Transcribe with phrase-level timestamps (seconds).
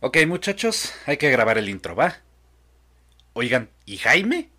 [0.00, 2.16] Ok, muchachos, hay que grabar el intro, ¿va?
[3.32, 4.50] Oigan, ¿y Jaime?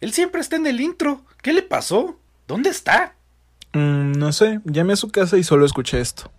[0.00, 1.24] Él siempre está en el intro.
[1.40, 2.18] ¿Qué le pasó?
[2.48, 3.14] ¿Dónde está?
[3.72, 6.32] Mm, no sé, llamé a su casa y solo escuché esto.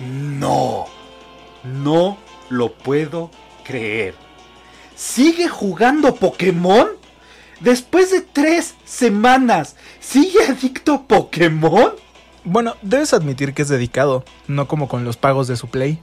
[0.00, 0.86] No,
[1.64, 2.18] no
[2.48, 3.30] lo puedo
[3.62, 4.14] creer.
[4.96, 6.88] ¿Sigue jugando Pokémon?
[7.60, 12.01] Después de tres semanas, ¿sigue adicto a Pokémon?
[12.44, 15.98] Bueno, debes admitir que es dedicado, no como con los pagos de su play.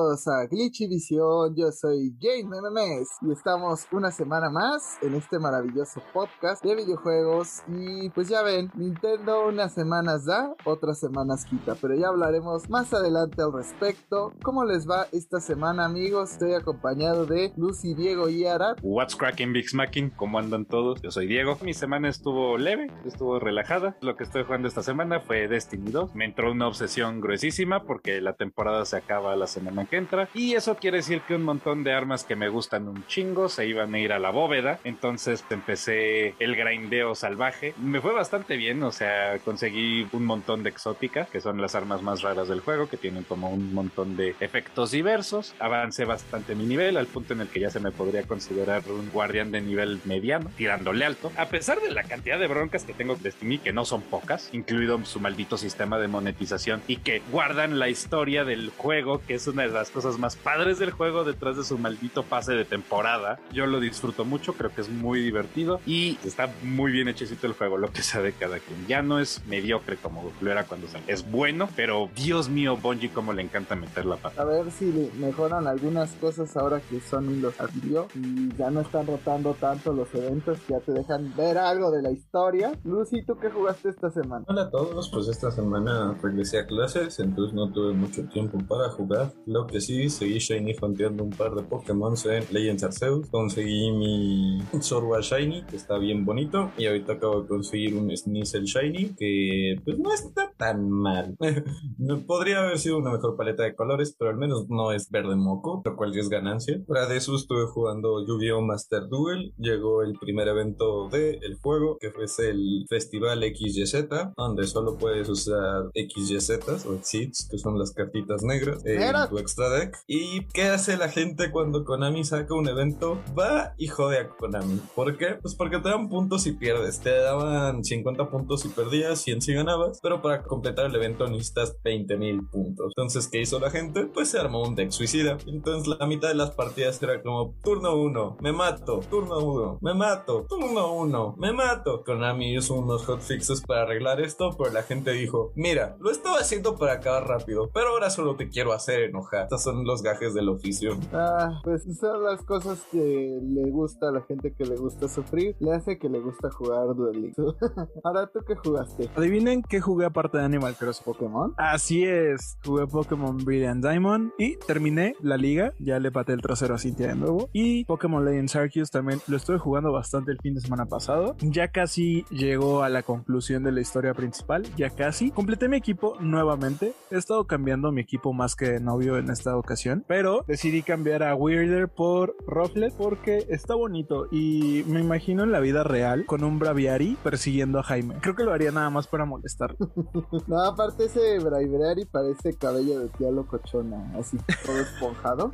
[0.00, 5.38] Bienvenidos a Glitchy Visión, yo soy Jane Memes y estamos una semana más en este
[5.38, 11.74] maravilloso podcast de videojuegos y pues ya ven, Nintendo unas semanas da, otras semanas quita,
[11.74, 14.32] pero ya hablaremos más adelante al respecto.
[14.42, 16.32] ¿Cómo les va esta semana amigos?
[16.32, 18.76] Estoy acompañado de Lucy, Diego y Ara.
[18.82, 20.10] What's cracking Big Smacking?
[20.16, 21.02] ¿Cómo andan todos?
[21.02, 21.58] Yo soy Diego.
[21.62, 23.98] Mi semana estuvo leve, estuvo relajada.
[24.00, 26.14] Lo que estoy jugando esta semana fue Destiny 2.
[26.14, 30.28] Me entró una obsesión gruesísima porque la temporada se acaba la semana que entra.
[30.32, 33.66] Y eso quiere decir que un montón de armas que me gustan un chingo se
[33.66, 34.78] iban a ir a la bóveda.
[34.84, 37.74] Entonces empecé el grindeo salvaje.
[37.78, 42.02] Me fue bastante bien, o sea, conseguí un montón de exótica, que son las armas
[42.02, 45.54] más raras del juego, que tienen como un montón de efectos diversos.
[45.58, 49.10] Avancé bastante mi nivel, al punto en el que ya se me podría considerar un
[49.10, 51.32] guardián de nivel mediano, tirándole alto.
[51.36, 54.50] A pesar de la cantidad de broncas que tengo de Destiny, que no son pocas,
[54.52, 59.46] incluido su maldito sistema de monetización y que guardan la historia del juego, que es
[59.46, 63.38] una de las cosas más padres del juego detrás de su maldito pase de temporada.
[63.52, 67.54] Yo lo disfruto mucho, creo que es muy divertido y está muy bien hechecito el
[67.54, 68.86] juego, lo que sea de cada quien.
[68.86, 71.06] Ya no es mediocre como lo era cuando salió.
[71.08, 74.42] Es bueno, pero Dios mío, Bungie, cómo le encanta meter la pata.
[74.42, 79.06] A ver si mejoran algunas cosas ahora que Sony los adquirió y ya no están
[79.06, 82.72] rotando tanto los eventos, ya te dejan ver algo de la historia.
[82.84, 84.44] Lucy, ¿tú qué jugaste esta semana?
[84.48, 88.90] Hola a todos, pues esta semana regresé a clases, entonces no tuve mucho tiempo para
[88.90, 89.32] jugar.
[89.46, 93.28] Lo que sí, seguí Shiny fonteando un par de Pokémon en Legends Arceus.
[93.28, 96.70] Conseguí mi Zorua Shiny, que está bien bonito.
[96.76, 101.36] Y ahorita acabo de conseguir un Sneasel Shiny, que pues no está tan mal.
[102.26, 105.82] Podría haber sido una mejor paleta de colores, pero al menos no es verde moco,
[105.84, 106.80] lo cual ya es ganancia.
[106.86, 108.60] Fuera de eso estuve jugando Yu-Gi-Oh!
[108.62, 109.52] Master Duel.
[109.58, 115.90] Llegó el primer evento del juego, que fue el Festival XYZ, donde solo puedes usar
[115.94, 119.98] XYZ o Exits, que son las cartitas negras, en tu deck.
[120.06, 123.20] ¿Y qué hace la gente cuando Konami saca un evento?
[123.38, 124.80] Va y jode a Konami.
[124.94, 125.36] ¿Por qué?
[125.40, 127.00] Pues porque te dan puntos y pierdes.
[127.00, 131.76] Te daban 50 puntos y perdías, 100 si ganabas, pero para completar el evento necesitas
[131.82, 132.92] 20 mil puntos.
[132.96, 134.06] Entonces, ¿qué hizo la gente?
[134.06, 135.38] Pues se armó un deck suicida.
[135.46, 139.94] Entonces, la mitad de las partidas era como turno 1, me mato, turno 1, me
[139.94, 142.02] mato, turno 1, me mato.
[142.04, 146.76] Konami hizo unos hotfixes para arreglar esto, pero la gente dijo, mira, lo estaba haciendo
[146.76, 149.39] para acabar rápido, pero ahora solo te quiero hacer enojar.
[149.42, 150.96] Estos son los gajes del oficio.
[151.12, 155.56] Ah, pues son las cosas que le gusta a la gente que le gusta sufrir,
[155.60, 157.32] le hace que le gusta jugar Duel
[158.04, 159.10] Ahora, ¿tú qué jugaste?
[159.16, 161.04] Adivinen qué jugué aparte de Animal Crossing.
[161.04, 161.54] ¿Pokémon?
[161.56, 166.74] Así es, jugué Pokémon Brilliant Diamond y terminé la liga, ya le paté el trasero
[166.74, 167.48] a Cintia de nuevo.
[167.52, 171.36] Y Pokémon Legends Arceus también lo estuve jugando bastante el fin de semana pasado.
[171.40, 175.30] Ya casi llegó a la conclusión de la historia principal, ya casi.
[175.30, 176.92] Completé mi equipo nuevamente.
[177.10, 181.22] He estado cambiando mi equipo más que de novio en esta ocasión, pero decidí cambiar
[181.22, 186.44] a Weirder por Rufflet porque está bonito y me imagino en la vida real con
[186.44, 188.16] un Braviary persiguiendo a Jaime.
[188.20, 189.76] Creo que lo haría nada más para molestar.
[190.46, 195.50] no, aparte ese Braviary parece cabello de tía locochona, así todo esponjado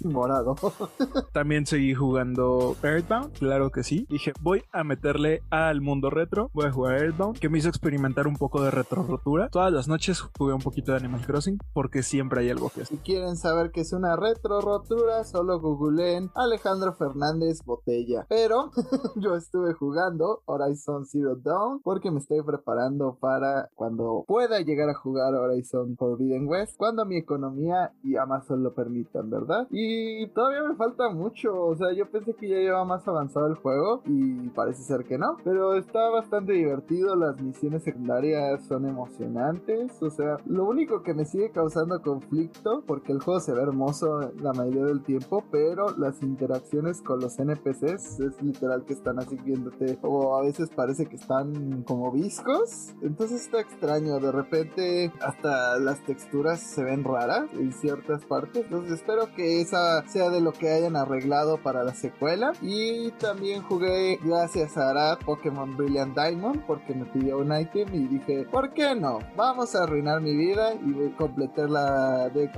[0.00, 0.56] y morado.
[1.32, 4.06] También seguí jugando Earthbound, claro que sí.
[4.08, 8.26] Dije, voy a meterle al mundo retro, voy a jugar Earthbound, que me hizo experimentar
[8.26, 9.48] un poco de retro rotura.
[9.48, 12.96] Todas las noches jugué un poquito de Animal Crossing porque siempre hay algo que hacer.
[12.96, 18.26] Si quieren saber qué es una retro rotura, solo googleen Alejandro Fernández Botella.
[18.28, 18.70] Pero
[19.16, 24.94] yo estuve jugando Horizon Zero Dawn porque me estoy preparando para cuando pueda llegar a
[24.94, 29.66] jugar Horizon Forbidden West, cuando mi economía y Amazon lo permitan, ¿verdad?
[29.70, 33.54] Y todavía me falta mucho, o sea, yo pensé que ya lleva más avanzado el
[33.54, 40.02] juego y parece ser que no, pero está bastante divertido, las misiones secundarias son emocionantes,
[40.02, 44.32] o sea, lo único que me sigue causando conflicto, porque el juego se ve hermoso
[44.40, 49.36] la mayoría del tiempo, pero las interacciones con los NPCs es literal que están así
[49.36, 55.78] viéndote, o a veces parece que están como viscos, entonces está extraño, de repente hasta
[55.78, 60.52] las texturas se ven raras en ciertas partes, entonces espero que esa sea de lo
[60.52, 66.64] que hayan arreglado para la secuela, y también jugué gracias a Arad Pokémon Brilliant Diamond,
[66.66, 69.18] porque me pidió un item y dije, ¿por qué no?
[69.36, 72.54] Vamos a arruinar mi vida y voy a completar la deck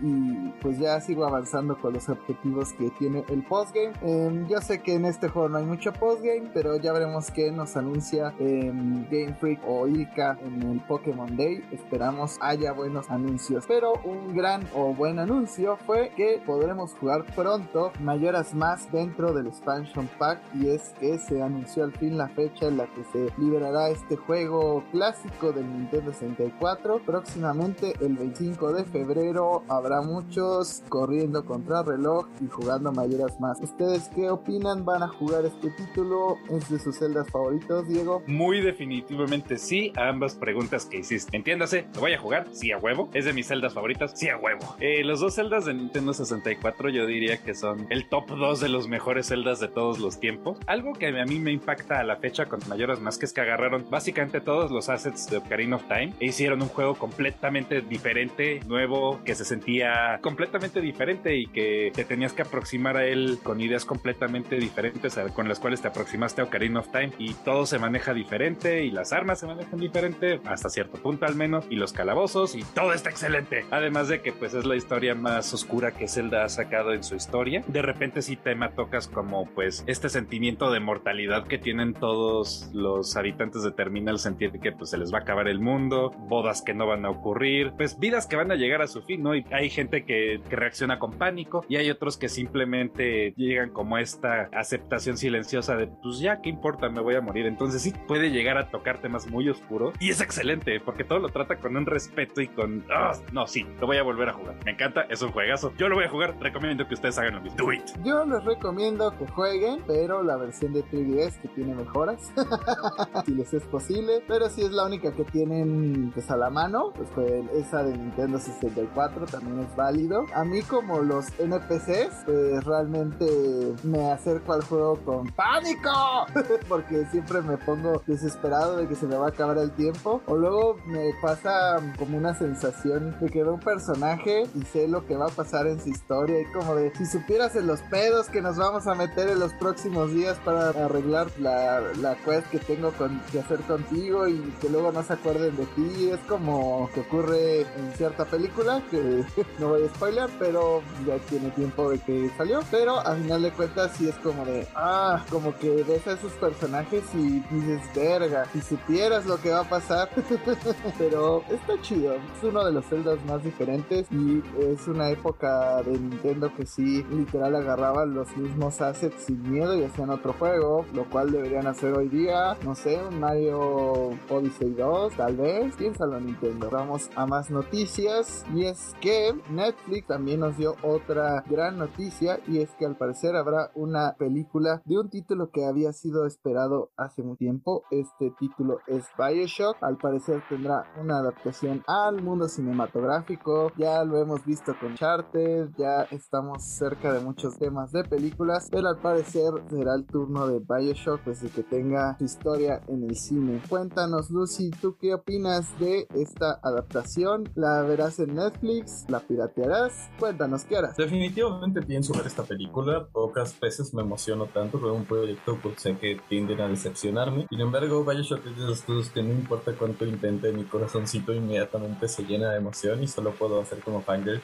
[0.00, 3.92] y pues ya sigo avanzando con los objetivos que tiene el postgame.
[4.02, 7.52] Eh, yo sé que en este juego no hay mucho postgame, pero ya veremos qué
[7.52, 11.64] nos anuncia em, Game Freak o Ilka en el Pokémon Day.
[11.72, 13.64] Esperamos haya buenos anuncios.
[13.66, 19.46] Pero un gran o buen anuncio fue que podremos jugar pronto Mayoras Más dentro del
[19.46, 23.32] expansion pack y es que se anunció al fin la fecha en la que se
[23.38, 31.44] liberará este juego clásico del Nintendo 64 próximamente el 25 de febrero habrá muchos corriendo
[31.44, 33.60] contra reloj y jugando mayoras más.
[33.60, 34.84] ¿Ustedes qué opinan?
[34.84, 36.38] ¿Van a jugar este título?
[36.50, 38.22] ¿Es de sus celdas favoritos, Diego?
[38.26, 41.36] Muy definitivamente sí a ambas preguntas que hiciste.
[41.36, 42.48] Entiéndase, ¿lo voy a jugar?
[42.52, 43.08] Sí a huevo.
[43.12, 44.12] ¿Es de mis celdas favoritas?
[44.14, 44.76] Sí a huevo.
[44.80, 48.68] Eh, los dos celdas de Nintendo 64 yo diría que son el top 2 de
[48.68, 50.58] los mejores celdas de todos los tiempos.
[50.66, 53.40] Algo que a mí me impacta a la fecha con mayoras más que es que
[53.40, 58.60] agarraron básicamente todos los assets de Ocarina of Time e hicieron un juego completamente diferente,
[58.66, 63.58] nuevo, que se sentía completamente diferente y que te tenías que aproximar a él con
[63.58, 67.78] ideas completamente diferentes con las cuales te aproximaste a Ocarina of Time y todo se
[67.78, 71.94] maneja diferente y las armas se manejan diferente hasta cierto punto al menos y los
[71.94, 73.64] calabozos y todo está excelente.
[73.70, 77.14] Además de que pues es la historia más oscura que Zelda ha sacado en su
[77.14, 77.64] historia.
[77.66, 83.16] De repente sí tema tocas como pues este sentimiento de mortalidad que tienen todos los
[83.16, 86.74] habitantes de Terminal sentir que pues se les va a acabar el mundo, bodas que
[86.74, 89.29] no van a ocurrir, pues vidas que van a llegar a su fin, ¿no?
[89.34, 93.98] Y hay gente que, que reacciona con pánico y hay otros que simplemente llegan como
[93.98, 96.88] esta aceptación silenciosa de, pues ya, ¿qué importa?
[96.88, 97.46] Me voy a morir.
[97.46, 101.28] Entonces sí puede llegar a tocar temas muy oscuros y es excelente porque todo lo
[101.28, 102.84] trata con un respeto y con...
[102.90, 103.12] ¡Ah!
[103.32, 104.56] no, sí, lo voy a volver a jugar.
[104.64, 105.72] Me encanta, es un juegazo.
[105.76, 107.58] Yo lo voy a jugar, recomiendo que ustedes hagan lo mismo.
[107.58, 107.82] Do it.
[108.04, 112.32] Yo les recomiendo que jueguen, pero la versión de 3DS que tiene mejoras,
[113.26, 116.92] si les es posible, pero si es la única que tienen pues a la mano,
[116.94, 120.26] pues fue esa de Nintendo 64 también es válido.
[120.34, 126.26] A mí como los NPCs, pues realmente me acerco al juego con pánico,
[126.68, 130.36] porque siempre me pongo desesperado de que se me va a acabar el tiempo, o
[130.36, 135.16] luego me pasa como una sensación de que veo un personaje y sé lo que
[135.16, 138.40] va a pasar en su historia y como de si supieras en los pedos que
[138.40, 142.92] nos vamos a meter en los próximos días para arreglar la, la quest que tengo
[142.92, 147.00] con, que hacer contigo y que luego no se acuerden de ti, es como que
[147.00, 149.00] ocurre en cierta película que
[149.58, 153.50] no voy a spoiler, pero ya tiene tiempo de que salió, pero a final de
[153.50, 158.46] cuentas sí es como de, ah, como que ves a esos personajes y dices, verga,
[158.52, 160.08] si supieras lo que va a pasar,
[160.98, 165.92] pero está chido, es uno de los celdas más diferentes y es una época de
[165.92, 171.04] Nintendo que sí, literal agarraban los mismos assets sin miedo y hacían otro juego, lo
[171.08, 176.70] cual deberían hacer hoy día, no sé, un Mario Odyssey 2, tal vez, piénsalo Nintendo.
[176.70, 182.58] Vamos a más noticias y es que Netflix también nos dio otra gran noticia y
[182.58, 187.22] es que al parecer habrá una película de un título que había sido esperado hace
[187.22, 187.84] mucho tiempo.
[187.90, 194.44] Este título es Bioshock, al parecer tendrá una adaptación al mundo cinematográfico, ya lo hemos
[194.44, 199.94] visto con Charter, ya estamos cerca de muchos temas de películas, pero al parecer será
[199.94, 203.62] el turno de Bioshock pues de que tenga su historia en el cine.
[203.68, 207.50] Cuéntanos Lucy, ¿tú qué opinas de esta adaptación?
[207.54, 208.89] ¿La verás en Netflix?
[209.08, 210.08] ¿La piratearás?
[210.18, 210.96] Cuéntanos, ¿qué harás?
[210.96, 213.06] Definitivamente pienso ver esta película.
[213.06, 217.46] Pocas veces me emociono tanto con un proyecto porque sé que tienden a decepcionarme.
[217.48, 222.08] Sin embargo, Bioshock es de esos juegos que no importa cuánto intente, mi corazoncito inmediatamente
[222.08, 224.40] se llena de emoción y solo puedo hacer como fangirl.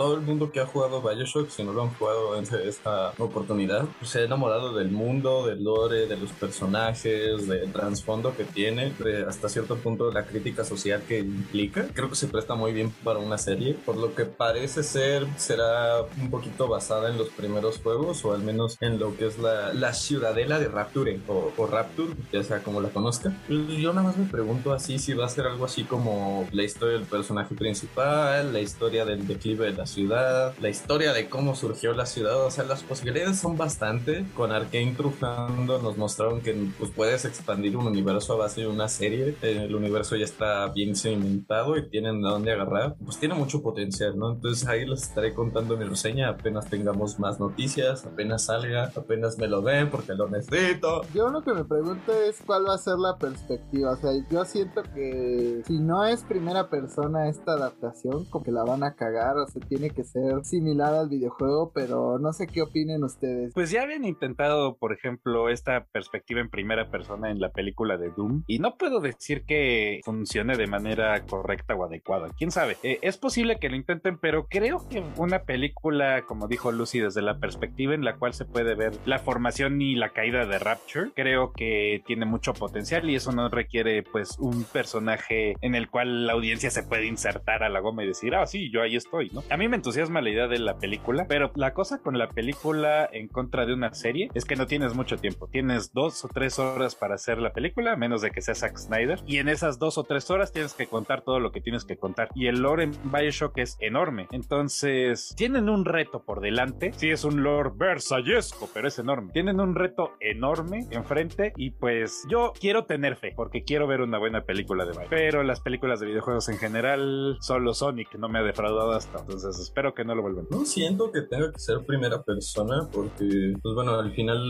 [0.00, 3.84] Todo el mundo que ha jugado Bioshock, si no lo han jugado en esta oportunidad,
[3.98, 8.94] pues se ha enamorado del mundo, del lore, de los personajes, del trasfondo que tiene,
[9.28, 11.86] hasta cierto punto de la crítica social que implica.
[11.92, 16.00] Creo que se presta muy bien para una serie, por lo que parece ser, será
[16.18, 19.74] un poquito basada en los primeros juegos, o al menos en lo que es la,
[19.74, 23.36] la ciudadela de Rapture, o, o Rapture, ya sea como la conozca.
[23.50, 26.94] Yo nada más me pregunto así si va a ser algo así como la historia
[26.96, 31.92] del personaje principal, la historia del declive de la ciudad, la historia de cómo surgió
[31.92, 34.24] la ciudad, o sea, las posibilidades son bastante.
[34.34, 38.88] Con Arkane trujando nos mostraron que pues, puedes expandir un universo a base de una
[38.88, 43.62] serie, el universo ya está bien cimentado y tienen de dónde agarrar, pues tiene mucho
[43.62, 44.32] potencial, ¿no?
[44.32, 49.48] Entonces ahí les estaré contando mi reseña apenas tengamos más noticias, apenas salga, apenas me
[49.48, 51.02] lo den porque lo necesito.
[51.14, 54.44] Yo lo que me pregunto es cuál va a ser la perspectiva, o sea, yo
[54.44, 59.36] siento que si no es primera persona esta adaptación, como que la van a cagar,
[59.38, 63.54] o sea, tiene que ser similar al videojuego, pero no sé qué opinen ustedes.
[63.54, 68.10] Pues ya habían intentado, por ejemplo, esta perspectiva en primera persona en la película de
[68.10, 72.76] Doom, y no puedo decir que funcione de manera correcta o adecuada, quién sabe.
[72.82, 77.22] Eh, es posible que lo intenten, pero creo que una película, como dijo Lucy, desde
[77.22, 81.12] la perspectiva en la cual se puede ver la formación y la caída de Rapture,
[81.14, 86.26] creo que tiene mucho potencial y eso no requiere pues un personaje en el cual
[86.26, 89.30] la audiencia se puede insertar a la goma y decir, ah, sí, yo ahí estoy,
[89.32, 89.42] ¿no?
[89.60, 93.28] Mí me entusiasma la idea de la película, pero la cosa con la película en
[93.28, 95.48] contra de una serie es que no tienes mucho tiempo.
[95.48, 99.20] Tienes dos o tres horas para hacer la película, menos de que sea Zack Snyder,
[99.26, 101.98] y en esas dos o tres horas tienes que contar todo lo que tienes que
[101.98, 102.30] contar.
[102.34, 104.28] Y el lore en Bioshock es enorme.
[104.32, 106.94] Entonces, tienen un reto por delante.
[106.94, 109.30] Sí, es un lore versallesco, pero es enorme.
[109.34, 114.18] Tienen un reto enorme enfrente y pues yo quiero tener fe, porque quiero ver una
[114.18, 115.10] buena película de Bioshock.
[115.10, 119.18] Pero las películas de videojuegos en general, solo Sonic no me ha defraudado hasta.
[119.18, 120.46] Entonces, espero que no lo vuelvan.
[120.50, 124.40] No siento que tenga que ser primera persona, porque, pues bueno, al final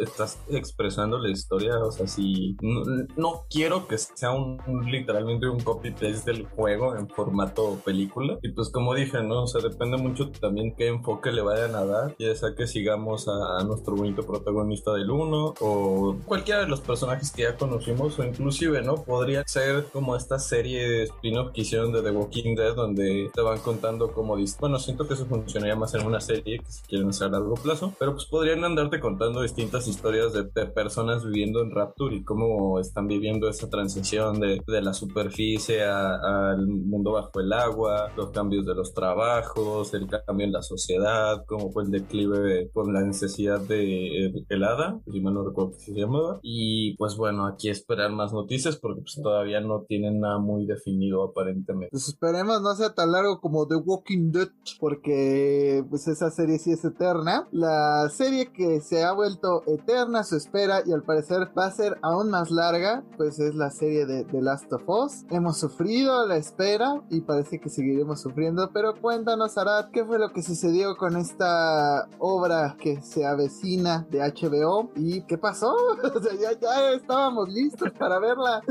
[0.00, 1.78] estás expresando la historia.
[1.78, 2.82] O sea, si no,
[3.16, 8.38] no quiero que sea un, un literalmente un copy-paste del juego en formato película.
[8.42, 9.44] Y pues, como dije, ¿no?
[9.44, 12.14] O sea, depende mucho también qué enfoque le vayan a dar.
[12.18, 16.80] Ya sea que sigamos a, a nuestro bonito protagonista del 1 o cualquiera de los
[16.80, 18.96] personajes que ya conocimos, o inclusive, ¿no?
[18.96, 23.40] Podría ser como esta serie de spin-off que hicieron de The Walking Dead, donde te
[23.40, 24.34] van contando cómo.
[24.60, 27.54] Bueno, siento que eso funcionaría más en una serie que si quieren hacer a largo
[27.54, 32.78] plazo, pero pues podrían andarte contando distintas historias de, personas viviendo en Rapture y cómo
[32.80, 38.66] están viviendo esa transición de, de la superficie al mundo bajo el agua, los cambios
[38.66, 43.60] de los trabajos, el cambio en la sociedad, cómo fue el declive con la necesidad
[43.60, 46.38] de eh, el hada, si mal no recuerdo qué se llamaba.
[46.42, 51.22] Y pues bueno, aquí esperar más noticias porque pues todavía no tienen nada muy definido
[51.24, 51.90] aparentemente.
[51.90, 54.32] Pues esperemos no sea tan largo como The Walking
[54.80, 57.46] Porque pues esa serie sí es eterna.
[57.52, 61.98] La serie que se ha vuelto eterna su espera y al parecer va a ser
[62.02, 65.24] aún más larga, pues es la serie de The Last of Us.
[65.30, 70.32] Hemos sufrido la espera y parece que seguiremos sufriendo, pero cuéntanos Arad, ¿qué fue lo
[70.32, 75.74] que sucedió con esta obra que se avecina de HBO y qué pasó?
[76.14, 78.62] O sea, ya, ya estábamos listos para verla.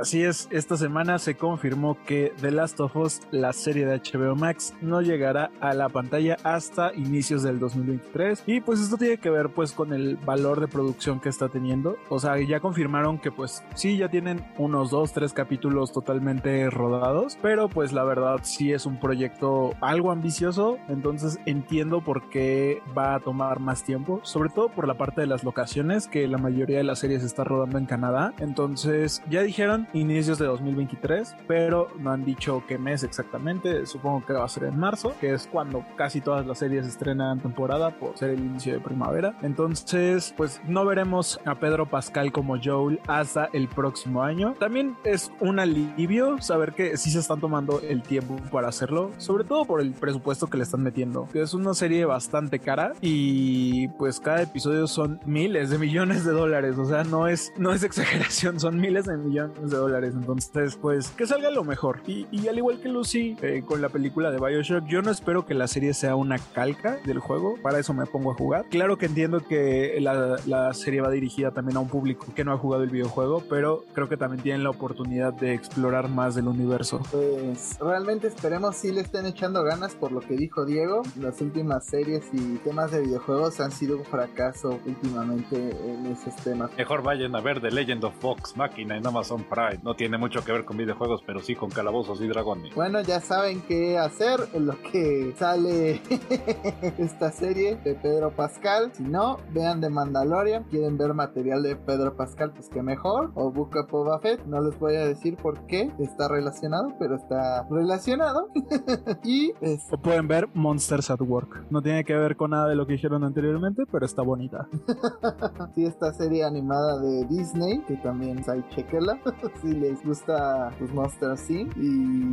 [0.00, 4.34] Así es, esta semana se confirmó que The Last of Us, la serie de HBO
[4.34, 9.30] Max, no llegará a la pantalla hasta inicios del 2023 y pues esto tiene que
[9.30, 11.96] ver pues con el valor de producción que está teniendo.
[12.08, 17.38] O sea, ya confirmaron que pues sí, ya tienen unos dos, tres capítulos totalmente rodados,
[17.42, 23.14] pero pues la verdad sí es un proyecto algo ambicioso, entonces entiendo por qué va
[23.14, 26.78] a tomar más tiempo, sobre todo por la parte de las locaciones, que la mayoría
[26.78, 32.10] de las series está rodando en Canadá, entonces ya dijeron inicios de 2023, pero no
[32.10, 35.84] han dicho qué mes exactamente, supongo que va a ser en marzo, que es cuando
[35.96, 40.84] casi todas las series estrenan temporada por ser el inicio de primavera, entonces pues no
[40.84, 46.72] veremos a Pedro Pascal como Joel hasta el próximo año, también es un alivio saber
[46.72, 50.56] que sí se están tomando el tiempo para hacerlo, sobre todo por el presupuesto que
[50.56, 55.70] le están metiendo, que es una serie bastante cara y pues cada episodio son miles
[55.70, 59.70] de millones de dólares, o sea, no es, no es exageración, son miles de millones
[59.70, 62.00] de dólares, entonces pues que salga lo mejor.
[62.06, 65.54] Y, al igual que Lucy eh, con la película de Bioshock, yo no espero que
[65.54, 68.64] la serie sea una calca del juego, para eso me pongo a jugar.
[68.70, 72.52] Claro que entiendo que la, la serie va dirigida también a un público que no
[72.52, 76.48] ha jugado el videojuego, pero creo que también tienen la oportunidad de explorar más del
[76.48, 77.00] universo.
[77.10, 81.02] Pues realmente esperemos si le estén echando ganas por lo que dijo Diego.
[81.18, 86.70] Las últimas series y temas de videojuegos han sido un fracaso últimamente en esos temas.
[86.76, 89.80] Mejor vayan a ver The Legend of Vox Máquina en Amazon Prime.
[89.82, 92.74] No tiene mucho que ver con videojuegos, pero sí con calabozos y dragones.
[92.74, 94.40] Bueno, ya saben qué hacer.
[94.54, 96.00] En lo que sale
[96.98, 98.90] esta serie de Pedro Pascal.
[98.94, 100.64] Si no, vean de Mandalorian.
[100.64, 103.32] Quieren ver material de Pedro Pascal, pues que mejor.
[103.34, 104.44] O Book of Boba Fett.
[104.46, 108.48] No les voy a decir por qué está relacionado, pero está relacionado.
[109.24, 109.82] y es...
[109.90, 111.66] O pueden ver Monsters at Work.
[111.70, 114.68] No tiene que ver con nada de lo que dijeron anteriormente, pero está bonita.
[115.74, 119.18] sí, esta serie animada de Disney, que también hay chequela.
[119.60, 121.76] si les gusta pues, Monster Inc.
[121.76, 121.88] y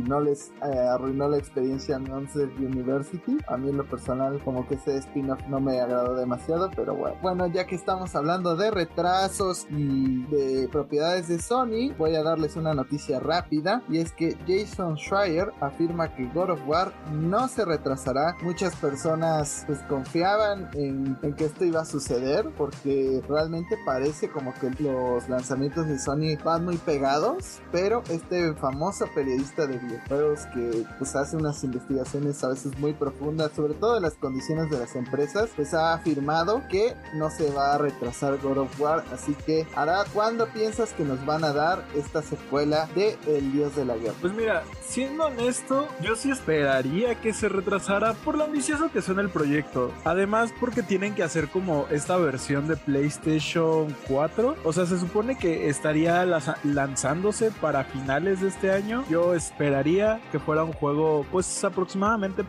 [0.08, 3.38] no les eh, arruinó la experiencia en University.
[3.46, 7.16] A mí en lo personal como que ese spin-off no me agradó demasiado, pero bueno.
[7.22, 12.56] Bueno, ya que estamos hablando de retrasos y de propiedades de Sony, voy a darles
[12.56, 17.64] una noticia rápida y es que Jason Schreier afirma que God of War no se
[17.64, 18.36] retrasará.
[18.42, 24.52] Muchas personas pues confiaban en, en que esto iba a suceder porque realmente parece como
[24.54, 30.84] que los lanzamientos de Sony van muy pegados, pero este famoso periodista de videojuegos que
[30.98, 34.96] pues hace unas investigaciones a veces muy profundas, sobre todo de las condiciones de las
[34.96, 39.66] empresas, pues ha afirmado que no se va a retrasar God of War, así que
[39.74, 43.96] hará ¿cuándo piensas que nos van a dar esta secuela de El Dios de la
[43.96, 44.14] Guerra?
[44.20, 49.22] Pues mira, siendo honesto, yo sí esperaría que se retrasara por lo ambicioso que suena
[49.22, 49.92] el proyecto.
[50.04, 54.56] Además, porque tienen que hacer como esta versión de PlayStation 4.
[54.64, 56.24] O sea, se supone que estaría
[56.62, 59.04] lanzándose para finales de este año.
[59.08, 61.81] Yo esperaría que fuera un juego, pues aproximadamente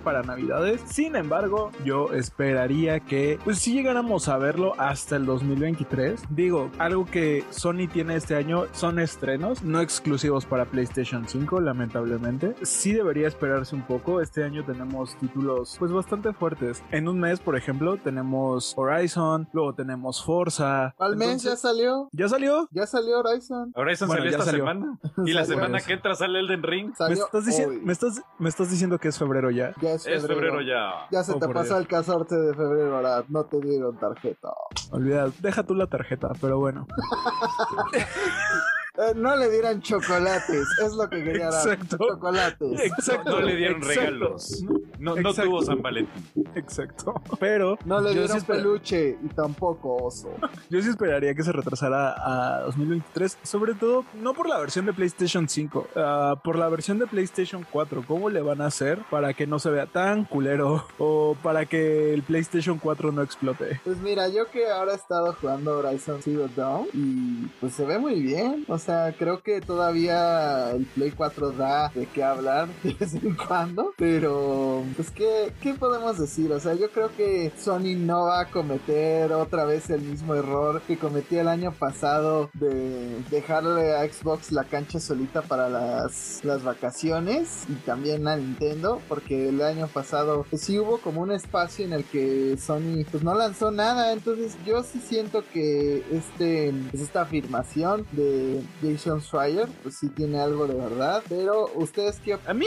[0.04, 0.82] para Navidades.
[0.86, 6.24] Sin embargo, yo esperaría que, pues si llegáramos a verlo hasta el 2023.
[6.30, 12.56] Digo, algo que Sony tiene este año son estrenos, no exclusivos para PlayStation 5, lamentablemente.
[12.62, 14.22] Sí debería esperarse un poco.
[14.22, 16.84] Este año tenemos títulos, pues bastante fuertes.
[16.92, 20.94] En un mes, por ejemplo, tenemos Horizon, luego tenemos Forza.
[21.00, 22.10] ¿Al mes ya salió?
[22.12, 22.68] ¿Ya salió?
[22.72, 23.72] Ya salió Horizon.
[23.75, 25.00] Horizon salió esta semana.
[25.25, 26.94] Y la semana que entra sale Elden Ring.
[27.08, 29.74] ¿Me estás, diciendo, ¿me, estás, ¿Me estás, diciendo que es febrero ya?
[29.82, 30.62] Ya es febrero.
[30.62, 31.08] ya.
[31.12, 34.50] Ya se oh, te pasó el 14 de febrero, ahora no te dieron tarjeta.
[34.92, 36.88] Olvida, deja tú la tarjeta, pero bueno.
[38.96, 41.80] Eh, no le dieran chocolates, es lo que quería dar.
[41.88, 42.80] Chocolates.
[42.80, 43.32] Exacto.
[43.32, 44.64] No, le dieron regalos.
[45.00, 46.24] No, no tuvo San Valentín.
[46.54, 47.16] Exacto.
[47.40, 47.80] Pero.
[47.86, 50.30] No le dieron peluche y tampoco oso.
[50.70, 53.40] Yo sí esperaría que se retrasara a 2023.
[53.42, 57.66] Sobre todo, no por la versión de PlayStation 5, ah, por la versión de PlayStation
[57.72, 58.04] 4.
[58.08, 60.86] ¿Cómo le van a hacer para que no se vea tan culero?
[61.00, 63.82] O para que el PlayStation 4 no explote.
[63.84, 67.98] Pues mira, yo que ahora he estado jugando Horizon Zero Dawn y pues se ve
[67.98, 68.64] muy bien.
[68.68, 68.83] O sea,
[69.18, 74.84] creo que todavía el Play 4 da de qué hablar de vez en cuando, pero
[74.96, 76.51] pues ¿qué, ¿qué podemos decir?
[76.51, 80.81] O sea, yo creo que Sony no va a cometer otra vez el mismo error
[80.88, 86.64] que cometió el año pasado de dejarle a Xbox la cancha solita para las, las
[86.64, 91.86] vacaciones y también a Nintendo, porque el año pasado pues, sí hubo como un espacio
[91.86, 97.03] en el que Sony pues no lanzó nada, entonces yo sí siento que este, pues,
[97.03, 101.24] esta afirmación de Jason Schreier, pues sí tiene algo de verdad.
[101.29, 102.65] Pero ustedes qué A mí,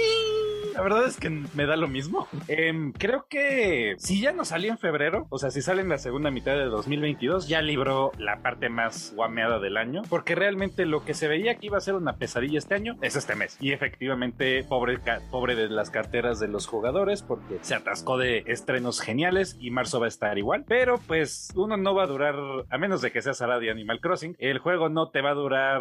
[0.74, 2.28] la verdad es que me da lo mismo.
[2.48, 5.98] Em, creo que si ya no salió en febrero, o sea, si sale en la
[5.98, 10.02] segunda mitad de 2022, ya libró la parte más guameada del año.
[10.08, 13.16] Porque realmente lo que se veía que iba a ser una pesadilla este año es
[13.16, 13.56] este mes.
[13.60, 14.98] Y efectivamente, pobre,
[15.30, 20.00] pobre de las carteras de los jugadores, porque se atascó de estrenos geniales y marzo
[20.00, 20.64] va a estar igual.
[20.68, 22.34] Pero pues uno no va a durar,
[22.68, 25.34] a menos de que sea Sara de Animal Crossing, el juego no te va a
[25.34, 25.80] durar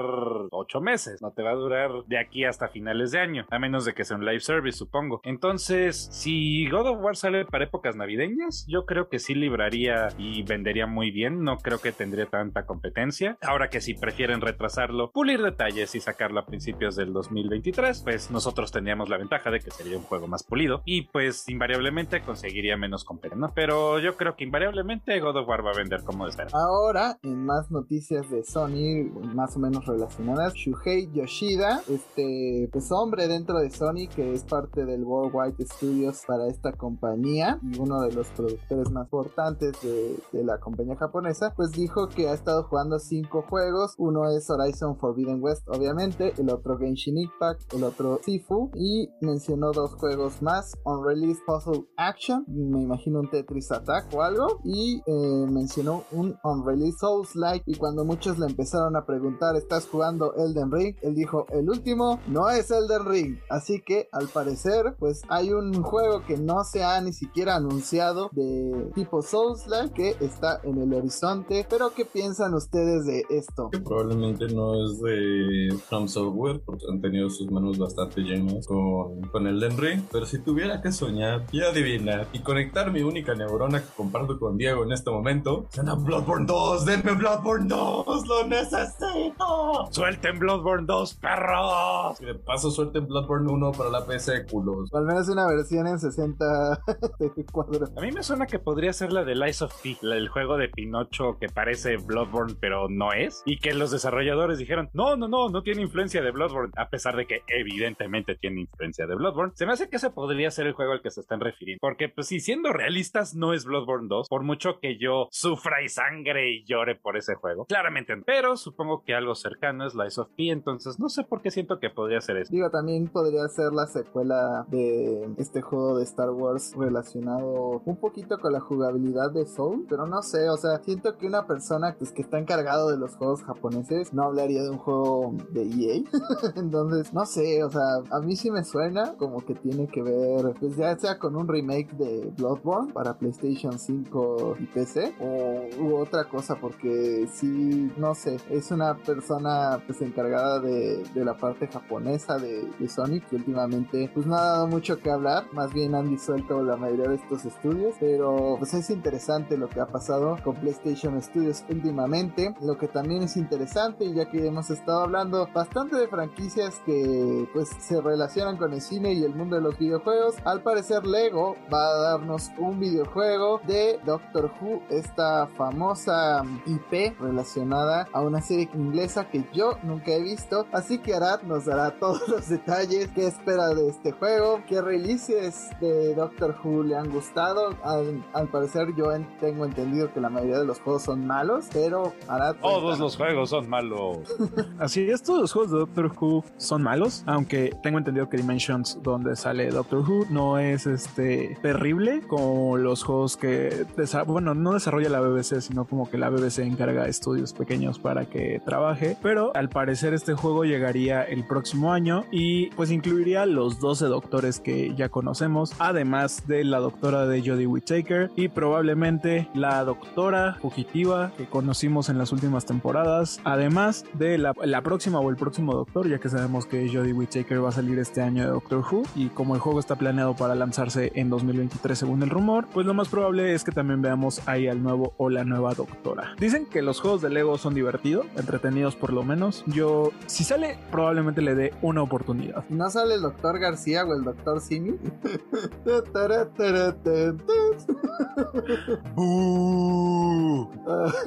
[0.51, 3.85] ocho meses, no te va a durar de aquí hasta finales de año, a menos
[3.85, 5.21] de que sea un live service, supongo.
[5.23, 10.43] Entonces, si God of War sale para épocas navideñas, yo creo que sí libraría y
[10.43, 13.37] vendería muy bien, no creo que tendría tanta competencia.
[13.41, 18.71] Ahora que si prefieren retrasarlo, pulir detalles y sacarlo a principios del 2023, pues nosotros
[18.71, 23.03] tendríamos la ventaja de que sería un juego más pulido y pues invariablemente conseguiría menos
[23.03, 27.17] competencia, Pero yo creo que invariablemente God of War va a vender como de Ahora,
[27.23, 30.14] en más noticias de Sony, más o menos relacionadas.
[30.17, 36.47] Shuhei Yoshida, este pues hombre dentro de Sony que es parte del Worldwide Studios para
[36.47, 42.07] esta compañía y uno de los productores más importantes de, la compañía japonesa, pues dijo
[42.07, 43.95] que ha estado jugando cinco juegos.
[43.97, 49.71] Uno es Horizon Forbidden West, obviamente, el otro Genshin Impact, el otro Sifu y mencionó
[49.71, 55.45] dos juegos más, Unreleased Puzzle Action, me imagino un Tetris Attack o algo, y eh,
[55.49, 60.71] mencionó un Unreleased Souls Like y cuando muchos le empezaron a preguntar, ¿estás jugando Elden
[60.71, 65.51] Ring, él dijo, el último no es Elden Ring, así que al parecer pues hay
[65.51, 70.81] un juego que no se ha ni siquiera anunciado de tipo Souls-like que está en
[70.81, 71.65] el horizonte.
[71.69, 73.69] Pero ¿qué piensan ustedes de esto?
[73.71, 79.21] Que probablemente no es de From Software porque han tenido sus manos bastante llenas con,
[79.31, 80.01] con el Ring.
[80.11, 84.57] Pero si tuviera que soñar y adivinar y conectar mi única neurona que comparto con
[84.57, 89.84] Diego en este momento, suena Bloodborne 2, denme Bloodborne 2, lo necesito.
[89.91, 92.21] ¡Suelten Bloodborne 2, perros!
[92.21, 94.89] Y de paso suelten Bloodborne 1 para la PC, culos.
[94.91, 96.45] O al menos una versión en 60
[97.51, 97.91] cuadros.
[97.97, 100.69] A mí me suena que podría ser la de Lies of P, del juego de
[100.69, 105.49] Pinocho que parece Bloodborne pero no es, y que los desarrolladores dijeron, no, no, no,
[105.49, 109.53] no tiene influencia de Bloodborne, a pesar de que evidentemente tiene influencia de Bloodborne.
[109.55, 112.09] Se me hace que ese podría ser el juego al que se están refiriendo, porque
[112.09, 116.51] pues si siendo realistas no es Bloodborne 2, por mucho que yo sufra y sangre
[116.51, 120.49] y llore por ese juego, claramente, pero supongo que algo cercano es Lies of P,
[120.49, 122.51] entonces no sé por qué siento que podría ser eso.
[122.51, 128.39] Digo, también podría ser la secuela de este juego de Star Wars relacionado un poquito
[128.39, 132.11] con la jugabilidad de Soul, pero no sé, o sea, siento que una persona pues,
[132.11, 136.03] que está encargado de los juegos japoneses no hablaría de un juego de EA.
[136.55, 140.53] Entonces, no sé, o sea, a mí sí me suena como que tiene que ver,
[140.59, 145.95] pues ya sea con un remake de Bloodborne para PlayStation 5 y PC o u
[145.95, 152.37] otra cosa, porque sí, no sé, es una persona pues encargada de, la parte japonesa
[152.37, 156.09] de, de Sonic que últimamente pues no ha dado mucho que hablar, más bien han
[156.09, 160.55] disuelto la mayoría de estos estudios, pero pues es interesante lo que ha pasado con
[160.55, 166.07] PlayStation Studios últimamente, lo que también es interesante, ya que hemos estado hablando bastante de
[166.07, 170.61] franquicias que pues se relacionan con el cine y el mundo de los videojuegos, al
[170.61, 178.21] parecer Lego va a darnos un videojuego de Doctor Who, esta famosa IP relacionada a
[178.21, 182.49] una serie inglesa que yo nunca he visto, así que Arad nos dará todos los
[182.49, 188.23] detalles, qué espera de este juego, qué releases de Doctor Who le han gustado, al,
[188.33, 192.13] al parecer yo en- tengo entendido que la mayoría de los juegos son malos, pero
[192.27, 192.55] Arad...
[192.61, 194.19] Todos los juegos son malos.
[194.79, 198.99] Así es, todos los juegos de Doctor Who son malos, aunque tengo entendido que Dimensions,
[199.01, 203.85] donde sale Doctor Who, no es este terrible como los juegos que,
[204.27, 208.25] bueno, no desarrolla la BBC, sino como que la BBC encarga a estudios pequeños para
[208.25, 213.79] que trabaje, pero al parecer este juego llegaría el próximo año y pues incluiría los
[213.79, 219.83] 12 doctores que ya conocemos, además de la doctora de Jodie Whittaker y probablemente la
[219.83, 225.35] doctora fugitiva que conocimos en las últimas temporadas, además de la, la próxima o el
[225.35, 228.83] próximo doctor, ya que sabemos que Jodie Whittaker va a salir este año de Doctor
[228.89, 232.85] Who y como el juego está planeado para lanzarse en 2023 según el rumor, pues
[232.85, 236.33] lo más probable es que también veamos ahí al nuevo o la nueva doctora.
[236.39, 239.34] Dicen que los juegos de Lego son divertidos, entretenidos por lo menos.
[239.67, 242.63] Yo, si sale, probablemente le dé una oportunidad.
[242.69, 244.97] ¿No sale el doctor García o el doctor Simi?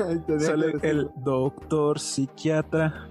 [0.00, 3.10] Ay, Sale el doctor psiquiatra.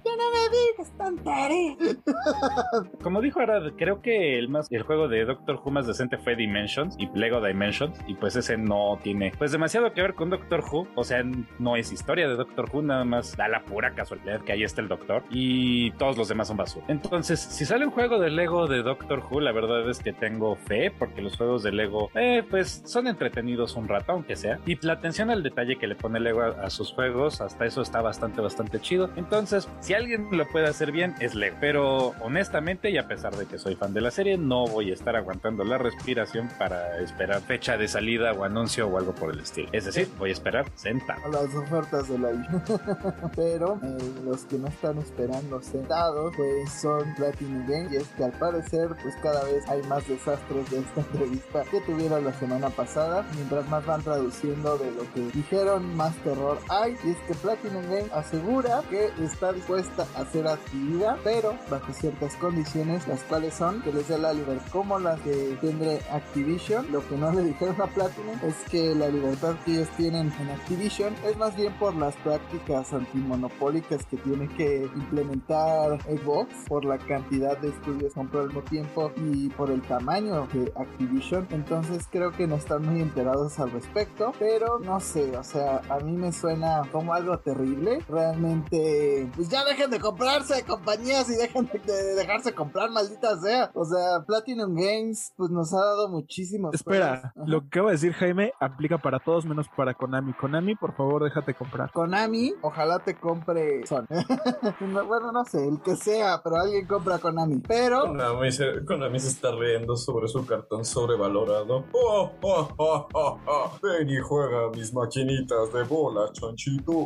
[3.03, 6.36] Como dijo Arad, creo que el más el juego de Doctor Who más decente fue
[6.36, 10.63] Dimensions y Lego Dimensions y pues ese no tiene pues demasiado que ver con Doctor
[10.71, 11.23] Who, o sea,
[11.60, 14.81] no es historia de Doctor Who, nada más da la pura casualidad que ahí está
[14.81, 16.86] el Doctor y todos los demás son basura.
[16.88, 20.56] Entonces, si sale un juego de Lego de Doctor Who, la verdad es que tengo
[20.56, 24.78] fe porque los juegos de Lego eh, pues son entretenidos un rato, aunque sea, y
[24.86, 28.41] la atención al detalle que le pone Lego a, sus juegos, hasta eso está bastante
[28.41, 29.10] bastante chido.
[29.15, 33.45] Entonces, si alguien lo puede hacer bien es Lego, pero honestamente y a pesar de
[33.45, 37.41] que soy fan de la serie, no voy a estar aguantando la respiración para esperar
[37.41, 39.69] fecha de salida o anuncio o algo por el estilo.
[39.71, 41.21] Es decir, voy a esperar sentado.
[41.32, 42.28] las ofertas de la
[43.36, 47.90] Pero eh, los que no están esperando sentados, pues son Platinum Game.
[47.92, 51.82] Y es que al parecer, pues cada vez hay más desastres de esta entrevista que
[51.82, 53.26] tuvieron la semana pasada.
[53.36, 56.96] Mientras más van traduciendo de lo que dijeron, más terror hay.
[57.04, 62.36] Y es que Platinum Game asegura que está dispuesta a ser adquirida, pero bajo ciertas
[62.36, 66.92] condiciones, las cuales son que les dé la libertad como las que tendré Activision.
[66.92, 70.50] Lo que no le dijeron a Platinum es que la libertad que ellos tienen en
[70.50, 76.98] Activision es más bien por las prácticas antimonopólicas que tiene que implementar Xbox, por la
[76.98, 81.48] cantidad de estudios compró al mismo tiempo y por el tamaño de Activision.
[81.52, 86.00] Entonces creo que no están muy enterados al respecto, pero no sé, o sea, a
[86.00, 88.00] mí me suena como algo terrible.
[88.10, 93.72] Realmente, pues ya dejen de comprarse compañías y dejen de, de dejarse comprar, maldita sea.
[93.74, 96.74] O sea, Platinum Games, pues nos ha dado muchísimos.
[96.74, 100.34] Espera, lo que acaba de decir Jaime aplica para todos menos para Konami.
[100.34, 101.91] Konami, por favor, déjate comprar.
[101.91, 104.08] Konami, ojalá te compre Sony.
[104.81, 107.60] No, bueno, no sé, el que sea, pero alguien compra Konami.
[107.67, 111.86] Pero Konami se, Konami se está riendo sobre su cartón sobrevalorado.
[111.91, 113.71] Oh, oh, oh, oh, oh.
[113.81, 117.05] Ven y juega mis maquinitas de bola, chanchito.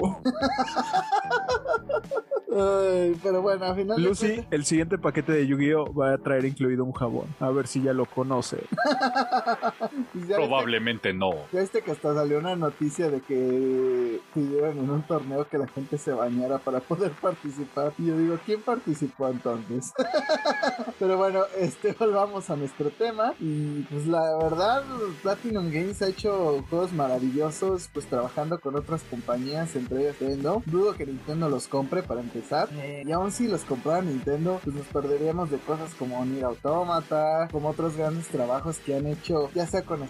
[2.54, 6.84] Ay, pero bueno, al final Lucy, el siguiente paquete de Yu-Gi-Oh va a traer incluido
[6.84, 7.28] un jabón.
[7.40, 8.58] A ver si ya lo conoce.
[10.14, 11.32] pues Probablemente no.
[11.52, 15.68] Ya viste que hasta salió una noticia de que pidieron en un torneo que la
[15.68, 17.94] gente se bañara para poder participar.
[17.98, 19.94] Y yo digo, ¿quién participó entonces?
[21.00, 23.34] Pero bueno, este volvamos a nuestro tema.
[23.40, 24.84] Y pues la verdad,
[25.22, 30.64] Platinum Games ha hecho juegos maravillosos, pues trabajando con otras compañías, entre ellas Nintendo.
[30.66, 32.70] Dudo que Nintendo los compre para empezar.
[32.74, 37.48] Eh, y aún si los comprara Nintendo, pues nos perderíamos de cosas como Nier Automata,
[37.52, 40.01] como otros grandes trabajos que han hecho, ya sea con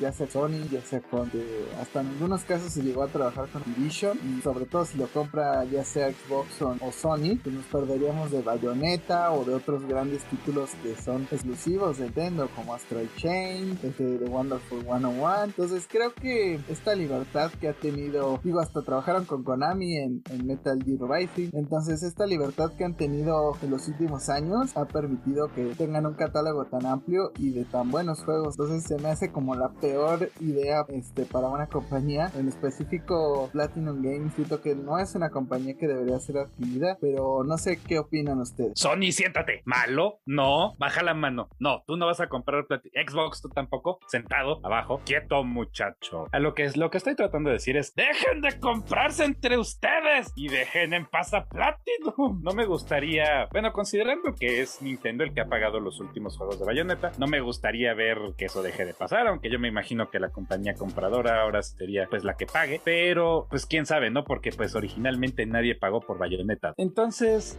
[0.00, 3.48] Ya sea Sony, ya sea con eh, hasta en algunos casos se llegó a trabajar
[3.48, 7.64] con Division y sobre todo si lo compra ya sea Xbox o, Sony, pues nos
[7.66, 13.08] perderíamos de Bayonetta o de otros grandes títulos que son exclusivos de Nintendo como Astral
[13.16, 15.44] Chain, este, The Wonderful 101.
[15.44, 20.46] Entonces creo que esta libertad que ha tenido, digo, hasta trabajaron con Konami en, en
[20.46, 21.50] Metal Gear Rising.
[21.54, 26.14] Entonces esta libertad que han tenido en los últimos años ha permitido que tengan un
[26.14, 28.56] catálogo tan amplio y de tan buenos juegos.
[28.58, 32.30] Entonces se me hace como la peor idea este, para una compañía.
[32.36, 37.44] En específico Platinum Games, siento que no es una compañía que debería ser adquirida, pero
[37.44, 38.72] no sé qué opinan ustedes.
[38.76, 39.62] Sony, siéntate.
[39.64, 40.20] ¿Malo?
[40.26, 40.74] No.
[40.78, 41.48] Baja la mano.
[41.58, 43.98] No, tú no vas a comprar plati- Xbox, tú tampoco.
[44.08, 45.00] Sentado, abajo.
[45.04, 46.26] Quieto, muchacho.
[46.32, 49.58] A lo que es lo que estoy tratando de decir es: dejen de comprarse entre
[49.58, 52.42] ustedes y dejen en paz a Platinum.
[52.42, 56.58] No me gustaría, bueno, considerando que es Nintendo el que ha pagado los últimos juegos
[56.58, 60.10] de Bayonetta, no me gustaría ver que eso deje de pasar, aunque yo me imagino
[60.10, 64.24] que la compañía compradora ahora sería pues la que pague, pero pues quién sabe, ¿no?
[64.24, 66.74] Porque pues originalmente nadie pagó por Bayonetta.
[66.76, 67.58] Entonces,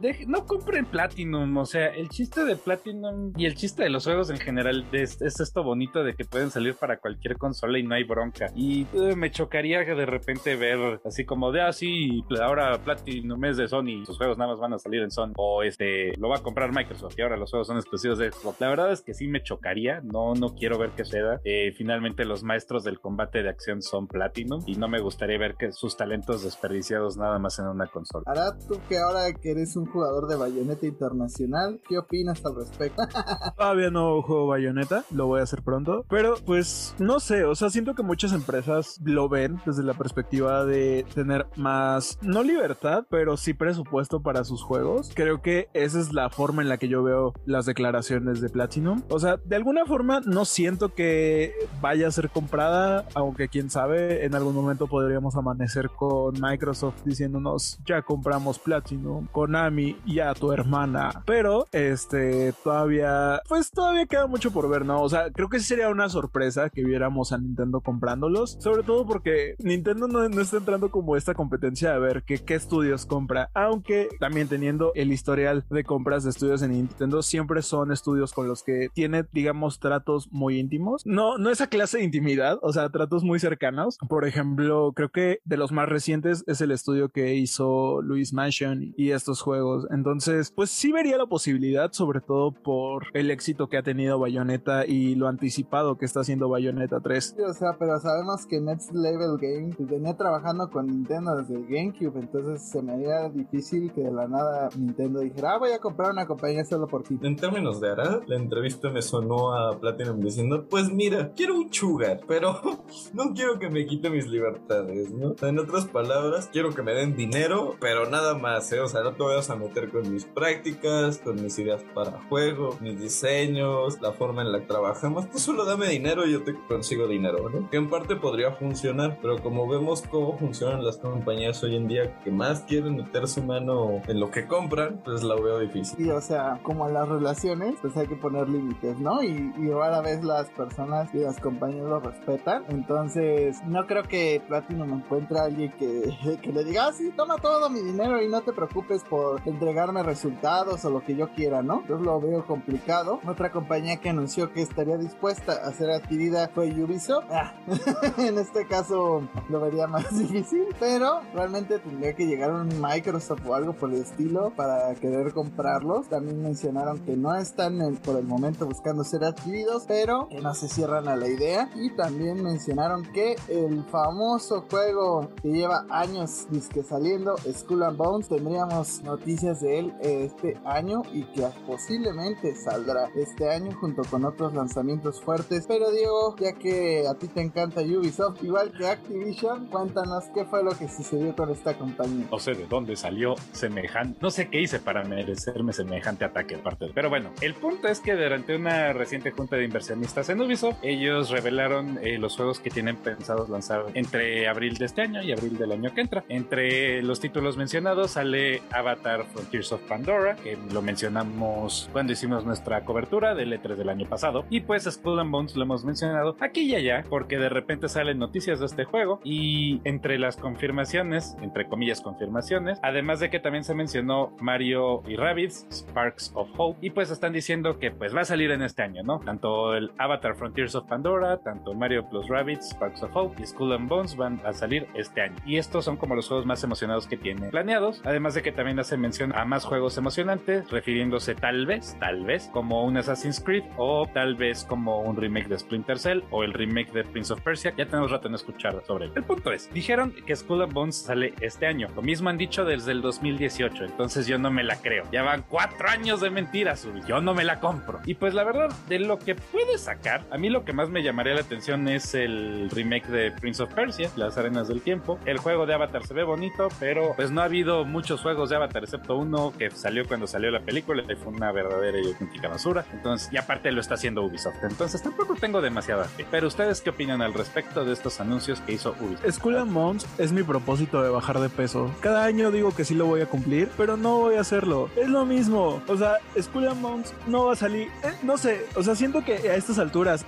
[0.00, 4.04] deje- no compren Platinum, o sea, el chiste de Platinum y el chiste de los
[4.04, 7.82] juegos en general es, es esto bonito de que pueden salir para cualquier consola y
[7.82, 8.46] no hay bronca.
[8.54, 13.56] Y eh, me chocaría que de repente ver así como de así, ahora Platinum es
[13.56, 16.36] de Sony, sus juegos nada más van a salir en Sony, o este, lo va
[16.36, 18.60] a comprar Microsoft y ahora los juegos son exclusivos de Xbox.
[18.60, 21.40] La verdad es que sí me chocaría, no, no quiero ver que suceda.
[21.44, 25.56] Eh, finalmente los maestros del combate de acción son Platinum y no me gustaría ver
[25.56, 28.24] que sus talentos desperdiciados nada más en una consola.
[28.26, 33.02] Ahora tú que ahora que eres un jugador de Bayonetta Internacional, ¿qué opinas al respecto?
[33.56, 36.04] Todavía no juego Bayonetta, lo voy a hacer pronto.
[36.08, 40.64] Pero pues no sé, o sea, siento que muchas empresas lo ven desde la perspectiva
[40.64, 45.10] de tener más, no libertad, pero sí presupuesto para sus juegos.
[45.14, 49.02] Creo que esa es la forma en la que yo veo las declaraciones de Platinum.
[49.08, 54.24] O sea, de alguna forma no siento que vaya a ser comprada, aunque quién sabe,
[54.24, 60.52] en algún momento podríamos amanecer con Microsoft diciéndonos, ya compramos Platinum, Konami y a tu
[60.52, 61.22] hermana.
[61.26, 65.02] Pero, este, todavía, pues todavía queda mucho por ver, ¿no?
[65.02, 69.06] O sea, creo que sí sería una sorpresa que viéramos a Nintendo comprándolos, sobre todo
[69.06, 73.50] porque Nintendo no, no está entrando como esta competencia de ver que, qué estudios compra,
[73.54, 78.48] aunque también teniendo el historial de compras de estudios en Nintendo, siempre son estudios con
[78.48, 81.02] los que tiene, digamos, tratos muy íntimos.
[81.06, 83.98] No, no esa clase de intimidad, o sea, tratos muy cercanos.
[84.08, 88.92] Por ejemplo, creo que de los más recientes es el estudio que hizo Luis Mansion
[88.96, 89.86] y estos juegos.
[89.90, 94.86] Entonces, pues sí vería la posibilidad, sobre todo por el éxito que ha tenido Bayonetta
[94.86, 97.34] y lo anticipado que está haciendo Bayonetta 3.
[97.36, 101.54] Sí, o sea, pero sabemos que Next Level Game pues, venía trabajando con Nintendo desde
[101.54, 105.72] el GameCube, entonces se me haría difícil que de la nada Nintendo dijera, ah, voy
[105.72, 107.18] a comprar una compañía solo por ti.
[107.22, 111.72] En términos de Arad, la entrevista me sonó a Platinum diciendo, pues mira, quiero un
[111.72, 112.60] sugar, pero
[113.12, 115.34] no quiero que me quite mis libertades, ¿no?
[115.46, 118.80] En otras palabras, quiero que me den dinero, pero nada más, ¿eh?
[118.80, 122.76] O sea, no te vayas a meter con mis prácticas, con mis ideas para juego,
[122.80, 125.30] mis diseños, la forma en la que trabajamos.
[125.30, 127.68] Tú solo dame dinero y yo te consigo dinero, ¿no?
[127.70, 132.20] Que en parte podría funcionar, pero como vemos cómo funcionan las compañías hoy en día
[132.20, 136.04] que más quieren meter su mano en lo que compran, pues la veo difícil.
[136.04, 139.22] Y o sea, como a las relaciones, pues hay que poner límites, ¿no?
[139.22, 142.64] Y, y ahora ves las las personas y las compañías lo respetan.
[142.68, 147.36] Entonces, no creo que Platinum encuentre a alguien que, que le diga, ah, sí, toma
[147.36, 151.62] todo mi dinero y no te preocupes por entregarme resultados o lo que yo quiera,
[151.62, 151.86] ¿no?
[151.88, 153.20] Yo lo veo complicado.
[153.26, 157.26] Otra compañía que anunció que estaría dispuesta a ser adquirida fue Ubisoft.
[157.30, 157.54] Ah,
[158.18, 163.54] en este caso lo vería más difícil, pero realmente tendría que llegar un Microsoft o
[163.54, 166.08] algo por el estilo para querer comprarlos.
[166.08, 170.68] También mencionaron que no están por el momento buscando ser adquiridos, pero que no se
[170.68, 171.70] cierran a la idea.
[171.74, 178.28] Y también mencionaron que el famoso juego que lleva años disque saliendo, Skull and Bones,
[178.28, 184.54] tendríamos noticias de él este año y que posiblemente saldrá este año junto con otros
[184.54, 185.66] lanzamientos fuertes.
[185.66, 190.62] Pero Diego, ya que a ti te encanta Ubisoft, igual que Activision, cuéntanos qué fue
[190.64, 192.26] lo que sucedió con esta compañía.
[192.30, 196.62] No sé de dónde salió semejante, no sé qué hice para merecerme semejante ataque de
[196.62, 196.90] parte.
[196.94, 201.28] Pero bueno, el punto es que durante una reciente junta de inversionistas en Ubisoft, ellos
[201.28, 205.58] revelaron eh, los juegos que tienen pensados lanzar entre abril de este año y abril
[205.58, 206.24] del año que entra.
[206.30, 212.84] Entre los títulos mencionados sale Avatar Frontiers of Pandora, que lo mencionamos cuando hicimos nuestra
[212.86, 214.46] cobertura del E3 del año pasado.
[214.48, 218.18] Y pues Skull and Bones lo hemos mencionado aquí y allá, porque de repente salen
[218.18, 223.64] noticias de este juego y entre las confirmaciones, entre comillas confirmaciones, además de que también
[223.64, 228.22] se mencionó Mario y Rabbids, Sparks of Hope, y pues están diciendo que pues va
[228.22, 229.20] a salir en este año, ¿no?
[229.20, 233.72] Tanto el Avatar Frontiers of Pandora, tanto Mario plus Rabbids, Sparks of Hope y Skull
[233.72, 235.34] and Bones van a salir este año.
[235.44, 238.78] Y estos son como los juegos más emocionados que tiene planeados, además de que también
[238.78, 243.64] hace mención a más juegos emocionantes, refiriéndose tal vez, tal vez, como un Assassin's Creed
[243.76, 247.40] o tal vez como un remake de Splinter Cell o el remake de Prince of
[247.40, 247.74] Persia.
[247.76, 249.12] Ya tenemos rato en escuchar sobre él.
[249.16, 251.88] El punto es, dijeron que Skull and Bones sale este año.
[251.96, 255.02] Lo mismo han dicho desde el 2018, entonces yo no me la creo.
[255.10, 258.00] Ya van cuatro años de mentiras, yo no me la compro.
[258.06, 259.95] Y pues la verdad, de lo que puede sacar,
[260.30, 263.72] a mí lo que más me llamaría la atención es el remake de Prince of
[263.72, 265.18] Persia, Las Arenas del Tiempo.
[265.24, 268.56] El juego de Avatar se ve bonito, pero pues no ha habido muchos juegos de
[268.56, 272.48] Avatar excepto uno que salió cuando salió la película y fue una verdadera y auténtica
[272.48, 272.84] basura.
[272.92, 274.62] Entonces, y aparte lo está haciendo Ubisoft.
[274.62, 276.26] Entonces tampoco tengo demasiada fe.
[276.30, 279.30] Pero ustedes qué opinan al respecto de estos anuncios que hizo Ubisoft?
[279.30, 279.76] Skull and
[280.18, 281.94] es mi propósito de bajar de peso.
[282.00, 284.90] Cada año digo que sí lo voy a cumplir, pero no voy a hacerlo.
[284.96, 285.82] Es lo mismo.
[285.86, 287.88] O sea, Skull and Bones no va a salir.
[288.02, 288.66] Eh, no sé.
[288.74, 289.78] O sea, siento que a estas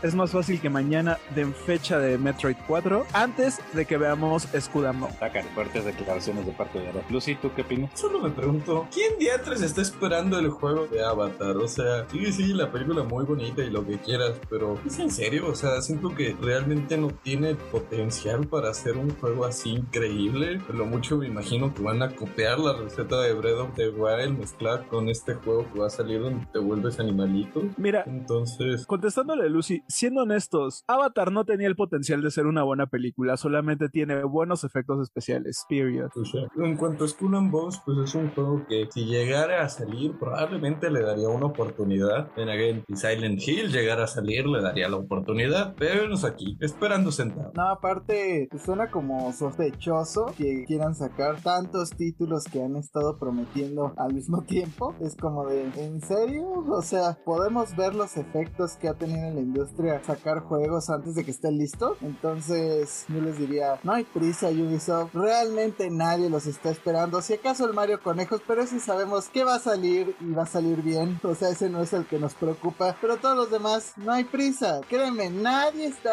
[0.02, 5.18] es más fácil que mañana den fecha de Metroid 4 antes de que veamos Bones.
[5.18, 7.90] Sacan fuertes declaraciones de parte de Lucy, ¿tú qué opinas?
[7.94, 11.56] Solo me pregunto, ¿quién diatres está esperando el juego de Avatar?
[11.56, 15.10] O sea, sí, sí, la película muy bonita y lo que quieras, pero ¿es en
[15.10, 15.48] serio?
[15.48, 20.60] O sea, siento que realmente no tiene potencial para hacer un juego así increíble.
[20.72, 24.38] Lo mucho me imagino que van a copiar la receta de Breath of the Wild,
[24.38, 27.62] mezclar con este juego que va a salir donde te vuelves animalito.
[27.76, 32.86] Mira, Entonces, contestándole Lucy, siendo honestos, Avatar no tenía el potencial de ser una buena
[32.86, 35.64] película, solamente tiene buenos efectos especiales.
[35.68, 36.10] Period.
[36.56, 40.18] en cuanto a Skull and Bones, pues es un juego que si llegara a salir,
[40.18, 42.30] probablemente le daría una oportunidad.
[42.36, 45.74] En again, si Silent Hill llegara a salir, le daría la oportunidad.
[45.76, 47.52] Pero aquí, esperando sentado.
[47.54, 54.14] No, aparte, suena como sospechoso que quieran sacar tantos títulos que han estado prometiendo al
[54.14, 54.94] mismo tiempo.
[55.00, 56.46] Es como de, ¿en serio?
[56.68, 61.14] O sea, podemos ver los efectos que ha tenido en la industria sacar juegos antes
[61.14, 61.96] de que estén listos.
[62.02, 65.14] Entonces, yo les diría, no hay prisa, Ubisoft.
[65.14, 67.22] Realmente nadie los está esperando.
[67.22, 70.46] Si acaso el Mario Conejos, pero ese sabemos que va a salir y va a
[70.46, 71.18] salir bien.
[71.22, 72.96] O sea, ese no es el que nos preocupa.
[73.00, 74.80] Pero todos los demás, no hay prisa.
[74.88, 76.10] Créeme, nadie está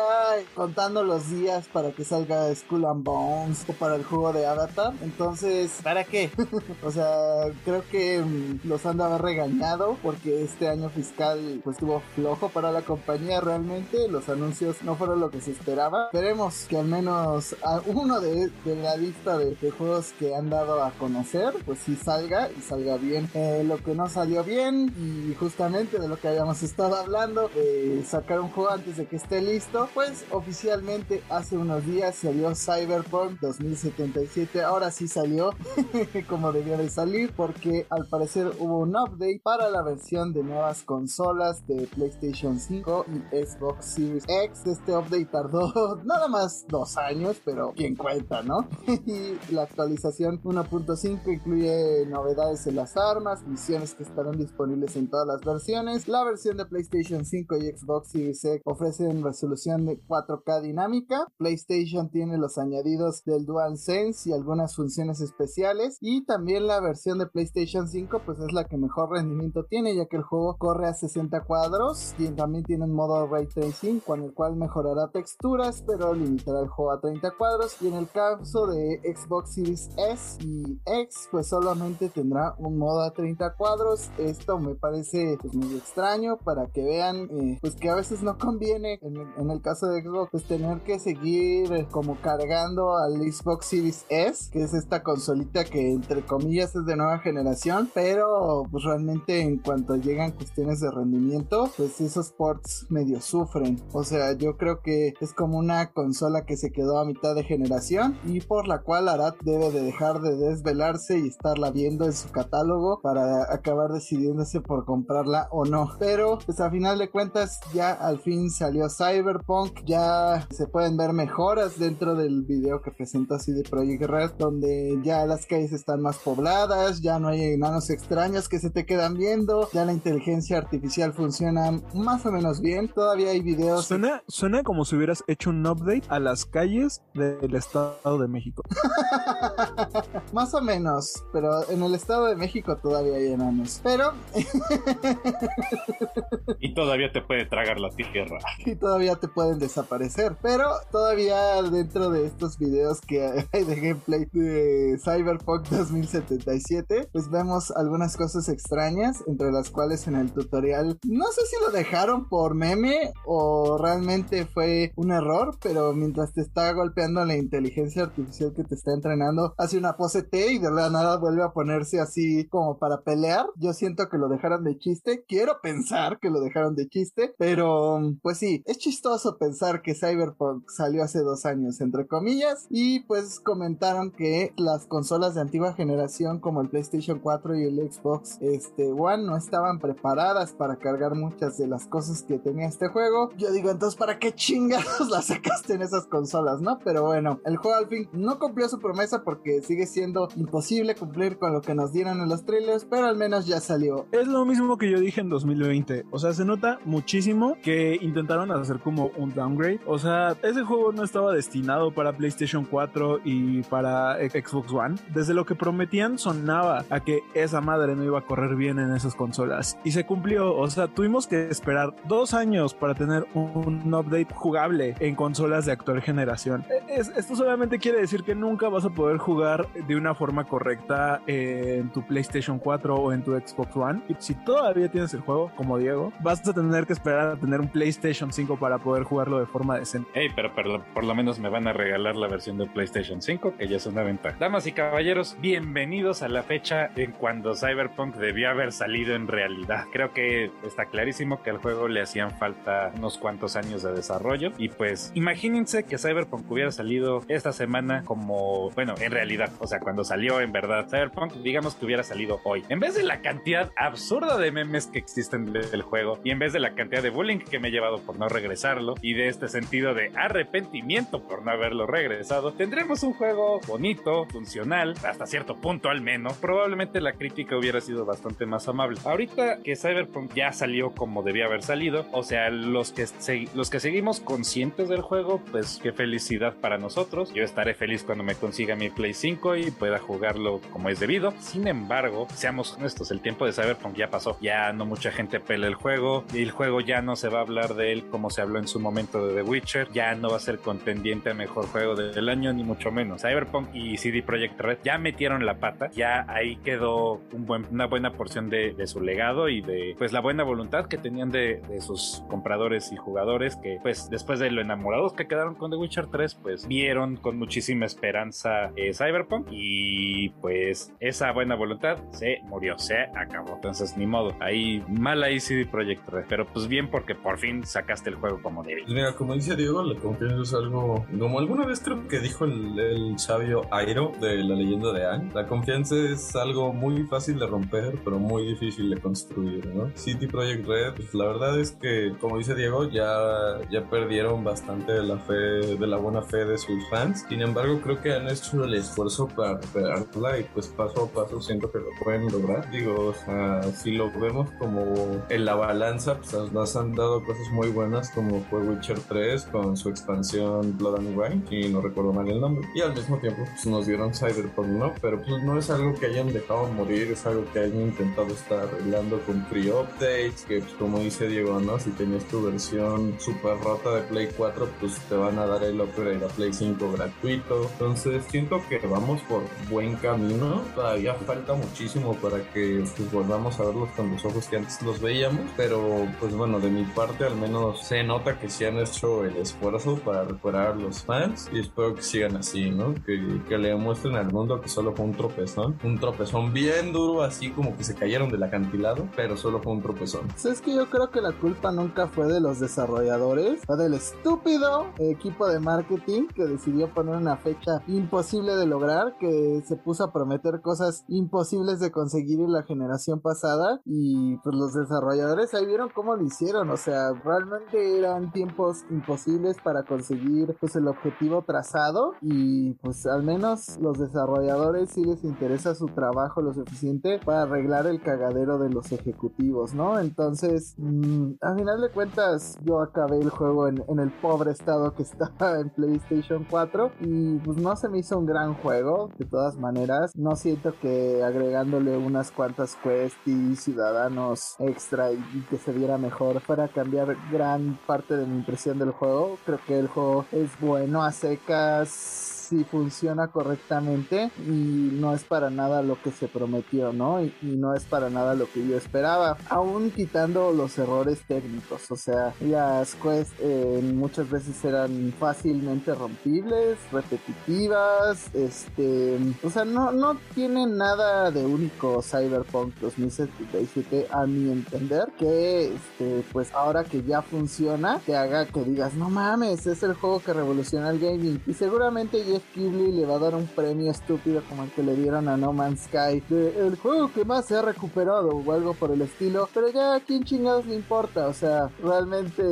[0.55, 4.93] contando los días para que salga Skull and Bones o para el juego de Avatar.
[5.01, 6.31] Entonces, ¿para qué?
[6.83, 12.49] o sea, creo que mm, los haber regañado porque este año fiscal pues estuvo flojo
[12.49, 14.07] para la compañía realmente.
[14.07, 16.05] Los anuncios no fueron lo que se esperaba.
[16.05, 20.83] Esperemos que al menos a uno de, de la lista de, juegos que han dado
[20.83, 23.29] a conocer, pues sí salga y salga bien.
[23.33, 28.03] Eh, lo que no salió bien y justamente de lo que habíamos estado hablando, de
[28.05, 33.39] sacar un juego antes de que esté listo, pues oficialmente hace unos días salió Cyberpunk
[33.41, 34.63] 2077.
[34.63, 35.51] Ahora sí salió
[36.29, 40.83] como debía de salir porque al parecer hubo un update para la versión de nuevas
[40.83, 44.65] consolas de PlayStation 5 y Xbox Series X.
[44.65, 48.67] Este update tardó nada más dos años, pero quien cuenta, ¿no?
[48.87, 55.27] y la actualización 1.5 incluye novedades en las armas, misiones que estarán disponibles en todas
[55.27, 56.07] las versiones.
[56.07, 61.27] La versión de PlayStation 5 y Xbox Series X ofrecen resolución de 4K dinámica.
[61.37, 65.97] PlayStation tiene los añadidos del DualSense y algunas funciones especiales.
[66.01, 70.05] Y también la versión de PlayStation 5 pues es la que mejor rendimiento tiene ya
[70.05, 74.21] que el juego corre a 60 cuadros y también tiene tienen modo ray tracing con
[74.21, 77.75] el cual mejorará texturas pero limitará el juego a 30 cuadros.
[77.81, 83.01] Y en el caso de Xbox Series S y X pues solamente tendrá un modo
[83.01, 84.09] a 30 cuadros.
[84.17, 88.37] Esto me parece pues, muy extraño para que vean eh, pues que a veces no
[88.37, 93.13] conviene en en el, caso de Xbox pues tener que seguir eh, como cargando al
[93.31, 97.89] Xbox Series S que es esta consolita que entre comillas es de nueva generación.
[97.93, 104.03] Pero pues realmente en cuanto llegan cuestiones de rendimiento pues esos ports medio sufren o
[104.03, 108.17] sea yo creo que es como una consola que se quedó a mitad de generación
[108.25, 112.29] y por la cual Arad debe de dejar de desvelarse y estarla viendo en su
[112.31, 115.89] catálogo para acabar decidiéndose por comprarla o no.
[115.99, 121.13] Pero pues a final de cuentas ya al fin salió Cyberpunk, ya se pueden ver
[121.13, 126.01] mejoras dentro del video que presentó así de Project Red, donde ya las calles están
[126.01, 130.57] más pobladas, ya no hay enanos extraños que se te quedan viendo, ya la inteligencia
[130.57, 133.85] artificial funciona más o menos bien, todavía hay videos.
[133.85, 138.63] Suena, suena como si hubieras hecho un update a las calles del Estado de México.
[140.33, 143.79] más o menos, pero en el Estado de México todavía hay enanos.
[143.83, 144.13] Pero.
[146.59, 148.39] y todavía te puede tragar la tierra.
[148.65, 150.35] Y todavía te pueden desaparecer.
[150.41, 157.71] Pero todavía dentro de estos videos que hay de gameplay de Cyberpunk 2077, pues vemos
[157.71, 162.54] algunas cosas extrañas, entre las cuales en el tutorial, no sé si lo dejaron por
[162.55, 168.63] meme o realmente fue un error, pero mientras te está golpeando la inteligencia artificial que
[168.63, 172.47] te está entrenando, hace una pose T y de la nada vuelve a ponerse así
[172.47, 173.45] como para pelear.
[173.57, 177.99] Yo siento que lo dejaron de chiste, quiero pensar que lo dejaron de chiste, pero
[178.21, 183.39] pues sí, es chistoso pensar que Cyberpunk salió hace dos años, entre comillas, y pues
[183.39, 188.91] comentaron que las consolas de antigua generación como el PlayStation 4 y el Xbox este,
[188.91, 193.31] One no estaban preparadas para cargar muchas de las cosas que tenía este juego.
[193.37, 196.77] Yo digo, entonces, ¿para qué chingados las sacaste en esas consolas, no?
[196.83, 201.39] Pero bueno, el juego al fin no cumplió su promesa porque sigue siendo imposible cumplir
[201.39, 204.05] con lo que nos dieron en los trailers, pero al menos ya salió.
[204.11, 206.05] Es lo mismo que yo dije en 2020.
[206.11, 209.79] O sea, se nota muchísimo que intentaron hacer como un downgrade.
[209.87, 214.95] O sea, ese juego no estaba destinado para PlayStation 4 y para Xbox One.
[215.15, 218.93] Desde lo que prometían sonaba a que esa madre no iba a correr bien en
[218.93, 219.79] esas consolas.
[219.83, 220.55] Y se cumplió.
[220.55, 225.71] O sea, tuvimos que esperar dos años para tener un update jugable en consolas de
[225.71, 226.65] actual generación.
[226.69, 231.21] E, esto solamente quiere decir que nunca vas a poder jugar de una forma correcta
[231.27, 234.01] en tu PlayStation 4 o en tu Xbox One.
[234.09, 237.59] Y si todavía tienes el juego, como Diego, vas a tener que esperar a tener
[237.59, 240.09] un PlayStation 5 para poder jugarlo de forma decente.
[240.13, 240.53] Hey, pero,
[240.93, 243.85] por lo menos me van a regalar la versión de PlayStation 5, que ya es
[243.85, 244.37] una ventaja.
[244.39, 249.85] Damas y caballeros, bienvenidos a la fecha en cuando Cyberpunk debió haber salido en realidad.
[249.91, 254.51] Creo que está clarísimo que al juego le hacían falta unos cuantos años de desarrollo.
[254.57, 259.79] Y pues, imagínense que Cyberpunk hubiera salido esta semana como, bueno, en realidad, o sea,
[259.79, 262.63] cuando salió en verdad Cyberpunk, digamos que hubiera salido hoy.
[262.69, 266.53] En vez de la cantidad absurda de memes que existen del juego y en vez
[266.53, 269.47] de la cantidad de bullying que me he llevado por no regresarlo y de este
[269.47, 275.89] sentido de arrepentimiento por no haberlo regresado, tendremos un juego bonito, funcional, hasta cierto punto
[275.89, 276.33] al menos.
[276.37, 278.99] Probablemente la crítica hubiera sido bastante más amable.
[279.03, 283.05] Ahorita que Cyberpunk ya salió como debía haber salido, o sea, los que,
[283.53, 287.33] los que seguimos conscientes del juego, pues qué felicidad para nosotros.
[287.33, 291.33] Yo estaré feliz cuando me consiga mi Play 5 y pueda jugarlo como es debido.
[291.39, 294.37] Sin embargo, seamos honestos, el tiempo de Cyberpunk ya pasó.
[294.41, 297.75] Ya no mucha gente pela el juego el juego ya no se va a hablar
[297.75, 299.87] de él como se habló en su momento de The Witcher.
[299.91, 303.21] Ya no va a ser contendiente a mejor juego del año, ni mucho menos.
[303.21, 305.89] Cyberpunk y CD Projekt Red ya metieron la pata.
[305.91, 310.13] Ya ahí quedó un buen, una buena porción de, de, su legado y de pues
[310.13, 311.94] la buena voluntad que tenían de, de, sus
[312.29, 316.35] compradores y jugadores que pues después de lo enamorados que quedaron con The Witcher 3
[316.35, 322.97] pues vieron con muchísima esperanza eh, Cyberpunk y pues esa buena voluntad se murió, se
[323.15, 323.55] acabó.
[323.55, 327.65] Entonces ni modo, ahí mal ahí CD Projekt Red, pero pues bien porque por fin
[327.65, 328.83] sacaste el juego como debe.
[328.83, 332.77] Pues mira, como dice Diego, confianza es algo como alguna vez creo que dijo el,
[332.79, 337.47] el sabio Airo de la leyenda de Anne, la confianza es algo muy fácil de
[337.47, 339.91] romper, pero muy difícil de construir, ¿no?
[339.95, 341.84] City Project Red, pues la verdad es que,
[342.19, 346.57] como dice Diego, ya, ya perdieron bastante de la fe, de la buena fe de
[346.57, 347.25] sus fans.
[347.27, 351.41] Sin embargo, creo que han hecho el esfuerzo para recuperarla y pues paso a paso
[351.41, 352.69] siento que lo pueden lograr.
[352.71, 357.49] Digo, o sea, si lo vemos como en la balanza, pues nos han dado cosas
[357.51, 362.13] muy buenas como fue Witcher 3 con su expansión Blood and Wine, y no recuerdo
[362.13, 362.67] mal el nombre.
[362.75, 364.93] Y al mismo tiempo, pues nos dieron Cyberpunk, ¿no?
[365.01, 368.59] Pero pues no es algo que hayan dejado morir, es algo que hayan intentado estar
[368.59, 371.74] arreglando con free updates, que pues, como dice Diego, ¿no?
[371.79, 375.79] Si tenías tu versión super rota de Play 4, pues te van a dar el
[375.81, 377.69] upgrade a Play 5 gratuito.
[377.73, 380.61] Entonces siento que vamos por buen camino.
[380.73, 385.01] Todavía falta muchísimo para que pues, volvamos a verlos con los ojos que antes los
[385.01, 385.41] veíamos.
[385.57, 389.37] Pero pues bueno, de mi parte al menos se nota que sí han hecho el
[389.37, 392.93] esfuerzo para recuperar a los fans y espero que sigan así, ¿no?
[393.05, 395.77] Que, que le muestren al mundo que solo fue un tropezón.
[395.83, 399.81] Un tropezón bien duro, así como que se cayeron del acantilado, pero solo fue un
[399.81, 400.27] tropezón.
[400.43, 404.85] Es que yo creo que la culpa nunca fue de los desarrolladores o del estúpido
[404.99, 410.13] equipo de marketing que decidió poner una fecha imposible de lograr, que se puso a
[410.13, 415.89] prometer cosas imposibles de conseguir en la generación pasada y pues los desarrolladores ahí vieron
[415.93, 422.13] cómo lo hicieron, o sea, realmente eran tiempos imposibles para conseguir pues el objetivo trazado
[422.21, 427.87] y pues al menos los desarrolladores sí les interesa su trabajo lo suficiente para arreglar
[427.87, 429.99] el cagadero de los ejecutivos, ¿no?
[429.99, 435.03] Entonces, mmm, a final de cuentas yo acabé el juego en, el pobre estado que
[435.03, 439.55] estaba en PlayStation 4 y pues no se me hizo un gran juego, de todas
[439.55, 445.97] maneras, no siento que agregándole unas cuantas quests y ciudadanos extra y, que se viera
[445.97, 450.25] mejor fuera a cambiar gran parte de mi impresión del juego, creo que el juego
[450.31, 456.27] es bueno a secas si funciona correctamente y no es para nada lo que se
[456.27, 457.21] prometió, ¿no?
[457.21, 461.95] Y, no es para nada lo que yo esperaba, aún quitando los errores técnicos, o
[461.95, 470.17] sea, las quests eh, muchas veces eran fácilmente rompibles, repetitivas, este, o sea, no, no
[470.33, 477.21] tiene nada de único Cyberpunk 2077 a mi entender, que este, pues ahora que ya
[477.21, 481.53] funciona, te haga que digas, no mames, es el juego que revoluciona el gaming y
[481.53, 482.23] seguramente
[482.53, 485.53] Keighley le va a dar un premio estúpido como el que le dieron a No
[485.53, 489.49] Man's Sky de el juego que más se ha recuperado o algo por el estilo,
[489.53, 492.43] pero ya a quién chingados le importa, o sea, realmente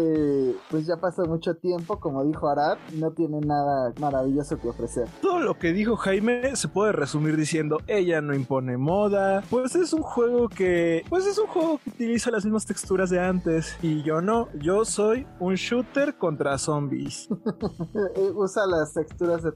[0.70, 5.08] pues ya pasó mucho tiempo, como dijo Arad, no tiene nada maravilloso que ofrecer.
[5.22, 9.94] Todo lo que dijo Jaime se puede resumir diciendo, ella no impone moda, pues es
[9.94, 14.04] un juego que, pues es un juego que utiliza las mismas texturas de antes y
[14.04, 17.28] yo no, yo soy un shooter contra zombies.
[18.36, 19.52] Usa las texturas de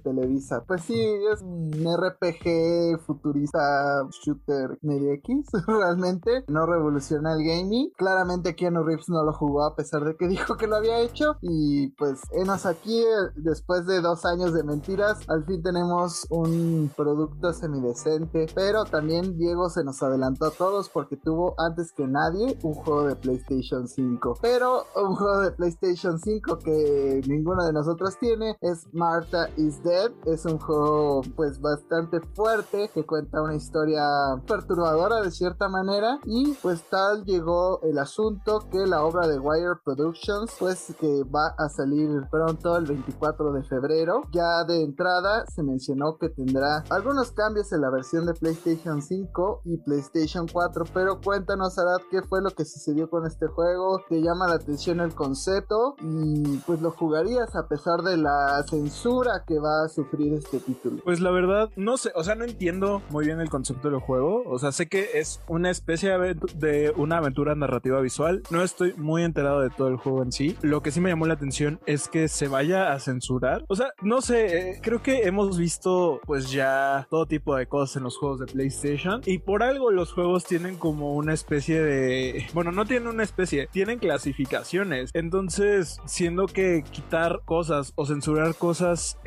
[0.68, 1.00] Pues sí,
[1.32, 6.44] es un RPG futurista shooter medio X, realmente.
[6.48, 7.92] No revoluciona el gaming.
[7.98, 11.38] Claramente Keanu Reeves no lo jugó a pesar de que dijo que lo había hecho.
[11.42, 13.04] Y pues enos aquí,
[13.36, 18.48] después de dos años de mentiras, al fin tenemos un producto semidecente.
[18.54, 23.08] Pero también Diego se nos adelantó a todos porque tuvo antes que nadie un juego
[23.08, 24.40] de PlayStation 5.
[24.42, 30.07] Pero un juego de PlayStation 5 que ninguno de nosotros tiene es Martha is Dead.
[30.26, 34.04] Es un juego pues bastante fuerte que cuenta una historia
[34.48, 36.20] perturbadora de cierta manera.
[36.26, 41.56] Y pues tal llegó el asunto que la obra de Wire Productions pues que va
[41.58, 44.22] a salir pronto el 24 de febrero.
[44.32, 49.62] Ya de entrada se mencionó que tendrá algunos cambios en la versión de PlayStation 5
[49.66, 50.86] y PlayStation 4.
[50.94, 54.02] Pero cuéntanos Arad qué fue lo que sucedió con este juego.
[54.10, 55.96] ¿Te llama la atención el concepto?
[56.02, 60.98] Y pues lo jugarías a pesar de la censura que va a sufrir este título.
[61.04, 64.44] Pues la verdad, no sé, o sea, no entiendo muy bien el concepto del juego.
[64.46, 68.44] O sea, sé que es una especie de una aventura narrativa visual.
[68.52, 70.56] No estoy muy enterado de todo el juego en sí.
[70.62, 73.66] Lo que sí me llamó la atención es que se vaya a censurar.
[73.70, 77.98] O sea, no sé, eh, creo que hemos visto pues ya todo tipo de cosas
[77.98, 79.22] en los juegos de PlayStation.
[79.26, 82.46] Y por algo los juegos tienen como una especie de...
[82.54, 85.10] Bueno, no tienen una especie, tienen clasificaciones.
[85.16, 89.18] Entonces, siendo que quitar cosas o censurar cosas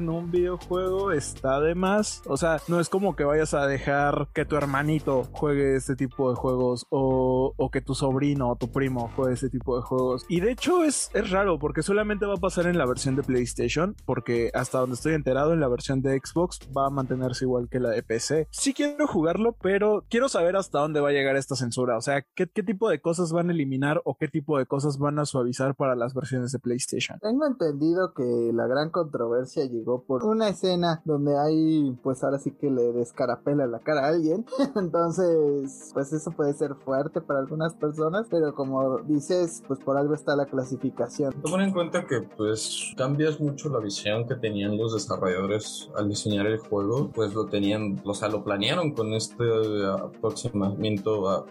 [0.00, 2.22] en un videojuego está de más.
[2.26, 6.30] O sea, no es como que vayas a dejar que tu hermanito juegue este tipo
[6.30, 10.26] de juegos o, que tu sobrino o tu primo juegue este tipo de juegos.
[10.28, 13.22] Y de hecho es, es raro porque solamente va a pasar en la versión de
[13.22, 17.68] PlayStation porque hasta donde estoy enterado en la versión de Xbox va a mantenerse igual
[17.68, 18.48] que la de PC.
[18.50, 21.96] Sí quiero jugarlo, pero quiero saber hasta dónde va a llegar esta censura.
[21.96, 25.18] O sea, qué tipo de cosas van a eliminar o qué tipo de cosas van
[25.18, 27.18] a suavizar para las versiones de PlayStation.
[27.20, 32.52] Tengo entendido que la gran controversia llegó por una escena donde hay, pues ahora sí
[32.52, 34.46] que le descarapela la cara a alguien.
[34.76, 40.14] Entonces, pues eso puede ser fuerte para algunas personas, pero como dices, pues por algo
[40.14, 41.32] está la clasificación.
[41.42, 46.46] Toma en cuenta que pues cambias mucho la visión que tenían los desarrolladores al diseñar
[46.46, 49.44] el juego, pues lo tenían, o sea, lo planearon con este
[49.86, 51.46] aproximamiento, a,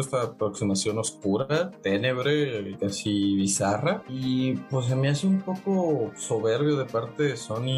[0.00, 6.84] esta aproximación oscura, tenebre, casi bizarra, y pues se me hace un poco soberbio de
[6.86, 7.71] parte de Sony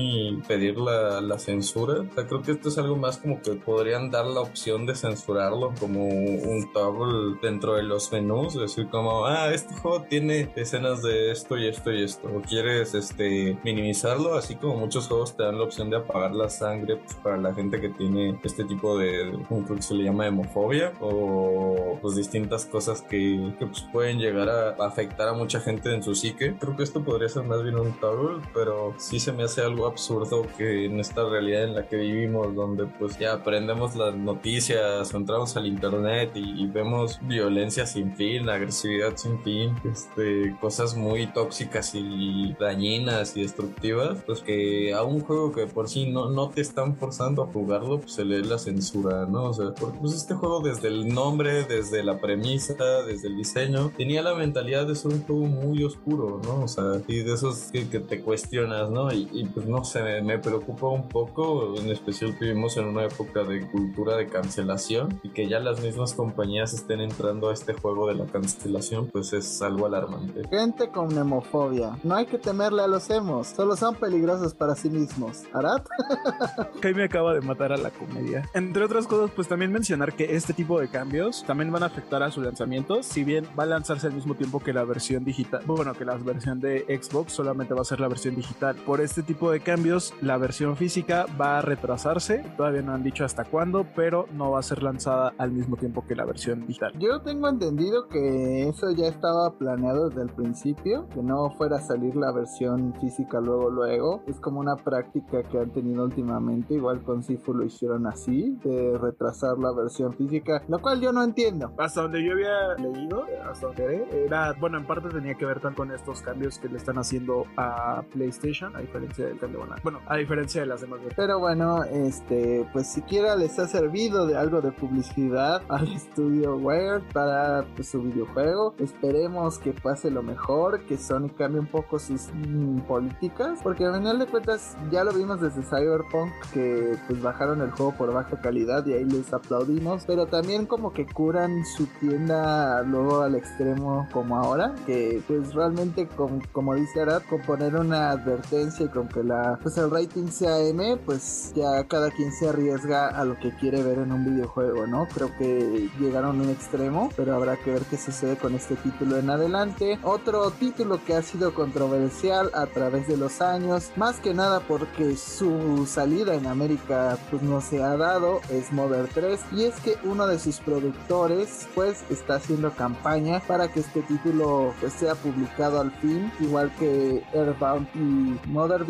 [0.47, 2.01] pedir la, censura.
[2.01, 4.95] O sea, creo que esto es algo más como que podrían dar la opción de
[4.95, 11.03] censurarlo como un toggle dentro de los menús, decir como, ah, este juego tiene escenas
[11.03, 12.29] de esto y esto y esto.
[12.29, 16.49] O quieres este minimizarlo, así como muchos juegos te dan la opción de apagar la
[16.49, 20.27] sangre pues, para la gente que tiene este tipo de, creo que se le llama
[20.27, 25.93] hemofobia o pues distintas cosas que, que pues, pueden llegar a afectar a mucha gente
[25.93, 26.57] en su psique.
[26.59, 29.84] Creo que esto podría ser más bien un toggle, pero sí se me hace algo
[29.87, 35.13] absurdo que en esta realidad en la que vivimos, donde pues ya aprendemos las noticias,
[35.15, 41.95] entramos al internet y, vemos violencia sin fin, agresividad sin fin, este, cosas muy tóxicas
[41.95, 46.63] y dañinas y destructivas, pues que a un juego que por sí no, no te
[46.63, 49.45] están forzando a jugarlo, pues se lee la censura, ¿no?
[49.51, 52.75] O sea, porque pues este juego desde el nombre, desde la premisa,
[53.07, 56.65] desde el diseño, tenía la mentalidad de ser un juego muy oscuro, ¿no?
[56.65, 59.13] O sea, y de esos que, te cuestionas, ¿no?
[59.13, 63.45] Y, pues no sé, me, preocupa un poco, en especial que vivimos en una época
[63.45, 68.07] de cultura de cancelación y que ya las mismas compañías estén entrando a este juego
[68.07, 70.49] de la cancelación, pues es algo alarmante.
[70.49, 74.91] Gente con hemofobia, no hay que temerle a los emos, solo son peligrosos para sí
[74.91, 75.43] mismos.
[75.53, 75.83] ¿Arad?
[76.95, 78.49] me acaba de matar a la comedia.
[78.55, 82.23] Entre otras cosas, pues también mencionar que este tipo de cambios también van a afectar
[82.23, 85.63] a su lanzamiento, si bien va a lanzarse al mismo tiempo que la versión digital,
[85.67, 88.77] bueno, que la versión de Xbox solamente va a ser la versión digital.
[88.77, 93.25] Por este tipo de cambios, la versión física va a retrasarse, todavía no han dicho
[93.25, 96.93] hasta cuándo, pero no va a ser lanzada al mismo tiempo que la versión digital.
[96.99, 101.81] Yo tengo entendido que eso ya estaba planeado desde el principio, que no fuera a
[101.81, 104.23] salir la versión física luego luego.
[104.27, 108.99] Es como una práctica que han tenido últimamente, igual con Sifu lo hicieron así, de
[108.99, 111.73] retrasar la versión física, lo cual yo no entiendo.
[111.79, 115.75] Hasta donde yo había leído, hasta donde era, bueno, en parte tenía que ver tan
[115.75, 120.17] con estos cambios que le están haciendo a PlayStation, a diferencia del cambio, bueno, a
[120.17, 121.01] diferencia de las demás.
[121.17, 127.03] Pero bueno, este, pues siquiera les ha servido de algo de publicidad al estudio Weird
[127.13, 128.75] para pues, su videojuego.
[128.79, 133.95] Esperemos que pase lo mejor, que Sony cambie un poco sus mm, políticas, porque al
[133.99, 138.41] final de cuentas ya lo vimos desde Cyberpunk que pues bajaron el juego por baja
[138.41, 144.09] calidad y ahí les aplaudimos, pero también como que curan su tienda luego al extremo
[144.13, 146.09] como ahora, que pues realmente
[146.53, 150.61] como dice Arad, con poner una advertencia y con que la pues el rating sea
[150.61, 154.87] M, pues ya cada quien se arriesga a lo que quiere ver en un videojuego,
[154.87, 155.07] ¿no?
[155.13, 159.19] Creo que llegaron a un extremo, pero habrá que ver qué sucede con este título
[159.19, 159.99] en adelante.
[160.03, 165.17] Otro título que ha sido controversial a través de los años, más que nada porque
[165.17, 169.97] su salida en América pues no se ha dado, es Mother 3 y es que
[170.05, 175.81] uno de sus productores pues está haciendo campaña para que este título pues, sea publicado
[175.81, 178.85] al fin, igual que Airbound y Mother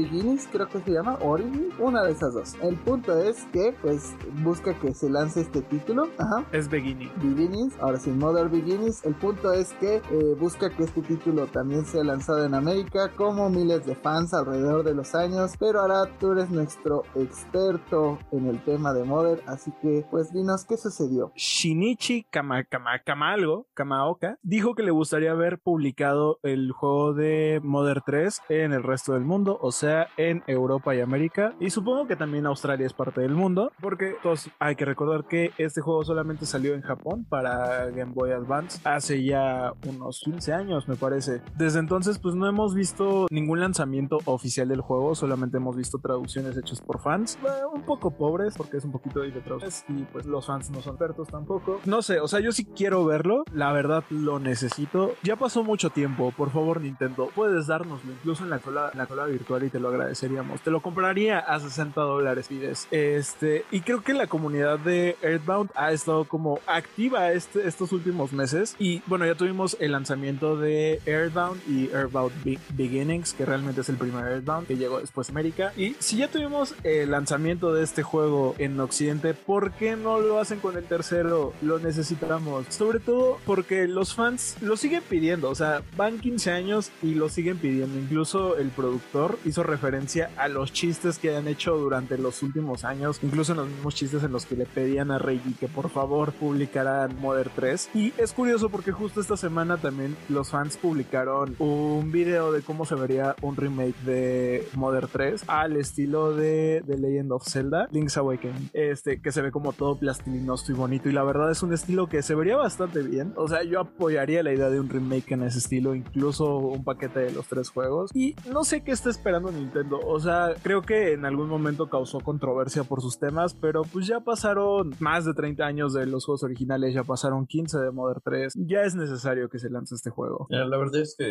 [0.50, 2.54] Creo que se llama Origin, una de esas dos.
[2.62, 6.44] El punto es que pues busca que se lance este título, ajá.
[6.52, 7.10] Es Beginning.
[7.16, 11.86] Beginnings, ahora sí, Mother Beginnings, el punto es que eh, busca que este título también
[11.86, 16.32] sea lanzado en América como miles de fans alrededor de los años, pero ahora tú
[16.32, 21.32] eres nuestro experto en el tema de Mother, así que pues dinos qué sucedió.
[21.36, 28.02] Shinichi Kama, Kama, Kamalgo, Kamaoka, dijo que le gustaría ver publicado el juego de Mother
[28.04, 32.16] 3 en el resto del mundo, o sea, en Europa y América, y supongo que
[32.16, 36.46] también Australia es parte del mundo, porque todos hay que recordar que este juego solamente
[36.46, 41.42] salió en Japón para Game Boy Advance hace ya unos 15 años, me parece.
[41.56, 46.56] Desde entonces, pues no hemos visto ningún lanzamiento oficial del juego, solamente hemos visto traducciones
[46.56, 47.38] hechas por fans,
[47.72, 50.94] un poco pobres, porque es un poquito de traducciones, y pues los fans no son
[50.94, 51.80] expertos tampoco.
[51.84, 55.12] No sé, o sea, yo sí quiero verlo, la verdad lo necesito.
[55.22, 59.06] Ya pasó mucho tiempo, por favor, Nintendo, puedes dárnoslo incluso en la cola, en la
[59.06, 60.60] cola virtual y te lo agradeceríamos.
[60.60, 62.86] Te lo compraría a 60 dólares, pides.
[62.90, 68.32] Este, y creo que la comunidad de Earthbound ha estado como activa este, estos últimos
[68.32, 68.76] meses.
[68.78, 72.32] Y bueno, ya tuvimos el lanzamiento de Earthbound y Earthbound
[72.74, 75.72] Beginnings, que realmente es el primer Earthbound que llegó después a América.
[75.76, 80.38] Y si ya tuvimos el lanzamiento de este juego en Occidente, ¿por qué no lo
[80.38, 81.52] hacen con el tercero?
[81.60, 82.66] Lo necesitamos.
[82.68, 85.50] Sobre todo porque los fans lo siguen pidiendo.
[85.50, 87.98] O sea, van 15 años y lo siguen pidiendo.
[87.98, 90.03] Incluso el productor hizo referencia
[90.36, 93.18] a los chistes que han hecho durante los últimos años.
[93.22, 96.32] Incluso en los mismos chistes en los que le pedían a Reiji que por favor
[96.32, 97.90] publicaran Mother 3.
[97.94, 102.84] Y es curioso porque justo esta semana también los fans publicaron un video de cómo
[102.84, 108.70] se vería un remake de Mother 3 al estilo de Legend of Zelda, Link's Awakening.
[108.72, 111.08] Este, que se ve como todo plastilinoso y bonito.
[111.08, 113.32] Y la verdad es un estilo que se vería bastante bien.
[113.36, 117.20] O sea, yo apoyaría la idea de un remake en ese estilo, incluso un paquete
[117.20, 118.10] de los tres juegos.
[118.14, 119.50] Y no sé qué está esperando
[119.90, 124.20] O sea, creo que en algún momento causó controversia por sus temas, pero pues ya
[124.20, 128.54] pasaron más de 30 años de los juegos originales, ya pasaron 15 de Modern 3.
[128.56, 130.46] Ya es necesario que se lance este juego.
[130.50, 131.24] La verdad es que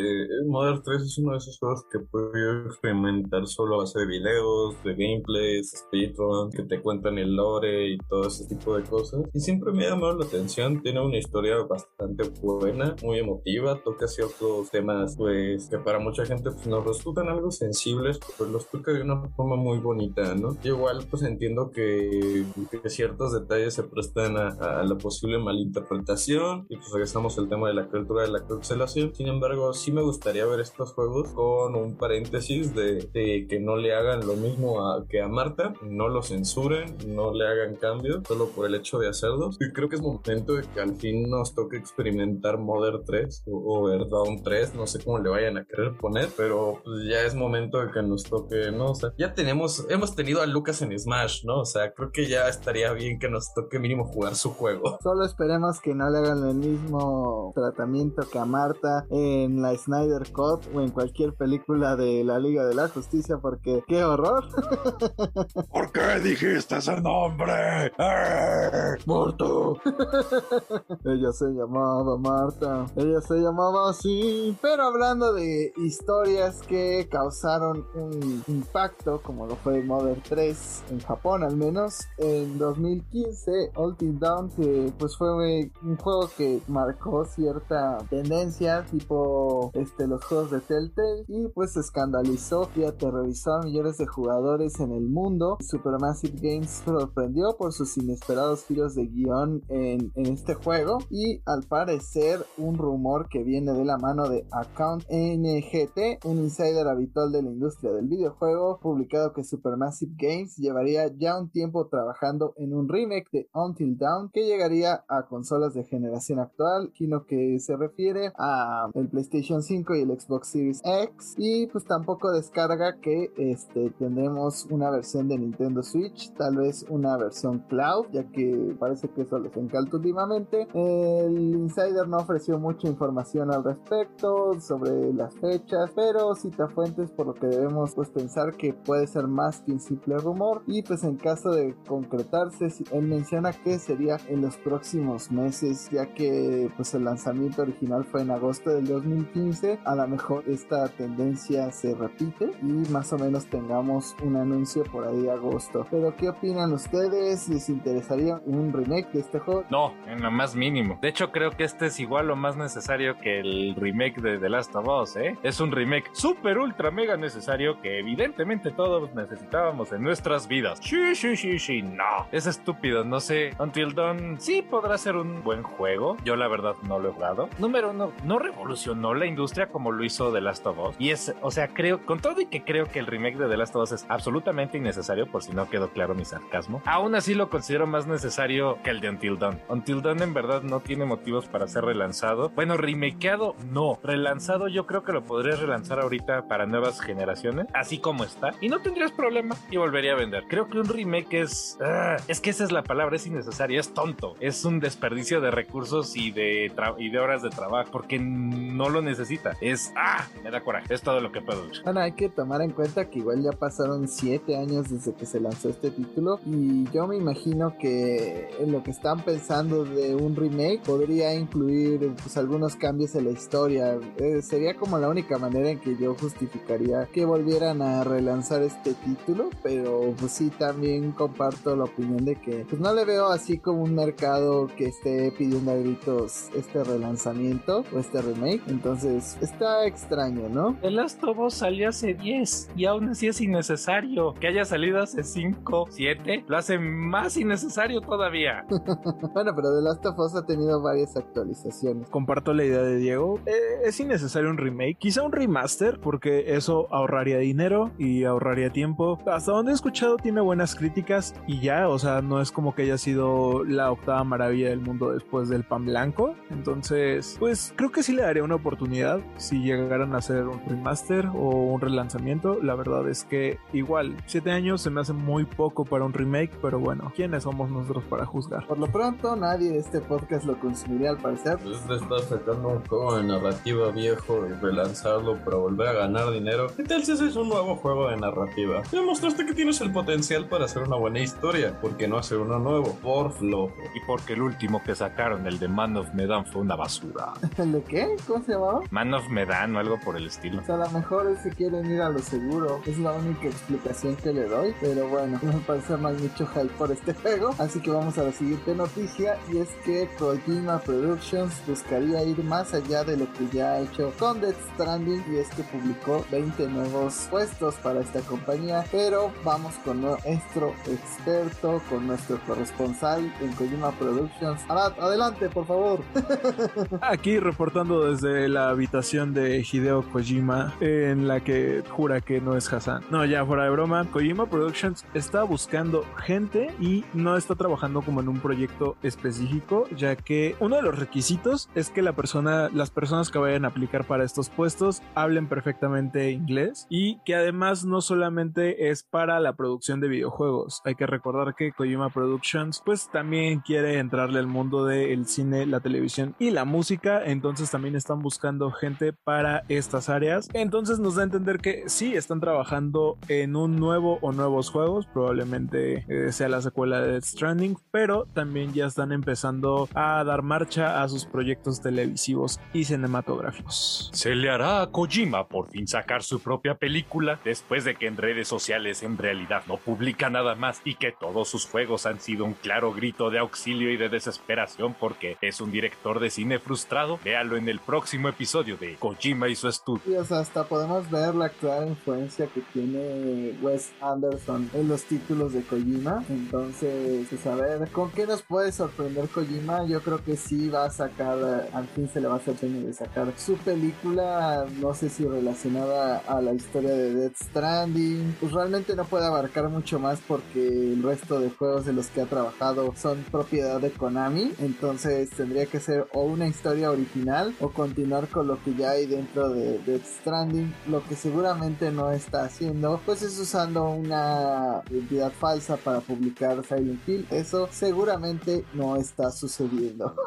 [0.48, 4.84] Modern 3 es uno de esos juegos que puedo experimentar solo a base de videos,
[4.84, 9.22] de gameplays, speedruns, que te cuentan el lore y todo ese tipo de cosas.
[9.34, 14.08] Y siempre me ha llamado la atención, tiene una historia bastante buena, muy emotiva, toca
[14.08, 18.92] ciertos temas pues que para mucha gente pues nos resultan algo sensibles, pero los toca
[18.92, 20.58] de una forma muy bonita, ¿no?
[20.64, 22.44] Igual pues entiendo que,
[22.86, 27.88] ciertos detalles se prestan a, la posible malinterpretación y pues regresamos al tema de la
[27.88, 29.14] cultura de la cancelación.
[29.16, 33.94] Sin embargo, sí me gustaría ver estos juegos con un paréntesis de, que no le
[33.96, 34.78] hagan lo mismo
[35.08, 39.10] que a Marta, no lo censuren, no le hagan cambios solo por el hecho de
[39.10, 39.58] hacerlos.
[39.60, 43.58] Y creo que es momento de que al fin nos toque experimentar Modern 3 o,
[43.58, 47.36] o Earthbound 3, no sé cómo le vayan a querer poner, pero pues ya es
[47.36, 48.92] momento de que nos toque, ¿no?
[48.92, 51.60] O sea, ya tenemos, hemos tenido a Lucas en Smash, ¿no?
[51.60, 54.98] O sea, creo que ya estaría bien que nos toque mínimo jugar su juego.
[55.04, 60.32] Solo esperemos que no le hagan el mismo tratamiento que a Marta en la Snyder
[60.32, 64.46] Cut o en cualquier película de la Liga de la Justicia, porque qué horror.
[65.72, 67.92] ¿Por qué dijiste ese nombre?
[67.98, 68.96] ¡Eh!
[69.06, 69.80] ¡Muerto!
[71.06, 72.86] Ella se llamaba Marta.
[72.96, 74.58] Ella se llamaba así.
[74.62, 81.44] Pero hablando de historias que causaron un impacto, como lo fue Mother 3 en Japón
[81.44, 88.86] al menos, en 2015, Ultimate Down, que pues fue un juego que marcó cierta tendencia,
[88.90, 94.80] tipo este, los juegos de Telltale, y pues escandalizó y aterrorizó a millones de jugadores
[94.80, 95.58] en el mundo.
[95.62, 101.64] Supermassive Games sorprendió por sus inesperados giros de guion en, en este juego, y al
[101.64, 107.42] parecer, un rumor que viene de la mano de Account NGT, un insider habitual de
[107.42, 112.88] la industria del videojuego, publicado que Supermassive Games llevaría ya un tiempo trabajando en un
[112.88, 118.32] remake de Until Dawn que llegaría a consolas de generación actual, sino que se refiere
[118.38, 123.90] a el PlayStation 5 y el Xbox Series X y pues tampoco descarga que este
[123.92, 129.22] tendremos una versión de Nintendo Switch, tal vez una versión cloud, ya que parece que
[129.22, 130.68] eso les encanta últimamente.
[130.74, 137.28] El insider no ofreció mucha información al respecto sobre las fechas, pero cita fuentes por
[137.28, 140.64] lo que debemos pues pensar que puede ser más que un simple rumor.
[140.68, 142.54] Y pues en caso de concretarse
[142.92, 148.22] él menciona que sería en los próximos meses ya que pues el lanzamiento original fue
[148.22, 153.46] en agosto del 2015 a lo mejor esta tendencia se repite y más o menos
[153.48, 155.86] tengamos un anuncio por ahí agosto.
[155.90, 160.56] Pero qué opinan ustedes les interesaría un remake de este juego no en lo más
[160.56, 160.98] mínimo.
[161.02, 164.50] De hecho creo que este es igual o más necesario que el remake de The
[164.50, 165.38] Last of Us ¿eh?
[165.44, 170.80] es un remake super ultra mega necesario que evidentemente todos necesitábamos en nuestras vidas.
[170.82, 172.28] Sí, sí, sí, sí, no.
[172.32, 173.52] Es estúpido, no sé.
[173.60, 176.18] Until Dawn sí podrá ser un buen juego.
[176.24, 177.50] Yo la verdad no lo he jugado.
[177.60, 180.96] Número uno, no revolucionó la industria como lo hizo The Last of Us.
[181.00, 183.58] Y es, o sea, creo, con todo y que creo que el remake de The
[183.58, 187.34] Last of Us es absolutamente innecesario, por si no quedó claro mi sarcasmo, aún así
[187.34, 189.60] lo considero más necesario que el de Until Dawn.
[189.68, 192.50] Until Dawn en verdad no tiene motivos para ser relanzado.
[192.50, 194.00] Bueno, remakeado no.
[194.04, 198.70] Relanzado yo creo que lo podría relanzar ahorita para nuevas generaciones así como está, y
[198.70, 200.46] no tendrías problema y volvería a vender.
[200.48, 201.78] Creo que un remake es.
[201.82, 205.52] Ah, es que esa es la palabra, es innecesario, es tonto, es un desperdicio de
[205.52, 209.56] recursos y de, y de horas de trabajo, porque no lo necesita.
[209.62, 209.92] Es.
[209.96, 210.28] ¡Ah!
[210.44, 211.64] Me da coraje, es todo lo que puedo.
[211.84, 215.40] Bueno, hay que tomar en cuenta que igual ya pasaron 7 años desde que se
[215.40, 220.36] lanzó este título, y yo me imagino que en lo que están pensando de un
[220.36, 224.00] remake podría incluir pues, algunos cambios en la historia.
[224.18, 228.94] Eh, sería como la única manera en que yo justificaría que volviera a relanzar este
[228.94, 233.58] título, pero pues sí también comparto la opinión de que pues no le veo así
[233.58, 239.86] como un mercado que esté pidiendo a gritos este relanzamiento o este remake, entonces está
[239.86, 240.78] extraño, ¿no?
[240.82, 244.34] El Last of Us salió hace 10 y aún así es innecesario.
[244.40, 248.66] Que haya salido hace 5, 7, lo hace más innecesario todavía.
[249.34, 252.10] bueno, pero The Last of Us ha tenido varias actualizaciones.
[252.10, 253.40] Comparto la idea de Diego.
[253.46, 257.53] Eh, es innecesario un remake, quizá un remaster, porque eso ahorraría dinero
[258.00, 259.20] y ahorraría tiempo.
[259.28, 262.82] Hasta donde he escuchado tiene buenas críticas y ya, o sea, no es como que
[262.82, 266.34] haya sido la octava maravilla del mundo después del pan blanco.
[266.50, 271.28] Entonces, pues creo que sí le daría una oportunidad si llegaran a hacer un remaster
[271.28, 272.58] o un relanzamiento.
[272.62, 276.52] La verdad es que igual, 7 años se me hace muy poco para un remake,
[276.62, 278.66] pero bueno, ¿quiénes somos nosotros para juzgar?
[278.66, 281.60] Por lo pronto, nadie de este podcast lo consumiría al parecer.
[281.60, 286.32] Después de estar sacando un juego de narrativa viejo y relanzarlo para volver a ganar
[286.32, 288.82] dinero, ¿qué tal si haces un nuevo juego de narrativa?
[288.92, 292.60] Demostraste que tienes el potencial para hacer una buena historia, ¿por qué no hacer uno
[292.60, 292.96] nuevo?
[293.02, 293.74] Por flojo.
[293.96, 297.34] Y porque el último que sacaron, el de Man of Medan, fue una basura.
[297.58, 298.16] ¿El de qué?
[298.28, 298.82] ¿Cómo se llamaba?
[298.92, 300.62] Man of Medan o algo por el estilo.
[300.62, 302.82] O sea, a lo mejor es que quieren ir a lo seguro.
[302.86, 304.74] Es la única explicación que le doy.
[304.82, 307.54] Pero bueno, no me parece más mucho hype por este juego.
[307.60, 309.38] Así que vamos a la siguiente noticia.
[309.52, 314.12] Y es que Kojima Productions buscaría ir más allá de lo que ya ha hecho
[314.20, 315.24] con Death Stranding.
[315.32, 318.86] Y es que publicó 20 nuevos puestos para esta compañía.
[318.92, 324.62] Pero vamos con nuestro experto, con nuestro corresponsal en Kojima Productions.
[324.70, 326.02] Arad, adelante, por favor.
[327.02, 332.72] Aquí reportando desde la habitación de Hideo Kojima, en la que jura que no es
[332.72, 333.04] Hassan.
[333.10, 338.22] No, ya fuera de broma, Kojima Productions está buscando gente y no está trabajando como
[338.22, 342.92] en un proyecto específico, ya que uno de los requisitos es que la persona, las
[342.92, 348.02] personas que vayan a aplicar para estos puestos hablen perfectamente inglés y que además no
[348.02, 350.82] solamente es para la producción de videojuegos.
[350.86, 355.80] Hay que recordar que Kojima Productions pues también quiere entrarle al mundo del cine, la
[355.80, 360.50] televisión y la música, entonces también están buscando gente para estas áreas.
[360.54, 365.06] Entonces nos da a entender que sí están trabajando en un nuevo o nuevos juegos,
[365.08, 370.42] probablemente eh, sea la secuela de Death Stranding, pero también ya están empezando a dar
[370.42, 374.10] marcha a sus proyectos televisivos y cinematográficos.
[374.14, 377.13] Se le hará a Kojima por fin sacar su propia película
[377.44, 381.48] después de que en redes sociales en realidad no publica nada más y que todos
[381.48, 385.72] sus juegos han sido un claro grito de auxilio y de desesperación porque es un
[385.72, 387.20] director de cine frustrado.
[387.24, 390.02] Véalo en el próximo episodio de Kojima y su estudio.
[390.08, 395.62] Y hasta podemos ver la clara influencia que tiene Wes Anderson en los títulos de
[395.62, 396.24] Kojima.
[396.30, 399.86] Entonces, pues a ver, ¿con qué nos puede sorprender Kojima?
[399.86, 402.94] Yo creo que sí va a sacar, al fin se le va a hacer de
[402.94, 408.36] sacar su película, no sé si relacionada a la historia de Death Stranding.
[408.40, 412.22] Pues realmente no puede abarcar mucho más porque el resto de juegos de los que
[412.22, 414.54] ha trabajado son propiedad de Konami.
[414.60, 419.06] Entonces tendría que ser o una historia original o continuar con lo que ya hay
[419.06, 420.74] dentro de Death Stranding.
[420.88, 427.08] Lo que seguramente no está haciendo, pues es usando una identidad falsa para publicar Silent
[427.08, 427.28] Hill.
[427.32, 430.16] Eso seguramente no está sucediendo.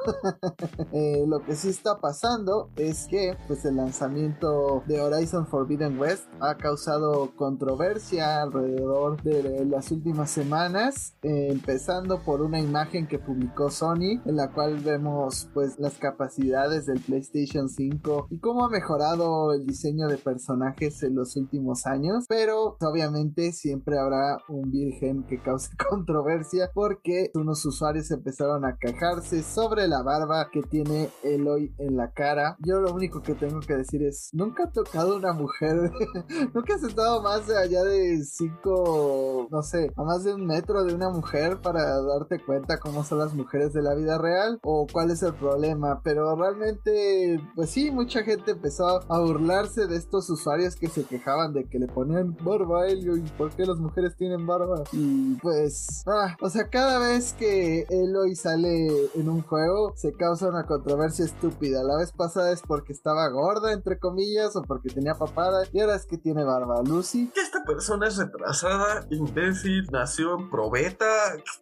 [0.92, 6.24] Eh, lo que sí está pasando es que pues el lanzamiento de Horizon Forbidden West
[6.40, 13.70] ha causado controversia alrededor de las últimas semanas, eh, empezando por una imagen que publicó
[13.70, 19.54] Sony en la cual vemos pues las capacidades del PlayStation 5 y cómo ha mejorado
[19.54, 25.40] el diseño de personajes en los últimos años, pero obviamente siempre habrá un virgen que
[25.40, 31.96] cause controversia porque unos usuarios empezaron a quejarse sobre la barba que tiene Eloy en
[31.96, 32.56] la cara.
[32.58, 35.92] Yo lo único que tengo que decir es, nunca he tocado una mujer,
[36.56, 40.94] nunca has estado más allá de 5, no sé, a más de un metro de
[40.94, 45.10] una mujer para darte cuenta cómo son las mujeres de la vida real o cuál
[45.10, 50.76] es el problema, pero realmente, pues sí, mucha gente empezó a burlarse de estos usuarios
[50.76, 54.16] que se quejaban de que le ponían barba a Elio y por qué las mujeres
[54.16, 54.84] tienen barba.
[54.92, 60.48] Y pues, ah, o sea, cada vez que Eloy sale en un juego se causa
[60.48, 61.82] una controversia estúpida.
[61.82, 65.96] La vez pasada es porque estaba gorda, entre comillas, o porque tenía papada, y ahora
[65.96, 66.82] es que tiene barba.
[66.82, 67.30] Lucy.
[67.34, 71.06] Esta persona es retrasada, imbécil, nació probeta.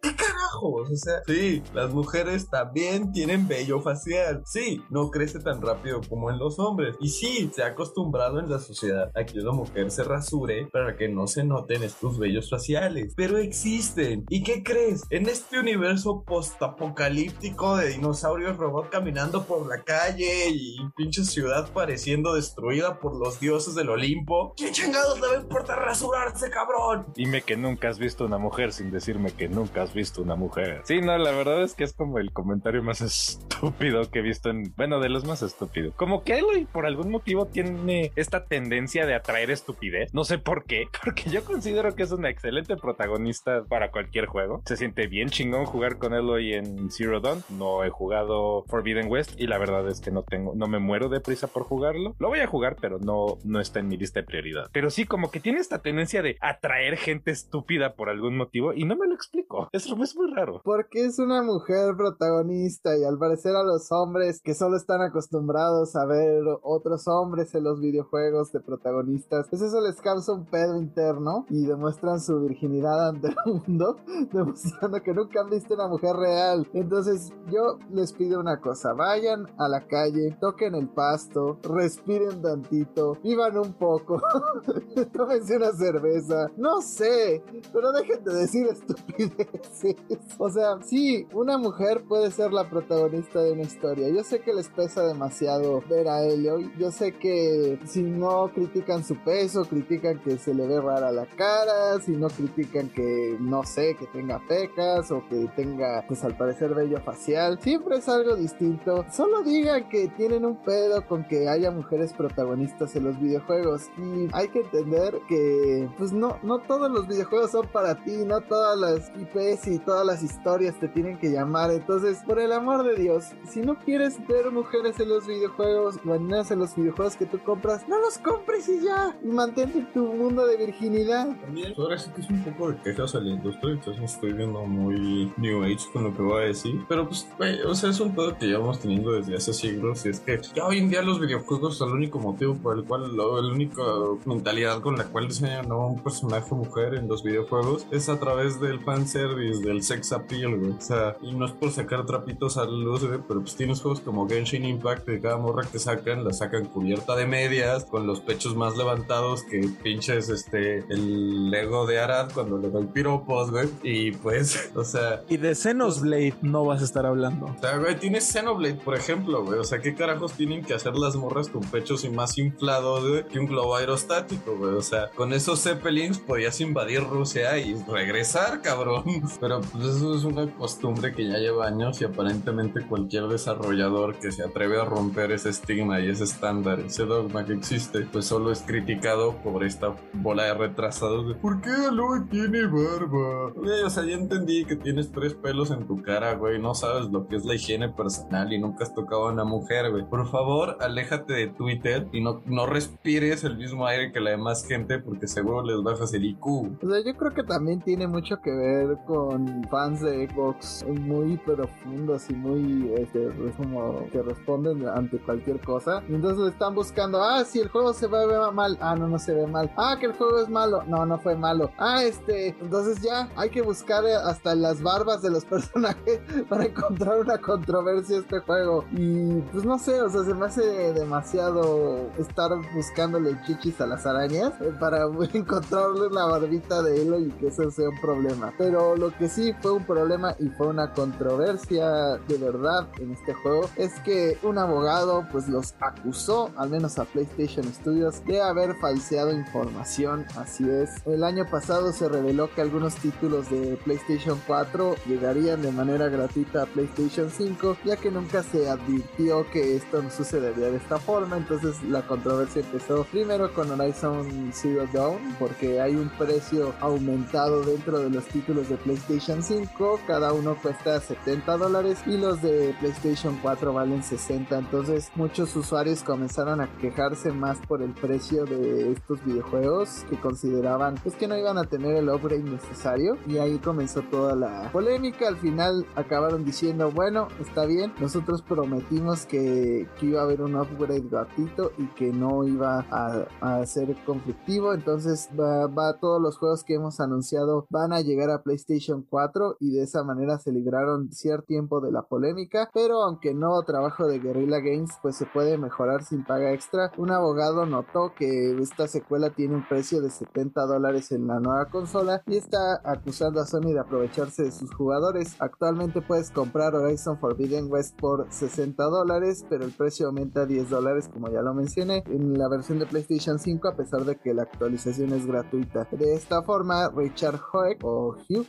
[0.01, 0.89] ¿Qué carajos?
[0.91, 4.41] O sea, sí, las mujeres también tienen vello facial.
[4.45, 6.95] Sí, no crece tan rápido como en los hombres.
[6.99, 10.95] Y sí, se ha acostumbrado en la sociedad a que una mujer se rasure para
[10.95, 13.13] que no se noten estos vellos faciales.
[13.15, 14.25] Pero existen.
[14.29, 15.03] ¿Y qué crees?
[15.09, 22.35] En este universo postapocalíptico de dinosaurios robot caminando por la calle y pinche ciudad pareciendo
[22.35, 24.53] destruida por los dioses del Olimpo.
[24.65, 27.05] ¿Qué chingados le va a importar rasurarse, cabrón?
[27.13, 30.81] Dime que nunca has visto una mujer sin decirme que nunca has visto una mujer.
[30.85, 34.49] Sí, no, la verdad es que es como el comentario más estúpido que he visto
[34.49, 34.73] en.
[34.75, 35.93] Bueno, de los más estúpidos.
[35.93, 40.11] Como que Eloy, por algún motivo, tiene esta tendencia de atraer estupidez.
[40.15, 44.63] No sé por qué, porque yo considero que es una excelente protagonista para cualquier juego.
[44.65, 47.43] Se siente bien chingón jugar con Eloy en Zero Dawn.
[47.49, 51.07] No he jugado Forbidden West y la verdad es que no tengo, no me muero
[51.07, 52.15] de prisa por jugarlo.
[52.17, 54.25] Lo voy a jugar, pero no, no está en mi lista de
[54.71, 58.85] Pero sí, como que tiene esta tendencia de atraer gente estúpida por algún motivo y
[58.85, 59.69] no me lo explico.
[59.71, 60.61] Es, es muy raro.
[60.63, 65.95] Porque es una mujer protagonista y al parecer a los hombres que solo están acostumbrados
[65.95, 70.77] a ver otros hombres en los videojuegos de protagonistas, pues eso les causa un pedo
[70.77, 73.97] interno y demuestran su virginidad ante el mundo,
[74.31, 76.67] demostrando que nunca han visto una mujer real.
[76.73, 83.17] Entonces yo les pido una cosa, vayan a la calle, toquen el pasto, respiren tantito,
[83.23, 84.21] vivan un poco,
[85.13, 87.41] tómense una cerveza, no sé,
[87.73, 89.95] pero dejen de decir estupideces.
[90.37, 94.09] O sea, sí, una mujer puede ser la protagonista de una historia.
[94.09, 99.03] Yo sé que les pesa demasiado ver a Elio, yo sé que si no critican
[99.03, 103.63] su peso, critican que se le ve rara la cara, si no critican que no
[103.63, 108.35] sé, que tenga pecas o que tenga pues al parecer bello facial, siempre es algo
[108.35, 109.05] distinto.
[109.11, 114.27] Solo digan que tienen un pedo con que haya mujeres protagonistas en los videojuegos y
[114.35, 118.77] hay que entender que pues no, no todos los videojuegos son para ti, no todas
[118.77, 121.71] las IPs y todas las historias te tienen que llamar.
[121.71, 126.51] Entonces, por el amor de Dios, si no quieres ver mujeres en los videojuegos, maneras
[126.51, 129.17] en los videojuegos que tú compras, no los compres y ya.
[129.23, 131.27] Y mantente tu mundo de virginidad.
[131.39, 134.33] También, ahora sí que es un poco de quejas a la industria, entonces me estoy
[134.33, 136.83] viendo muy New Age con lo que voy a decir.
[136.89, 140.09] Pero pues, güey, o sea, es un pedo que llevamos teniendo desde hace siglos y
[140.09, 143.15] es que ya hoy en día los videojuegos son el único motivo por el cual,
[143.15, 143.81] la única
[144.25, 148.59] mentalidad con la cual diseñan a un personaje mujer en los videojuegos es a través
[148.59, 150.71] del fanservice, del sex appeal, güey.
[150.71, 153.81] O sea, y no es por sacar trapitos a la luz, güey, pero pues tienes
[153.81, 158.07] juegos como Genshin Impact, que cada morra que sacan, la sacan cubierta de medias, con
[158.07, 163.51] los pechos más levantados que pinches este, el Lego de Arad cuando le doy piropos,
[163.51, 163.69] güey.
[163.83, 167.47] Y pues, o sea, Y de Xenoblade no vas a estar hablando.
[167.47, 169.59] o sea, güey, tienes Xenoblade, por ejemplo, güey.
[169.59, 173.27] O sea, ¿qué carajos tienen que hacer las morras con pechos y más inflados, güey,
[173.27, 174.14] que un globo aerostático,
[174.51, 179.03] O sea, con esos Zeppelins podías invadir Rusia y regresar, cabrón.
[179.39, 184.31] Pero pues eso es una costumbre que ya lleva años y aparentemente cualquier desarrollador que
[184.31, 188.51] se atreve a romper ese estigma y ese estándar, ese dogma que existe, pues solo
[188.51, 193.51] es criticado por esta bola de retrasados de ¿por qué Aloy tiene barba?
[193.55, 197.09] Güey, o sea, ya entendí que tienes tres pelos en tu cara, güey, no sabes
[197.11, 200.05] lo que es la higiene personal y nunca has tocado a una mujer, güey.
[200.05, 204.65] Por favor, aléjate de Twitter y no, no respires el mismo aire que la demás
[204.67, 206.45] gente porque seguro les bajas el IQ.
[206.45, 211.37] O sea, yo creo que también tiene mucho que ver con fans de Xbox muy
[211.37, 216.03] profundos y muy, este, pues, como que responden ante cualquier cosa.
[216.09, 219.33] Y entonces están buscando, ah, si el juego se ve mal, ah, no, no se
[219.33, 219.71] ve mal.
[219.77, 221.71] Ah, que el juego es malo, no, no fue malo.
[221.77, 227.19] Ah, este, entonces ya hay que buscar hasta las barbas de los personajes para encontrar
[227.19, 228.85] una controversia este juego.
[228.91, 234.05] Y pues no sé, o sea, se me hace demasiado estar buscándole chichis a las
[234.05, 238.53] arañas eh, para encontrarle la barbita de Elo y que eso sea un problema.
[238.57, 243.33] Pero lo que sí fue un problema y fue una controversia de verdad en este
[243.33, 248.75] juego es que un abogado pues los acusó, al menos a PlayStation Studios, de haber
[248.75, 250.25] falseado información.
[250.37, 250.89] Así es.
[251.05, 256.63] El año pasado se reveló que algunos títulos de PlayStation 4 llegarían de manera gratuita
[256.63, 261.37] a PlayStation 5, ya que nunca se advirtió que esto no sucedería de esta forma.
[261.37, 267.99] Entonces la controversia empezó primero con Horizon Zero Dawn, porque hay un precio aumentado dentro
[267.99, 269.99] de los títulos de PlayStation 5.
[270.07, 274.57] Cada uno cuesta 70 dólares y los de PlayStation 4 valen 60.
[274.57, 280.95] Entonces muchos usuarios comenzaron a quejarse más por el precio de estos videojuegos que consideraban
[281.03, 285.27] pues que no iban a tener el upgrade necesario y ahí comenzó toda la polémica
[285.27, 290.55] al final acabaron diciendo bueno está bien nosotros prometimos que, que iba a haber un
[290.55, 294.73] upgrade gratuito y que no iba a, a ser conflictivo.
[294.73, 299.57] Entonces va, va, todos los juegos que hemos anunciado van a llegar a PlayStation 4
[299.59, 302.69] y de esa manera se libraron cierto tiempo de la polémica.
[302.73, 306.91] Pero aunque no trabajo de Guerrilla Games pues se puede mejorar sin paga extra.
[306.97, 311.69] Un abogado notó que esta secuela tiene un precio de 70 dólares en la nueva
[311.69, 315.35] consola y está acusando a Sony de aprovecharse de sus jugadores.
[315.39, 320.69] Actualmente puedes comprar Horizon Forbidden West por 60 dólares, pero el precio aumenta a 10
[320.69, 322.03] dólares como ya lo mencioné.
[322.07, 325.87] En la versión de PlayStation 5 a pesar de que la actualización es gratuita.
[325.91, 328.47] De esta forma, Richard Hoek o Hugh,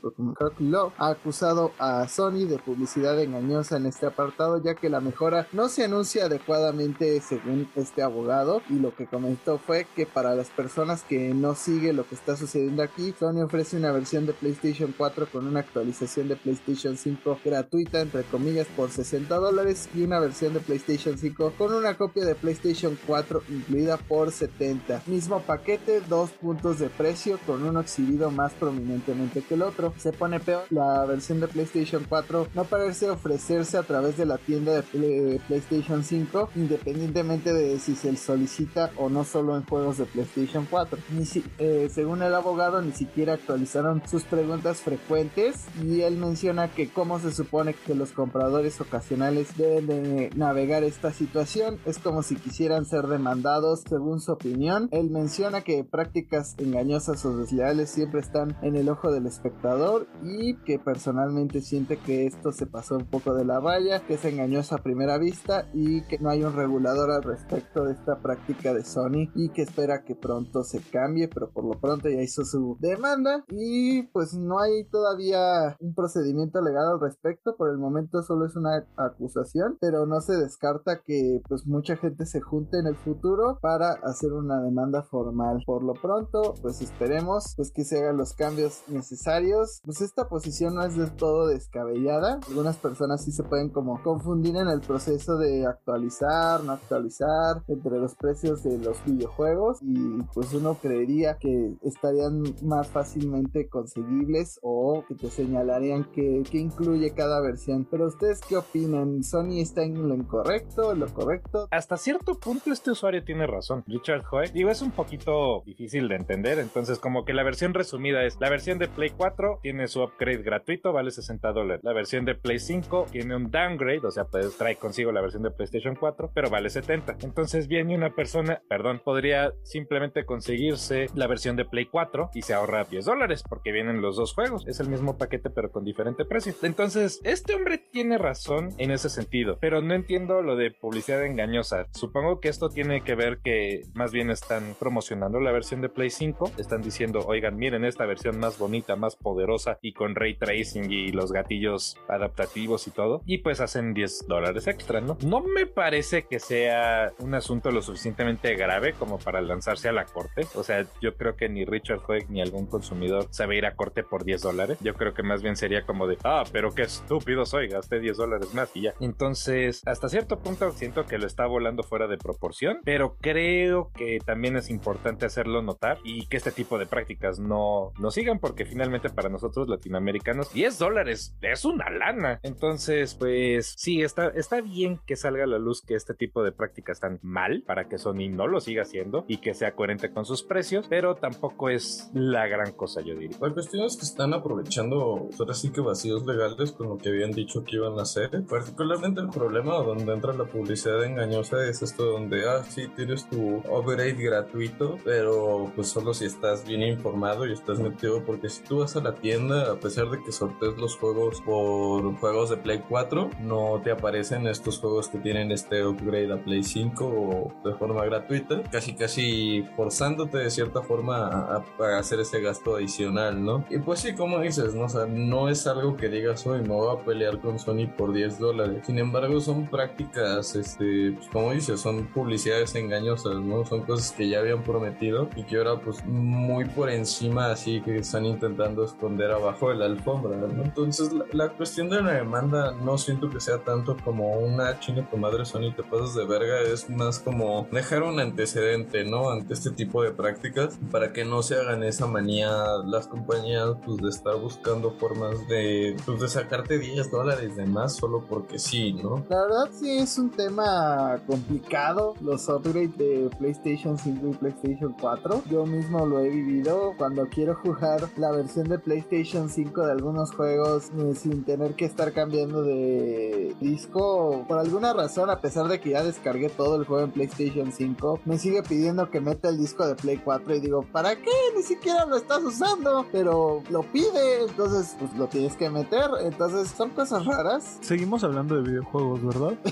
[0.59, 5.47] lo, ha acusado a Sony de publicidad engañosa en este apartado ya que la mejora
[5.53, 10.51] no se anuncia adecuadamente según este abogado y lo que comentó fue que para las
[10.51, 14.95] personas que no sigue lo que está sucediendo aquí, Sony ofrece una versión de PlayStation
[14.97, 20.21] 4 con una actualización de PlayStation 5 gratuita, entre comillas, por 60 dólares y una
[20.21, 24.96] versión de PlayStation 5 con una copia de PlayStation 4 incluida por 70.
[25.07, 29.93] Mismo paquete, dos puntos de precio con uno exhibido más prominentemente que el otro.
[29.97, 34.39] Se pone peor, la versión de PlayStation 4 no parece ofrecerse a través de la
[34.39, 39.99] tienda de Play PlayStation 5, independientemente de si se solicita o no solo en juegos
[39.99, 40.99] de PlayStation 4.
[41.11, 41.45] Ni si,
[41.91, 47.33] según el abogado, ni siquiera actualizaron sus preguntas frecuentes y él menciona que cómo se
[47.33, 51.79] supone que los compradores ocasionales deben de navegar esta situación.
[51.85, 54.86] Es como si quisieran ser demandados según su opinión.
[54.91, 60.57] Él menciona que prácticas engañosas o desleales siempre están en el ojo del espectador y
[60.65, 64.75] que personalmente siente que esto se pasó un poco de la raya, que es engañoso
[64.75, 68.85] a primera vista y que no hay un regulador al respecto de esta práctica de
[68.85, 72.77] Sony y que espera que pronto se cambie, pero por lo pronto ya hizo su
[72.81, 78.47] demanda y pues no hay todavía un procedimiento legal al respecto, por el momento solo
[78.47, 82.97] es una acusación, pero no se descarta que pues mucha gente se junte en el
[82.97, 84.76] futuro para hacer una demanda
[85.11, 85.63] formal.
[85.65, 89.81] Por lo pronto, pues esperemos pues que se hagan los cambios necesarios.
[89.85, 92.41] Pues esta posición no es del todo descabellada.
[92.49, 97.99] Algunas personas sí se pueden como confundir en el proceso de actualizar, no actualizar entre
[97.99, 105.05] los precios de los videojuegos y pues uno creería que estarían más fácilmente conseguibles o
[105.09, 107.87] que te señalarían que, que incluye cada versión.
[107.91, 109.23] Pero ustedes qué opinan?
[109.23, 111.69] ¿Sony está en lo incorrecto, lo correcto?
[111.71, 113.85] Hasta cierto punto este usuario tiene razón.
[113.87, 118.37] Richard Hoy, es un poquito difícil de entender, entonces como que la versión resumida es
[118.41, 121.85] la versión de Play 4 tiene su upgrade gratuito, vale 60 dólares.
[121.85, 125.43] La versión de Play 5 tiene un downgrade, o sea, pues trae consigo la versión
[125.43, 127.17] de PlayStation 4, pero vale 70.
[127.21, 132.55] Entonces viene una persona, perdón, podría simplemente conseguirse la versión de Play 4 y se
[132.55, 134.67] ahorra 10 dólares porque vienen los dos juegos.
[134.67, 136.55] Es el mismo paquete pero con diferente precio.
[136.63, 141.87] Entonces, este hombre tiene razón en ese sentido, pero no entiendo lo de publicidad engañosa.
[141.93, 146.09] Supongo que esto tiene que ver que más bien están promocionando la versión de Play
[146.09, 150.89] 5, están diciendo, oigan, miren esta versión más bonita, más poderosa y con ray tracing
[150.89, 155.19] y los gatillos adaptativos y todo, y pues hacen 10 dólares extra, ¿no?
[155.25, 160.05] No me parece que sea un asunto lo suficientemente grave como para lanzarse a la
[160.05, 163.75] corte, o sea, yo creo que ni Richard Hoeg ni algún consumidor sabe ir a
[163.75, 166.83] corte por 10 dólares, yo creo que más bien sería como de, ah, pero qué
[166.83, 168.95] estúpido soy, gasté 10 dólares más y ya.
[169.01, 174.21] Entonces, hasta cierto punto siento que lo está volando fuera de proporción, pero creo que
[174.25, 178.65] también es importante hacerlo notar y que este tipo de prácticas no, no sigan porque
[178.65, 182.39] finalmente para nosotros latinoamericanos 10 dólares es una lana.
[182.43, 186.53] Entonces, pues sí, está, está bien que salga a la luz que este tipo de
[186.53, 190.25] prácticas están mal para que Sony no lo siga haciendo y que sea coherente con
[190.25, 193.39] sus precios, pero tampoco es la gran cosa, yo diría.
[193.41, 197.33] La cuestión es que están aprovechando, ahora sí que vacíos legales con lo que habían
[197.33, 198.31] dicho que iban a hacer.
[198.49, 203.57] Particularmente el problema donde entra la publicidad engañosa es esto donde, ah, sí, tienes tu
[203.69, 208.79] upgrade gratuito, pero pues solo si estás bien informado y estás metido, porque si tú
[208.79, 212.83] vas a la tienda, a pesar de que sortees los juegos por juegos de Play
[212.89, 217.75] 4, no te aparecen estos juegos que tienen este upgrade a Play 5 o de
[217.75, 221.65] forma gratuita, casi casi forzándote de cierta forma a,
[221.99, 223.65] hacer ese gasto adicional, ¿no?
[223.71, 227.39] Y pues sí, como dices, no es algo que digas hoy me voy a pelear
[227.41, 228.83] con Sony por 10 dólares.
[228.87, 233.65] Sin embargo, son prácticas, este, pues, como dices, son publicidades engañosas, ¿no?
[233.65, 237.99] Son cosas que ya habían prometido y que ahora pues muy por encima así que
[237.99, 240.63] están intentando esconder abajo de la alfombra, ¿no?
[240.63, 245.09] Entonces la, la cuestión de la demanda no siento que sea tanto como una chinga
[245.09, 249.31] tu madre Sony te pasas de verga, es más como dejar un antecedente, ¿no?
[249.31, 252.51] Ante este tipo de prácticas para que no se hagan esa manía
[252.85, 257.97] las compañías pues de estar buscando formas de pues de sacarte 10 dólares de más
[257.97, 259.25] solo porque sí, ¿no?
[259.29, 265.43] La verdad sí es un tema complicado los upgrades de PlayStation 5 y PlayStation 4.
[265.51, 270.31] Yo mismo lo he vivido cuando quiero jugar la versión de PlayStation 5 de algunos
[270.31, 274.45] juegos eh, sin tener que estar cambiando de disco.
[274.47, 278.21] Por alguna razón, a pesar de que ya descargué todo el juego en PlayStation 5,
[278.25, 281.33] me sigue pidiendo que meta el disco de Play 4 y digo, ¿para qué?
[281.57, 286.09] Ni siquiera lo estás usando, pero lo pide, entonces pues lo tienes que meter.
[286.23, 287.79] Entonces son cosas raras.
[287.81, 289.55] Seguimos hablando de videojuegos, ¿verdad?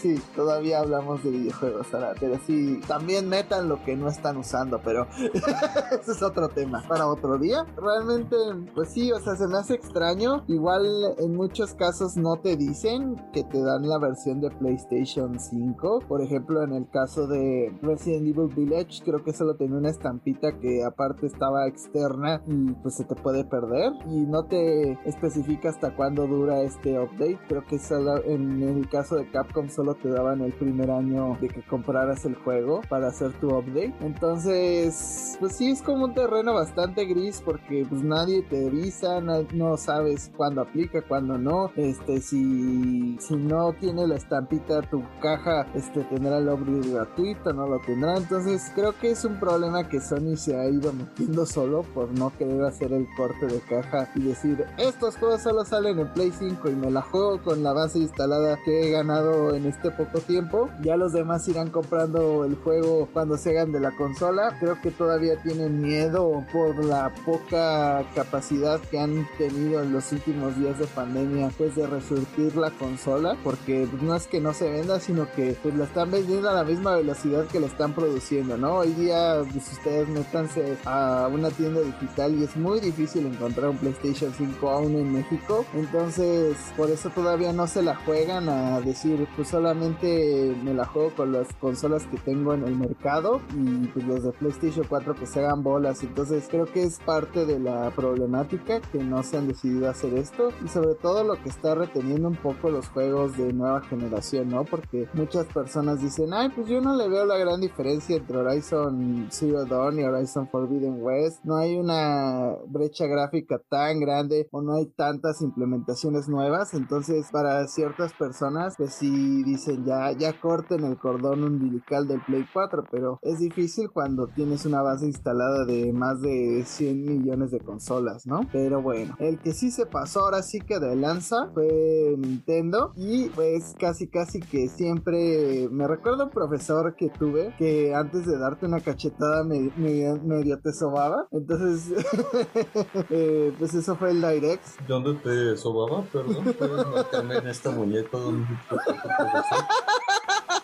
[0.00, 4.80] Sí, todavía hablamos de videojuegos ahora, pero sí, también metan lo que no están usando,
[4.82, 7.64] pero ese es otro tema para otro día.
[7.76, 8.36] Realmente,
[8.74, 10.44] pues sí, o sea, se me hace extraño.
[10.48, 10.86] Igual
[11.18, 16.04] en muchos casos no te dicen que te dan la versión de PlayStation 5.
[16.08, 20.58] Por ejemplo, en el caso de Resident Evil Village, creo que solo tenía una estampita
[20.58, 23.92] que aparte estaba externa y pues se te puede perder.
[24.06, 27.38] Y no te especifica hasta cuándo dura este update.
[27.48, 31.48] Creo que solo en el caso de Capcom solo te daban el primer año de
[31.48, 31.62] que
[32.04, 33.94] compraras el juego para hacer tu update.
[34.00, 39.46] Entonces, pues sí es como un terreno bastante gris porque pues nadie te avisa, no,
[39.52, 41.70] no sabes cuándo aplica, cuándo no.
[41.76, 47.66] Este, si, si no tiene la estampita tu caja, este tendrá el upgrade gratuito, no
[47.66, 48.16] lo tendrá.
[48.16, 52.32] Entonces, creo que es un problema que Sony se ha ido metiendo solo por no
[52.36, 56.70] querer hacer el corte de caja y decir, estos juegos solo salen en Play 5
[56.70, 60.68] y me la juego con la base instalada que he ganado en este poco tiempo,
[60.82, 64.56] ya los demás irán comprando el juego cuando se hagan de la consola.
[64.58, 70.58] Creo que todavía tienen miedo por la poca capacidad que han tenido en los últimos
[70.58, 74.98] días de pandemia, pues de resurgir la consola, porque no es que no se venda,
[75.00, 78.76] sino que pues la están vendiendo a la misma velocidad que la están produciendo, ¿no?
[78.78, 83.78] Hoy día, pues ustedes métanse a una tienda digital y es muy difícil encontrar un
[83.78, 89.26] PlayStation 5 aún en México, entonces por eso todavía no se la juegan a decir,
[89.36, 94.06] pues solamente me la juego con las consolas que tengo en el mercado y pues
[94.06, 97.90] los de PlayStation 4 que se hagan bolas, entonces creo que es parte de la
[97.90, 102.28] problemática que no se han decidido hacer esto y sobre todo lo que está reteniendo
[102.28, 104.64] un poco los juegos de nueva generación, ¿no?
[104.64, 109.28] Porque muchas personas dicen, ay, pues yo no le veo la gran diferencia entre Horizon
[109.30, 114.76] Zero Dawn y Horizon Forbidden West, no hay una brecha gráfica tan grande o no
[114.76, 120.96] hay tantas implementaciones nuevas, entonces para ciertas personas, pues si dicen ya, ya corten el
[120.96, 126.64] cordón del Play 4, pero es difícil cuando tienes una base instalada de más de
[126.64, 128.40] 100 millones de consolas, ¿no?
[128.52, 133.28] Pero bueno, el que sí se pasó ahora sí que de lanza fue Nintendo y
[133.30, 138.66] pues casi casi que siempre me recuerdo un profesor que tuve que antes de darte
[138.66, 141.92] una cachetada medio, te sobaba, entonces
[143.10, 144.64] eh, pues eso fue el Direct.
[144.88, 146.02] ¿Dónde te sobaba?
[146.12, 148.46] Perdón, puedes marcarme en esta muñeca donde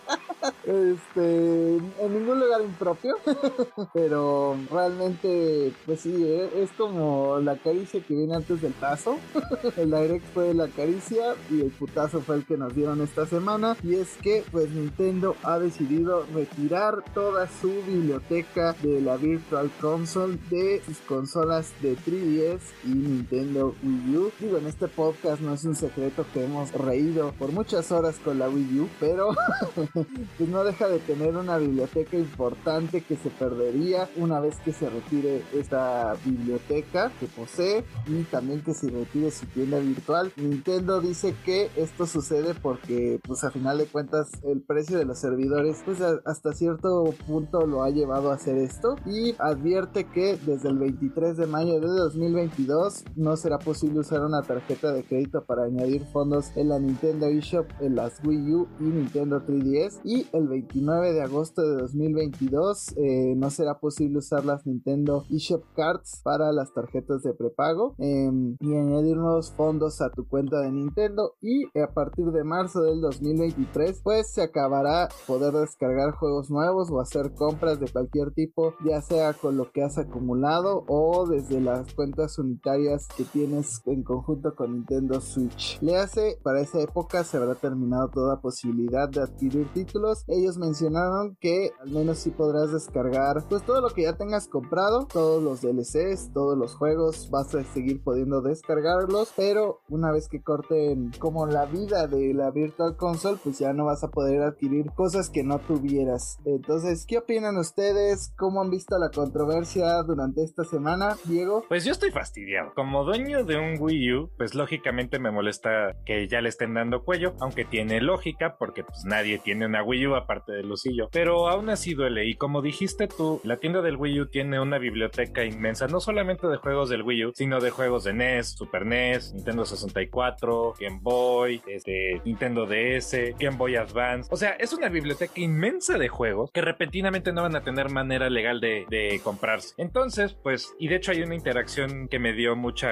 [0.71, 3.15] este, en ningún lugar impropio,
[3.93, 9.17] pero realmente, pues sí, eh, es como la caricia que viene antes del tazo.
[9.77, 13.75] el direct fue la caricia y el putazo fue el que nos dieron esta semana.
[13.83, 20.37] Y es que, pues Nintendo ha decidido retirar toda su biblioteca de la Virtual Console
[20.49, 24.31] de sus consolas de 3DS y Nintendo Wii U.
[24.39, 28.39] Digo, en este podcast no es un secreto que hemos reído por muchas horas con
[28.39, 29.29] la Wii U, pero
[30.37, 34.89] pues no deja de tener una biblioteca importante que se perdería una vez que se
[34.89, 40.31] retire esta biblioteca que posee y también que se retire su tienda virtual.
[40.35, 45.19] Nintendo dice que esto sucede porque pues a final de cuentas el precio de los
[45.19, 50.69] servidores pues hasta cierto punto lo ha llevado a hacer esto y advierte que desde
[50.69, 55.63] el 23 de mayo de 2022 no será posible usar una tarjeta de crédito para
[55.63, 61.13] añadir fondos en la Nintendo eShop en las Wii U y Nintendo 3DS y 29
[61.13, 66.73] de agosto de 2022 eh, no será posible usar las Nintendo eShop Cards para las
[66.73, 71.93] tarjetas de prepago em, y añadir nuevos fondos a tu cuenta de Nintendo y a
[71.93, 77.79] partir de marzo del 2023 pues se acabará poder descargar juegos nuevos o hacer compras
[77.79, 83.07] de cualquier tipo ya sea con lo que has acumulado o desde las cuentas unitarias
[83.15, 85.79] que tienes en conjunto con Nintendo Switch.
[85.81, 91.37] Le hace para esa época se habrá terminado toda posibilidad de adquirir títulos ellos mencionaron
[91.39, 95.61] que al menos sí podrás descargar pues todo lo que ya tengas comprado, todos los
[95.61, 101.45] DLCs, todos los juegos, vas a seguir pudiendo descargarlos, pero una vez que corten como
[101.45, 105.43] la vida de la Virtual Console, pues ya no vas a poder adquirir cosas que
[105.43, 106.39] no tuvieras.
[106.45, 108.33] Entonces, ¿qué opinan ustedes?
[108.37, 111.65] ¿Cómo han visto la controversia durante esta semana, Diego?
[111.67, 112.73] Pues yo estoy fastidiado.
[112.73, 117.03] Como dueño de un Wii U, pues lógicamente me molesta que ya le estén dando
[117.03, 121.09] cuello, aunque tiene lógica porque pues nadie tiene una Wii U parte de Lucillo.
[121.11, 122.25] Pero aún así duele.
[122.25, 126.47] Y como dijiste tú, la tienda del Wii U tiene una biblioteca inmensa, no solamente
[126.47, 130.99] de juegos del Wii U, sino de juegos de NES, Super NES, Nintendo 64, Game
[131.01, 134.29] Boy, este, Nintendo DS, Game Boy Advance.
[134.31, 138.29] O sea, es una biblioteca inmensa de juegos que repentinamente no van a tener manera
[138.29, 139.73] legal de, de comprarse.
[139.77, 142.89] Entonces, pues, y de hecho hay una interacción que me dio mucha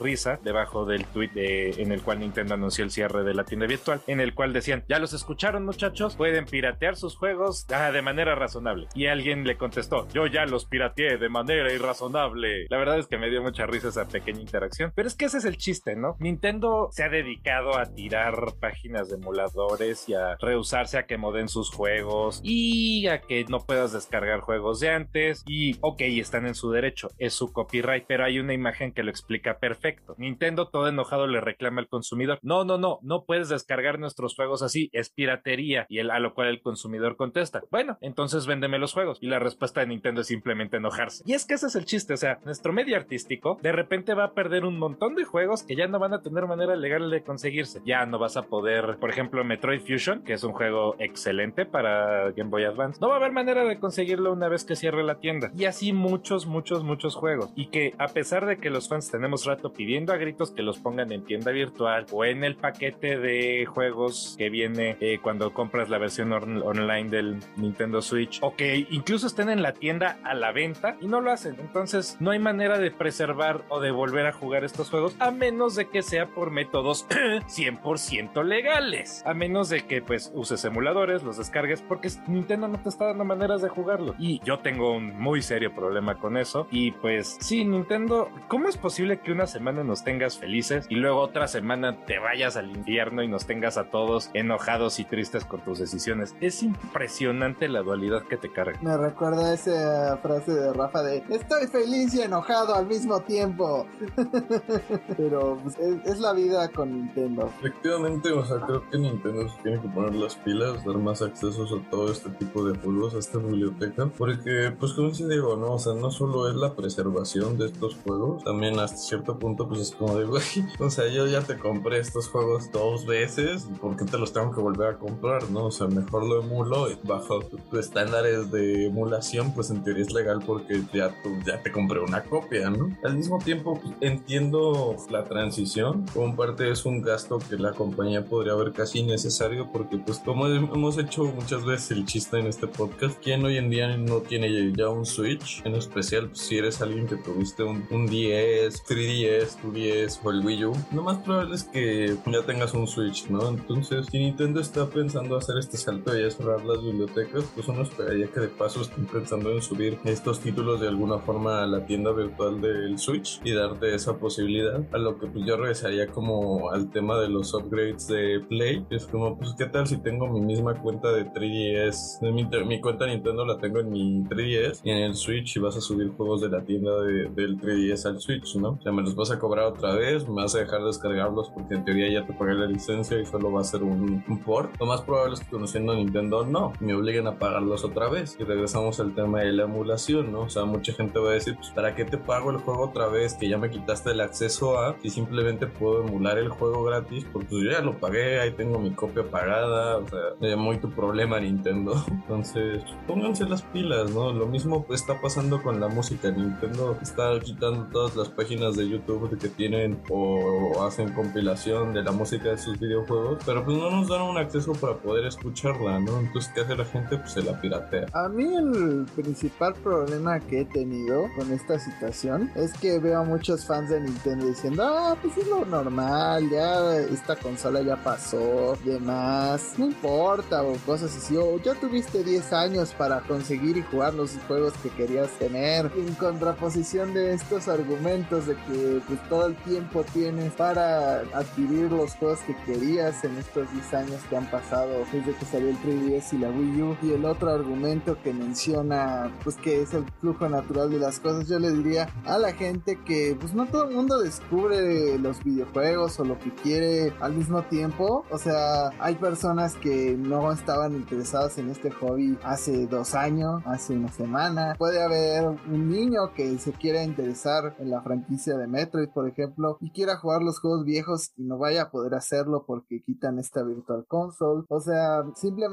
[0.00, 4.00] risa debajo del tweet en el cual Nintendo anunció el cierre de la tienda virtual,
[4.06, 8.34] en el cual decían, ya los escucharon muchachos, pueden piratear sus juegos ah, de manera
[8.34, 8.88] razonable.
[8.94, 12.66] Y alguien le contestó, yo ya los pirateé de manera irrazonable.
[12.68, 14.92] La verdad es que me dio mucha risa esa pequeña interacción.
[14.94, 16.16] Pero es que ese es el chiste, ¿no?
[16.18, 21.48] Nintendo se ha dedicado a tirar páginas de emuladores y a rehusarse a que moden
[21.48, 25.42] sus juegos y a que no puedas descargar juegos de antes.
[25.46, 29.10] Y ok, están en su derecho, es su copyright, pero hay una imagen que lo
[29.10, 30.14] explica perfecto.
[30.18, 34.62] Nintendo todo enojado le reclama al consumidor, no, no, no, no puedes descargar nuestros juegos
[34.62, 35.86] así, es piratería.
[35.88, 39.18] Y a lo cual el consumidor contesta, bueno, entonces véndeme los juegos.
[39.20, 41.22] Y la respuesta de Nintendo es simplemente enojarse.
[41.26, 44.24] Y es que ese es el chiste, o sea, nuestro medio artístico de repente va
[44.24, 47.22] a perder un montón de juegos que ya no van a tener manera legal de
[47.22, 47.80] conseguirse.
[47.84, 52.30] Ya no vas a poder, por ejemplo, Metroid Fusion, que es un juego excelente para
[52.32, 55.16] Game Boy Advance, no va a haber manera de conseguirlo una vez que cierre la
[55.16, 55.50] tienda.
[55.56, 57.50] Y así muchos, muchos, muchos juegos.
[57.54, 60.78] Y que a pesar de que los fans tenemos rato pidiendo a gritos que los
[60.78, 65.88] pongan en tienda virtual o en el paquete de juegos que viene eh, cuando compras
[65.88, 70.52] la versión online del Nintendo Switch o que incluso estén en la tienda a la
[70.52, 71.56] venta y no lo hacen.
[71.58, 75.74] Entonces no hay manera de preservar o de volver a jugar estos juegos a menos
[75.74, 79.22] de que sea por métodos 100% legales.
[79.24, 83.24] A menos de que pues uses emuladores, los descargues porque Nintendo no te está dando
[83.24, 84.14] maneras de jugarlo.
[84.18, 86.66] Y yo tengo un muy serio problema con eso.
[86.70, 91.20] Y pues sí, Nintendo, ¿cómo es posible que una semana nos tengas felices y luego
[91.20, 95.60] otra semana te vayas al infierno y nos tengas a todos enojados y tristes con
[95.60, 96.34] tus decisiones?
[96.40, 98.78] Es impresionante la dualidad que te carga.
[98.80, 103.86] Me recuerda esa frase de Rafa de estoy feliz y enojado al mismo tiempo.
[105.16, 107.50] Pero pues, es, la vida con Nintendo.
[107.60, 111.72] Efectivamente, o sea, creo que Nintendo se tiene que poner las pilas, dar más accesos
[111.72, 115.74] a todo este tipo de juegos, a esta biblioteca, porque pues como se digo, ¿no?
[115.74, 119.80] O sea, no solo es la preservación de estos juegos, también hasta cierto punto pues
[119.80, 120.42] es como de, güey,
[120.80, 124.52] o sea, yo ya te compré estos juegos dos veces, ¿por qué te los tengo
[124.52, 125.66] que volver a comprar, no?
[125.66, 127.40] O sea, mejor lo emulo bajo
[127.78, 132.22] estándares de emulación, pues en teoría es legal porque ya, tú, ya te compré una
[132.22, 132.96] copia, ¿no?
[133.02, 138.24] Al mismo tiempo, pues, entiendo la transición, como parte es un gasto que la compañía
[138.24, 142.66] podría ver casi necesario porque pues como hemos hecho muchas veces el chiste en este
[142.66, 145.62] podcast, ¿quién hoy en día no tiene ya un Switch?
[145.64, 150.30] En especial pues, si eres alguien que tuviste un, un 10, 3DS, tu 10 o
[150.30, 153.48] el Wii U, lo más probable es que ya tengas un Switch, ¿no?
[153.48, 158.26] Entonces, si Nintendo está pensando hacer este salto y cerrar las bibliotecas, pues uno esperaría
[158.28, 162.12] que de paso estén pensando en subir estos títulos de alguna forma a la tienda
[162.12, 164.82] virtual del Switch y darte esa posibilidad.
[164.92, 168.84] A lo que pues yo regresaría como al tema de los upgrades de Play.
[168.90, 172.20] Es como, pues, ¿qué tal si tengo mi misma cuenta de 3DS?
[172.32, 175.76] Mi, mi cuenta Nintendo la tengo en mi 3DS y en el Switch y vas
[175.76, 178.70] a subir juegos de la tienda del 3DS al Switch, ¿no?
[178.70, 181.74] O sea, me los vas a cobrar otra vez, me vas a dejar descargarlos porque
[181.74, 184.72] en teoría ya te pagué la licencia y solo va a ser un, un port.
[184.78, 188.36] Lo más probable es que conociendo Nintendo, no, me obliguen a pagarlos otra vez.
[188.38, 190.42] Y regresamos al tema de la emulación, ¿no?
[190.42, 193.08] O sea, mucha gente va a decir, pues, ¿para qué te pago el juego otra
[193.08, 194.96] vez que ya me quitaste el acceso a?
[195.02, 198.78] Si simplemente puedo emular el juego gratis, porque pues, yo ya lo pagué, ahí tengo
[198.78, 201.94] mi copia pagada, o sea, muy tu problema Nintendo.
[202.10, 204.32] Entonces, pónganse las pilas, ¿no?
[204.32, 206.30] Lo mismo está pasando con la música.
[206.30, 212.12] Nintendo está quitando todas las páginas de YouTube que tienen o hacen compilación de la
[212.12, 216.20] música de sus videojuegos, pero pues no nos dan un acceso para poder escucharla, ¿no?
[216.20, 217.16] Entonces, ¿qué hace la gente?
[217.16, 218.06] Pues se la piratea.
[218.12, 223.24] A mí el principal problema que he tenido con esta situación es que veo a
[223.24, 228.76] muchos fans de Nintendo diciendo, ah, pues es lo normal, ya esta consola ya pasó,
[228.84, 234.14] demás, no importa, o cosas así, o ya tuviste 10 años para conseguir y jugar
[234.14, 239.56] los juegos que querías tener, en contraposición de estos argumentos de que pues todo el
[239.56, 245.04] tiempo tienes para adquirir los juegos que querías en estos 10 años que han pasado
[245.12, 249.32] desde que salió el 3DS y la Wii U, y el otro argumento que menciona
[249.42, 252.98] pues que es el flujo natural de las cosas, yo le diría a la gente
[253.04, 257.62] que pues no todo el mundo descubre los videojuegos o lo que quiere al mismo
[257.62, 263.62] tiempo, o sea, hay personas que no estaban interesadas en este hobby hace dos años,
[263.64, 268.66] hace una semana, puede haber un niño que se quiera interesar en la franquicia de
[268.66, 272.64] Metroid, por ejemplo, y quiera jugar los juegos viejos y no vaya a poder hacerlo
[272.66, 275.69] porque quitan esta Virtual Console, o sea, simplemente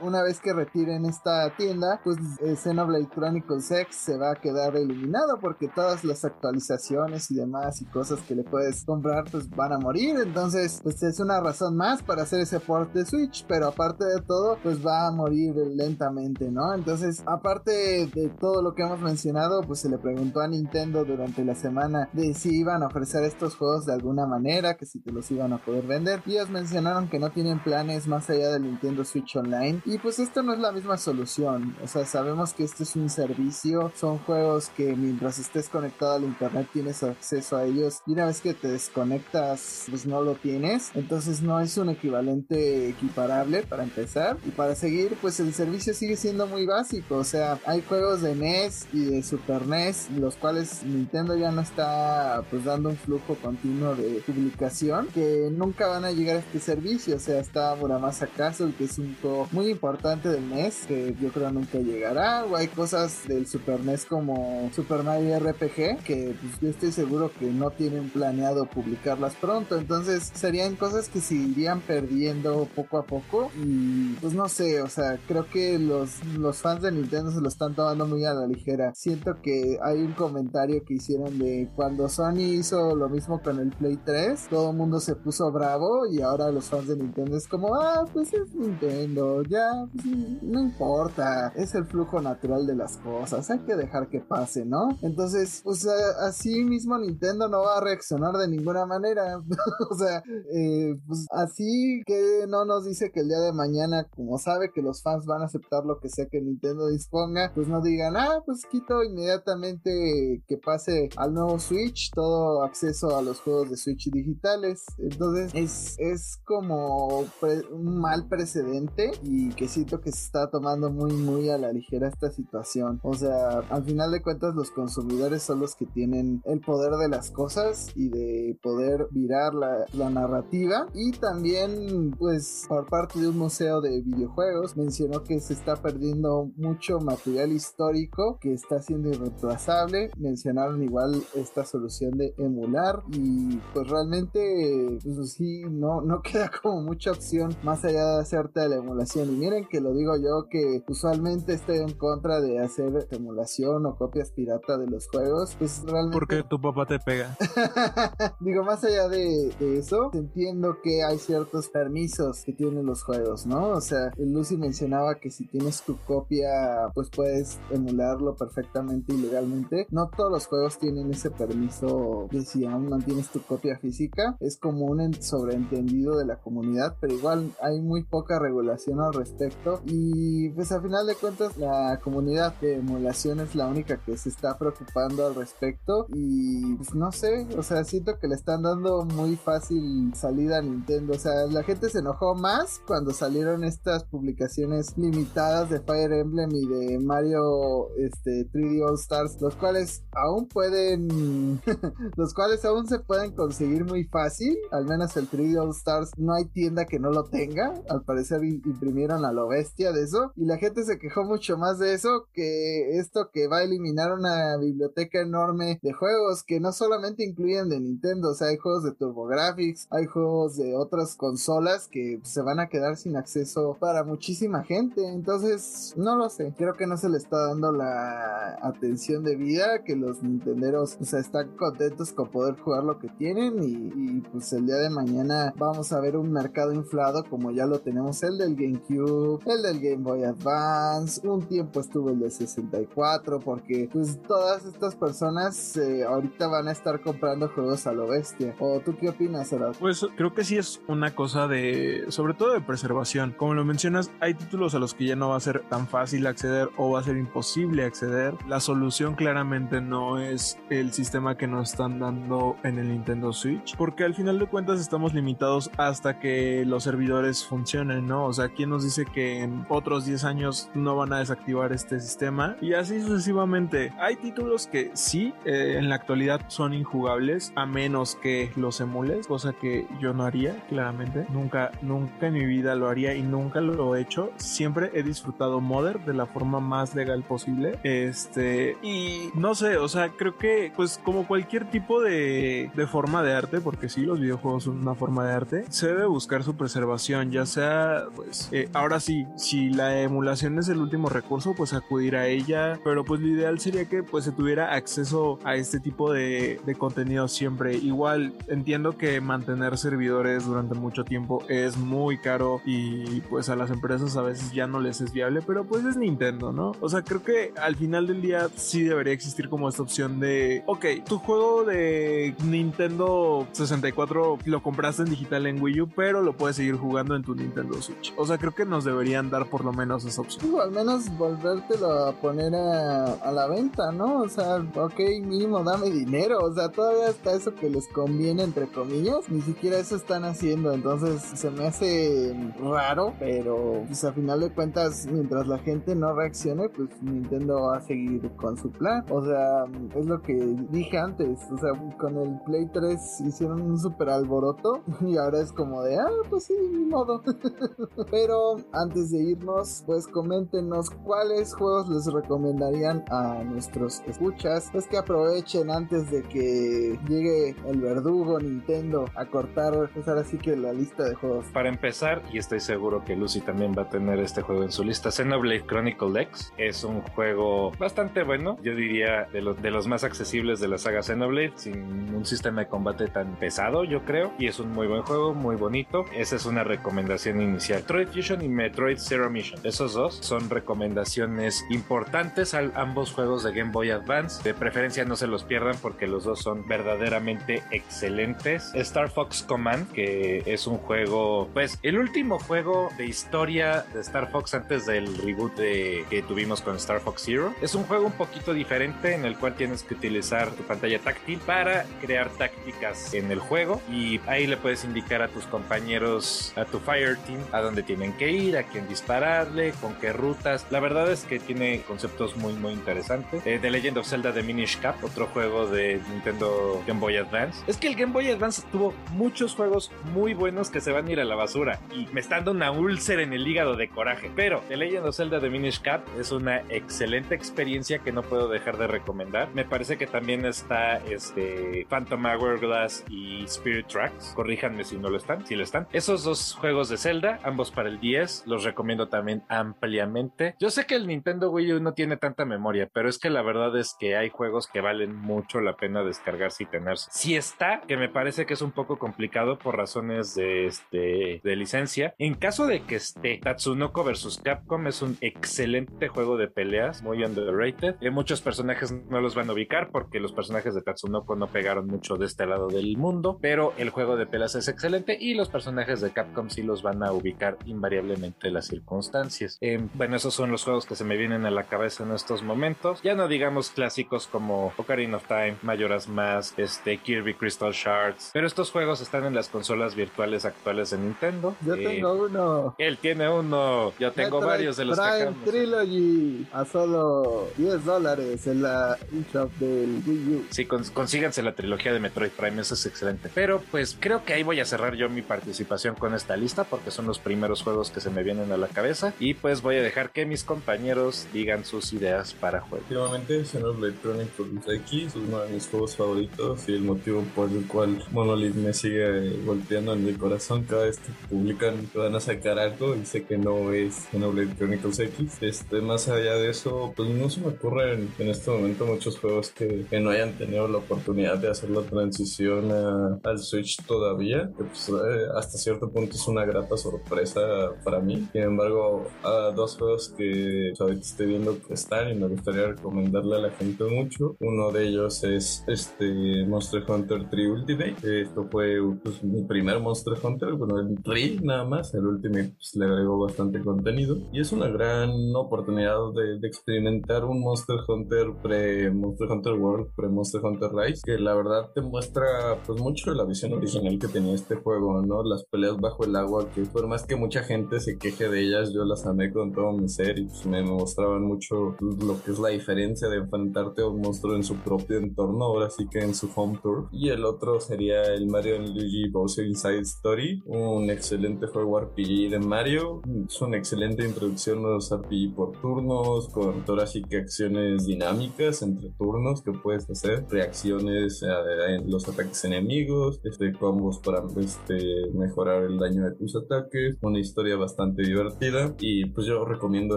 [0.00, 4.76] una vez que retiren esta tienda, pues eh, Xenoblade Chronicles X se va a quedar
[4.76, 9.72] eliminado porque todas las actualizaciones y demás y cosas que le puedes comprar pues van
[9.72, 13.68] a morir, entonces pues es una razón más para hacer ese port de Switch, pero
[13.68, 16.74] aparte de todo pues va a morir lentamente, ¿no?
[16.74, 21.44] Entonces aparte de todo lo que hemos mencionado pues se le preguntó a Nintendo durante
[21.44, 25.12] la semana de si iban a ofrecer estos juegos de alguna manera, que si te
[25.12, 28.62] los iban a poder vender y ellos mencionaron que no tienen planes más allá del
[28.62, 29.80] Nintendo Switch Online.
[29.84, 33.10] Y pues esto no es la misma solución, o sea sabemos que este es un
[33.10, 38.00] servicio, son juegos que mientras estés conectado al internet tienes acceso a ellos.
[38.06, 42.88] Y una vez que te desconectas pues no lo tienes, entonces no es un equivalente
[42.88, 44.36] equiparable para empezar.
[44.46, 48.34] Y para seguir pues el servicio sigue siendo muy básico, o sea hay juegos de
[48.34, 53.34] NES y de Super NES los cuales Nintendo ya no está pues dando un flujo
[53.36, 58.26] continuo de publicación que nunca van a llegar a este servicio, o sea está Muramasa
[58.26, 59.16] Castle que es un
[59.52, 62.44] muy importante del NES que yo creo nunca llegará.
[62.44, 67.30] O hay cosas del Super NES como Super Mario RPG que pues, yo estoy seguro
[67.38, 69.76] que no tienen planeado publicarlas pronto.
[69.76, 73.50] Entonces serían cosas que se irían perdiendo poco a poco.
[73.62, 77.48] Y pues no sé, o sea, creo que los, los fans de Nintendo se lo
[77.48, 78.92] están tomando muy a la ligera.
[78.94, 83.70] Siento que hay un comentario que hicieron de cuando Sony hizo lo mismo con el
[83.70, 87.46] Play 3, todo el mundo se puso bravo y ahora los fans de Nintendo es
[87.46, 89.09] como, ah, pues es Nintendo,
[89.48, 90.06] ya, pues,
[90.42, 94.88] no importa, es el flujo natural de las cosas, hay que dejar que pase, ¿no?
[95.02, 99.40] Entonces, pues así mismo Nintendo no va a reaccionar de ninguna manera,
[99.90, 100.22] o sea,
[100.52, 104.82] eh, pues así que no nos dice que el día de mañana, como sabe que
[104.82, 108.42] los fans van a aceptar lo que sea que Nintendo disponga, pues no digan, ah,
[108.44, 114.10] pues quito inmediatamente que pase al nuevo Switch todo acceso a los juegos de Switch
[114.10, 114.84] digitales.
[114.98, 117.24] Entonces es, es como
[117.70, 122.08] un mal precedente y que siento que se está tomando muy muy a la ligera
[122.08, 123.00] esta situación.
[123.02, 127.08] O sea, al final de cuentas los consumidores son los que tienen el poder de
[127.08, 130.86] las cosas y de poder virar la, la narrativa.
[130.94, 136.50] Y también pues por parte de un museo de videojuegos mencionó que se está perdiendo
[136.56, 140.10] mucho material histórico que está siendo irreemplazable.
[140.16, 146.82] Mencionaron igual esta solución de emular y pues realmente pues sí no, no queda como
[146.82, 150.82] mucha opción más allá de hacerte la emulación y miren que lo digo yo que
[150.88, 156.14] usualmente estoy en contra de hacer emulación o copias pirata de los juegos pues realmente
[156.14, 157.36] porque tu papá te pega.
[158.40, 163.46] Digo más allá de, de, eso entiendo que hay ciertos permisos que tienen los juegos
[163.46, 169.18] no o sea Lucy mencionaba que si tienes tu copia pues puedes emularlo perfectamente y
[169.18, 169.86] legalmente.
[169.90, 174.36] No todos los juegos tienen ese permiso de si aún mantienes tu copia física.
[174.40, 179.80] Es como un sobreentendido de la comunidad pero igual hay muy poca regulación al respecto
[179.86, 184.28] y pues a final de cuentas la comunidad de emulación es la única que se
[184.28, 189.04] está preocupando al respecto y pues no sé o sea siento que le están dando
[189.04, 194.04] muy fácil salida a Nintendo o sea la gente se enojó más cuando salieron estas
[194.04, 200.46] publicaciones limitadas de Fire Emblem y de Mario este 3D All Stars los cuales aún
[200.48, 201.60] pueden
[202.16, 204.56] los cuales aún se pueden conseguir muy fácil.
[204.70, 207.74] Al menos el 3D All Stars no hay tienda que no lo tenga.
[207.88, 210.32] Al parecer imprimieron a lo bestia de eso.
[210.36, 214.12] Y la gente se quejó mucho más de eso que esto que va a eliminar
[214.12, 218.30] una biblioteca enorme de juegos que no solamente incluyen de Nintendo.
[218.30, 222.68] O sea, hay juegos de TurboGrafx, hay juegos de otras consolas que se van a
[222.68, 225.06] quedar sin acceso para muchísima gente.
[225.06, 226.54] Entonces, no lo sé.
[226.56, 231.20] Creo que no se le está dando la atención debida que los nintenderos, o sea,
[231.20, 235.92] están contentos con poder jugar lo que tienen y, pues el día de mañana vamos
[235.92, 240.02] a ver un mercado inflado como ya lo tenemos el del GameCube, el del Game
[240.02, 246.48] Boy Advance, un tiempo estuvo el de 64 porque pues todas estas personas eh, ahorita
[246.48, 248.54] van a estar comprando juegos a lo bestia.
[248.58, 249.74] ¿O tú qué opinas, Arad?
[249.78, 253.34] Pues creo que sí es una cosa de, sobre todo de preservación.
[253.36, 256.26] Como lo mencionas, hay títulos a los que ya no va a ser tan fácil
[256.26, 258.34] acceder o va a ser imposible acceder.
[258.48, 263.76] La solución claramente no es el sistema que nos están dando en el Nintendo Switch,
[263.76, 268.26] porque al final de cuentas estamos limitados hasta que los servidores funcionen, ¿no?
[268.26, 272.00] O sea, ¿quién nos dice que en otros 10 años no van a desactivar este
[272.00, 272.56] sistema?
[272.60, 273.92] Y así sucesivamente.
[274.00, 279.26] Hay títulos que sí, eh, en la actualidad son injugables, a menos que los emules,
[279.26, 281.26] cosa que yo no haría, claramente.
[281.30, 284.30] Nunca, nunca en mi vida lo haría y nunca lo he hecho.
[284.36, 287.78] Siempre he disfrutado Modern de la forma más legal posible.
[287.82, 293.22] Este, y no sé, o sea, creo que, pues, como cualquier tipo de, de, forma
[293.22, 296.56] de arte, porque sí, los videojuegos son una forma de arte, se debe buscar su
[296.56, 301.72] preservación, ya sea, pues, eh, ahora sí, si la emulación es el último recurso, pues
[301.72, 305.80] acudir a ella, pero pues lo ideal sería que pues se tuviera acceso a este
[305.80, 307.74] tipo de, de contenido siempre.
[307.74, 313.70] Igual entiendo que mantener servidores durante mucho tiempo es muy caro y pues a las
[313.70, 316.72] empresas a veces ya no les es viable, pero pues es Nintendo, ¿no?
[316.80, 320.62] O sea, creo que al final del día sí debería existir como esta opción de,
[320.66, 326.36] ok, tu juego de Nintendo 64 lo compraste en digital en Wii U, pero lo
[326.36, 328.14] puedes seguir jugando en tu Nintendo Switch.
[328.20, 330.52] O sea, creo que nos deberían dar por lo menos esa opción.
[330.52, 334.20] O al menos volvértelo a poner a, la venta, ¿no?
[334.20, 336.38] O sea, ok, mínimo dame dinero.
[336.40, 339.30] O sea, todavía está eso que les conviene, entre comillas.
[339.30, 340.74] Ni siquiera eso están haciendo.
[340.74, 346.12] Entonces se me hace raro, pero pues a final de cuentas, mientras la gente no
[346.12, 349.02] reaccione, pues Nintendo va a seguir con su plan.
[349.08, 349.64] O sea,
[349.98, 350.34] es lo que
[350.68, 351.38] dije antes.
[351.50, 355.96] O sea, con el Play 3 hicieron un super alboroto y ahora es como de,
[355.96, 357.22] ah, pues sí, ni modo.
[358.10, 364.68] Pero antes de irnos, pues coméntenos cuáles juegos les recomendarían a nuestros escuchas.
[364.72, 370.38] Pues que aprovechen antes de que llegue el verdugo Nintendo a cortar, pues ahora sí
[370.38, 371.46] que la lista de juegos.
[371.52, 374.84] Para empezar, y estoy seguro que Lucy también va a tener este juego en su
[374.84, 379.86] lista, Xenoblade Chronicle X es un juego bastante bueno, yo diría de, los de los
[379.86, 384.32] más accesibles de la saga Xenoblade, sin un sistema de combate tan pesado, yo creo,
[384.38, 386.04] y es un muy buen juego, muy bonito.
[386.14, 387.84] Esa es una recomendación inicial.
[387.90, 393.52] Metroid Fusion y Metroid Zero Mission, esos dos son recomendaciones importantes a ambos juegos de
[393.52, 394.44] Game Boy Advance.
[394.44, 398.72] De preferencia no se los pierdan porque los dos son verdaderamente excelentes.
[398.76, 404.30] Star Fox Command, que es un juego, pues el último juego de historia de Star
[404.30, 407.52] Fox antes del reboot de, que tuvimos con Star Fox Zero.
[407.60, 411.40] Es un juego un poquito diferente en el cual tienes que utilizar tu pantalla táctil
[411.40, 416.64] para crear tácticas en el juego y ahí le puedes indicar a tus compañeros, a
[416.64, 420.66] tu Fire Team, a dónde tienen que ir, a quién dispararle, con qué rutas.
[420.70, 423.44] La verdad es que tiene conceptos muy muy interesantes.
[423.46, 427.62] Eh, The Legend of Zelda de Minish Cap, otro juego de Nintendo Game Boy Advance.
[427.66, 431.12] Es que el Game Boy Advance tuvo muchos juegos muy buenos que se van a
[431.12, 434.30] ir a la basura y me está dando una úlcera en el hígado de coraje.
[434.34, 438.48] Pero The Legend of Zelda de Minish Cap es una excelente experiencia que no puedo
[438.48, 439.48] dejar de recomendar.
[439.54, 444.32] Me parece que también está este Phantom Hourglass y Spirit Tracks.
[444.34, 445.86] Corríjanme si no lo están, si lo están.
[445.92, 450.54] Esos dos juegos de Zelda, ambos para el 10, los recomiendo también ampliamente.
[450.58, 453.42] Yo sé que el Nintendo Wii U no tiene tanta memoria, pero es que la
[453.42, 457.10] verdad es que hay juegos que valen mucho la pena descargarse y tenerse.
[457.12, 461.56] Si está, que me parece que es un poco complicado por razones de, este, de
[461.56, 462.14] licencia.
[462.18, 467.24] En caso de que esté Tatsunoko vs Capcom, es un excelente juego de peleas, muy
[467.24, 467.96] underrated.
[468.00, 471.86] Eh, muchos personajes no los van a ubicar porque los personajes de Tatsunoko no pegaron
[471.86, 475.48] mucho de este lado del mundo, pero el juego de peleas es excelente y los
[475.48, 479.58] personajes de Capcom sí los van a ubicar invariablemente las circunstancias.
[479.60, 482.42] Eh, bueno, esos son los juegos que se me vienen a la cabeza en estos
[482.42, 483.00] momentos.
[483.02, 488.46] Ya no digamos clásicos como Ocarina of Time, Majora's Mask, este, Kirby Crystal Shards, pero
[488.46, 491.56] estos juegos están en las consolas virtuales actuales de Nintendo.
[491.64, 492.74] Yo Eh, tengo uno.
[492.78, 495.44] Él tiene uno, yo tengo varios de los que Prime acabamos.
[495.50, 500.44] Trilogy a solo 10 dólares en la eShop del Wii U.
[500.50, 503.30] Sí, cons- consíganse la trilogía de Metroid Prime, eso es excelente.
[503.34, 506.90] Pero pues creo que ahí voy a cerrar yo mi participación con esta lista porque
[506.90, 509.82] son los primeros juegos que se me vienen a la cabeza y pues voy a
[509.82, 512.84] dejar que mis compañeros digan sus ideas para juego.
[512.88, 517.66] Últimamente, Xenoblade Chronicles X es uno de mis juegos favoritos y el motivo por el
[517.66, 522.20] cual Monolith me sigue golpeando en mi corazón cada vez que publican que van a
[522.20, 525.38] sacar algo y sé que no es Xenoblade Chronicles X.
[525.40, 529.50] Este, más allá de eso, pues no se me ocurren en este momento muchos juegos
[529.50, 534.50] que, que no hayan tenido la oportunidad de hacer la transición a- al Switch todavía,
[534.56, 537.39] que pues, eh, hasta cierto punto es una grata sorpresa
[537.84, 538.28] para mí.
[538.32, 543.36] Sin embargo, a dos juegos que ahorita estoy viendo que están y me gustaría recomendarle
[543.36, 544.36] a la gente mucho.
[544.40, 548.22] Uno de ellos es este Monster Hunter 3 Ultimate.
[548.22, 551.94] Esto fue pues, mi primer Monster Hunter, bueno, el 3 nada más.
[551.94, 557.24] El Ultimate pues, le agregó bastante contenido y es una gran oportunidad de, de experimentar
[557.24, 561.80] un Monster Hunter pre Monster Hunter World, pre Monster Hunter Rise, que la verdad te
[561.80, 565.22] muestra pues mucho de la visión original que tenía este juego, ¿no?
[565.22, 568.72] Las peleas bajo el agua, que por más que mucha gente se queje de ellas,
[568.74, 572.40] yo las amé con todo mi ser y pues, me mostraban mucho lo que es
[572.40, 576.12] la diferencia de enfrentarte a un monstruo en su propio entorno, ahora sí que en
[576.12, 576.88] su home tour.
[576.90, 582.40] Y el otro sería el Mario Luigi Bowser Inside Story, un excelente juego RPG de
[582.40, 587.86] Mario, es una excelente introducción a los RPG por turnos, con todas y que acciones
[587.86, 591.44] dinámicas entre turnos que puedes hacer, reacciones a,
[591.86, 598.02] los ataques enemigos, este, combos para este, mejorar el daño de tus ataques, historia bastante
[598.02, 599.96] divertida y pues yo recomiendo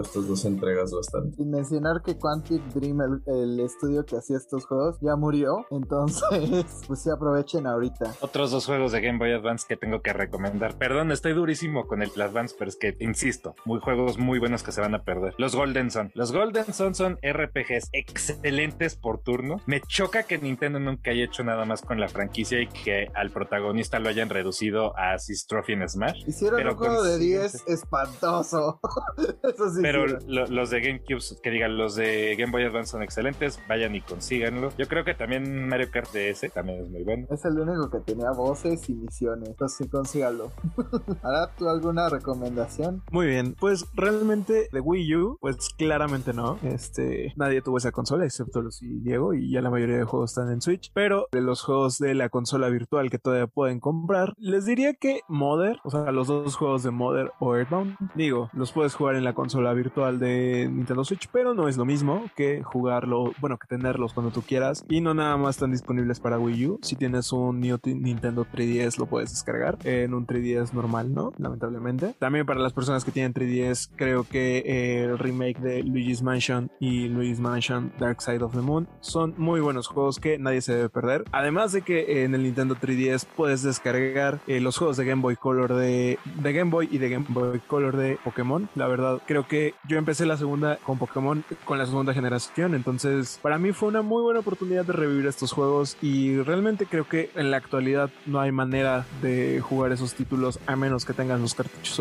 [0.00, 1.36] estas dos entregas bastante.
[1.36, 5.66] Sin mencionar que Quantic Dream, el, el estudio que hacía estos juegos, ya murió.
[5.70, 8.14] Entonces, pues sí aprovechen ahorita.
[8.20, 10.76] Otros dos juegos de Game Boy Advance que tengo que recomendar.
[10.78, 14.72] Perdón, estoy durísimo con el Advance, pero es que, insisto, muy juegos muy buenos que
[14.72, 15.34] se van a perder.
[15.38, 16.10] Los Golden Sun.
[16.14, 19.60] Los Golden Sun son RPGs excelentes por turno.
[19.66, 23.30] Me choca que Nintendo nunca haya hecho nada más con la franquicia y que al
[23.30, 26.24] protagonista lo hayan reducido a Assist Trophy en Smash.
[26.26, 27.58] Hicieron Pero un juego de consiguiente.
[27.64, 28.80] 10 espantoso.
[29.42, 29.80] Eso sí.
[29.82, 33.94] Pero lo- los de GameCube, que digan, los de Game Boy Advance son excelentes, vayan
[33.94, 34.70] y consíganlo.
[34.78, 37.26] Yo creo que también Mario Kart DS también es muy bueno.
[37.30, 39.48] Es el único que tenía voces y misiones.
[39.50, 40.50] Entonces sí, consígalo.
[41.22, 43.02] ¿Hará tú alguna recomendación?
[43.10, 46.58] Muy bien, pues realmente de Wii U, pues claramente no.
[46.62, 50.30] Este, nadie tuvo esa consola excepto los y Diego y ya la mayoría de juegos
[50.32, 50.90] están en Switch.
[50.94, 55.20] Pero de los juegos de la consola virtual que todavía pueden comprar, les diría que
[55.28, 57.96] Mother, o sea, los dos juegos de Mother o Earthbound.
[58.14, 61.84] Digo, los puedes jugar en la consola virtual de Nintendo Switch, pero no es lo
[61.84, 64.84] mismo que jugarlo, bueno, que tenerlos cuando tú quieras.
[64.88, 66.78] Y no nada más están disponibles para Wii U.
[66.82, 71.32] Si tienes un Nintendo 3DS lo puedes descargar en un 3DS normal, ¿no?
[71.38, 72.14] Lamentablemente.
[72.18, 76.70] También para las personas que tienen 3DS, creo que eh, el remake de Luigi's Mansion
[76.80, 80.74] y Luigi's Mansion Dark Side of the Moon son muy buenos juegos que nadie se
[80.74, 81.24] debe perder.
[81.32, 85.36] Además de que en el Nintendo 3DS puedes descargar eh, los juegos de Game Boy
[85.36, 88.68] Color de Game Boy y de Game Boy Color de Pokémon.
[88.74, 92.74] La verdad, creo que yo empecé la segunda con Pokémon con la segunda generación.
[92.74, 95.96] Entonces, para mí fue una muy buena oportunidad de revivir estos juegos.
[96.02, 100.76] Y realmente creo que en la actualidad no hay manera de jugar esos títulos a
[100.76, 101.54] menos que tengas los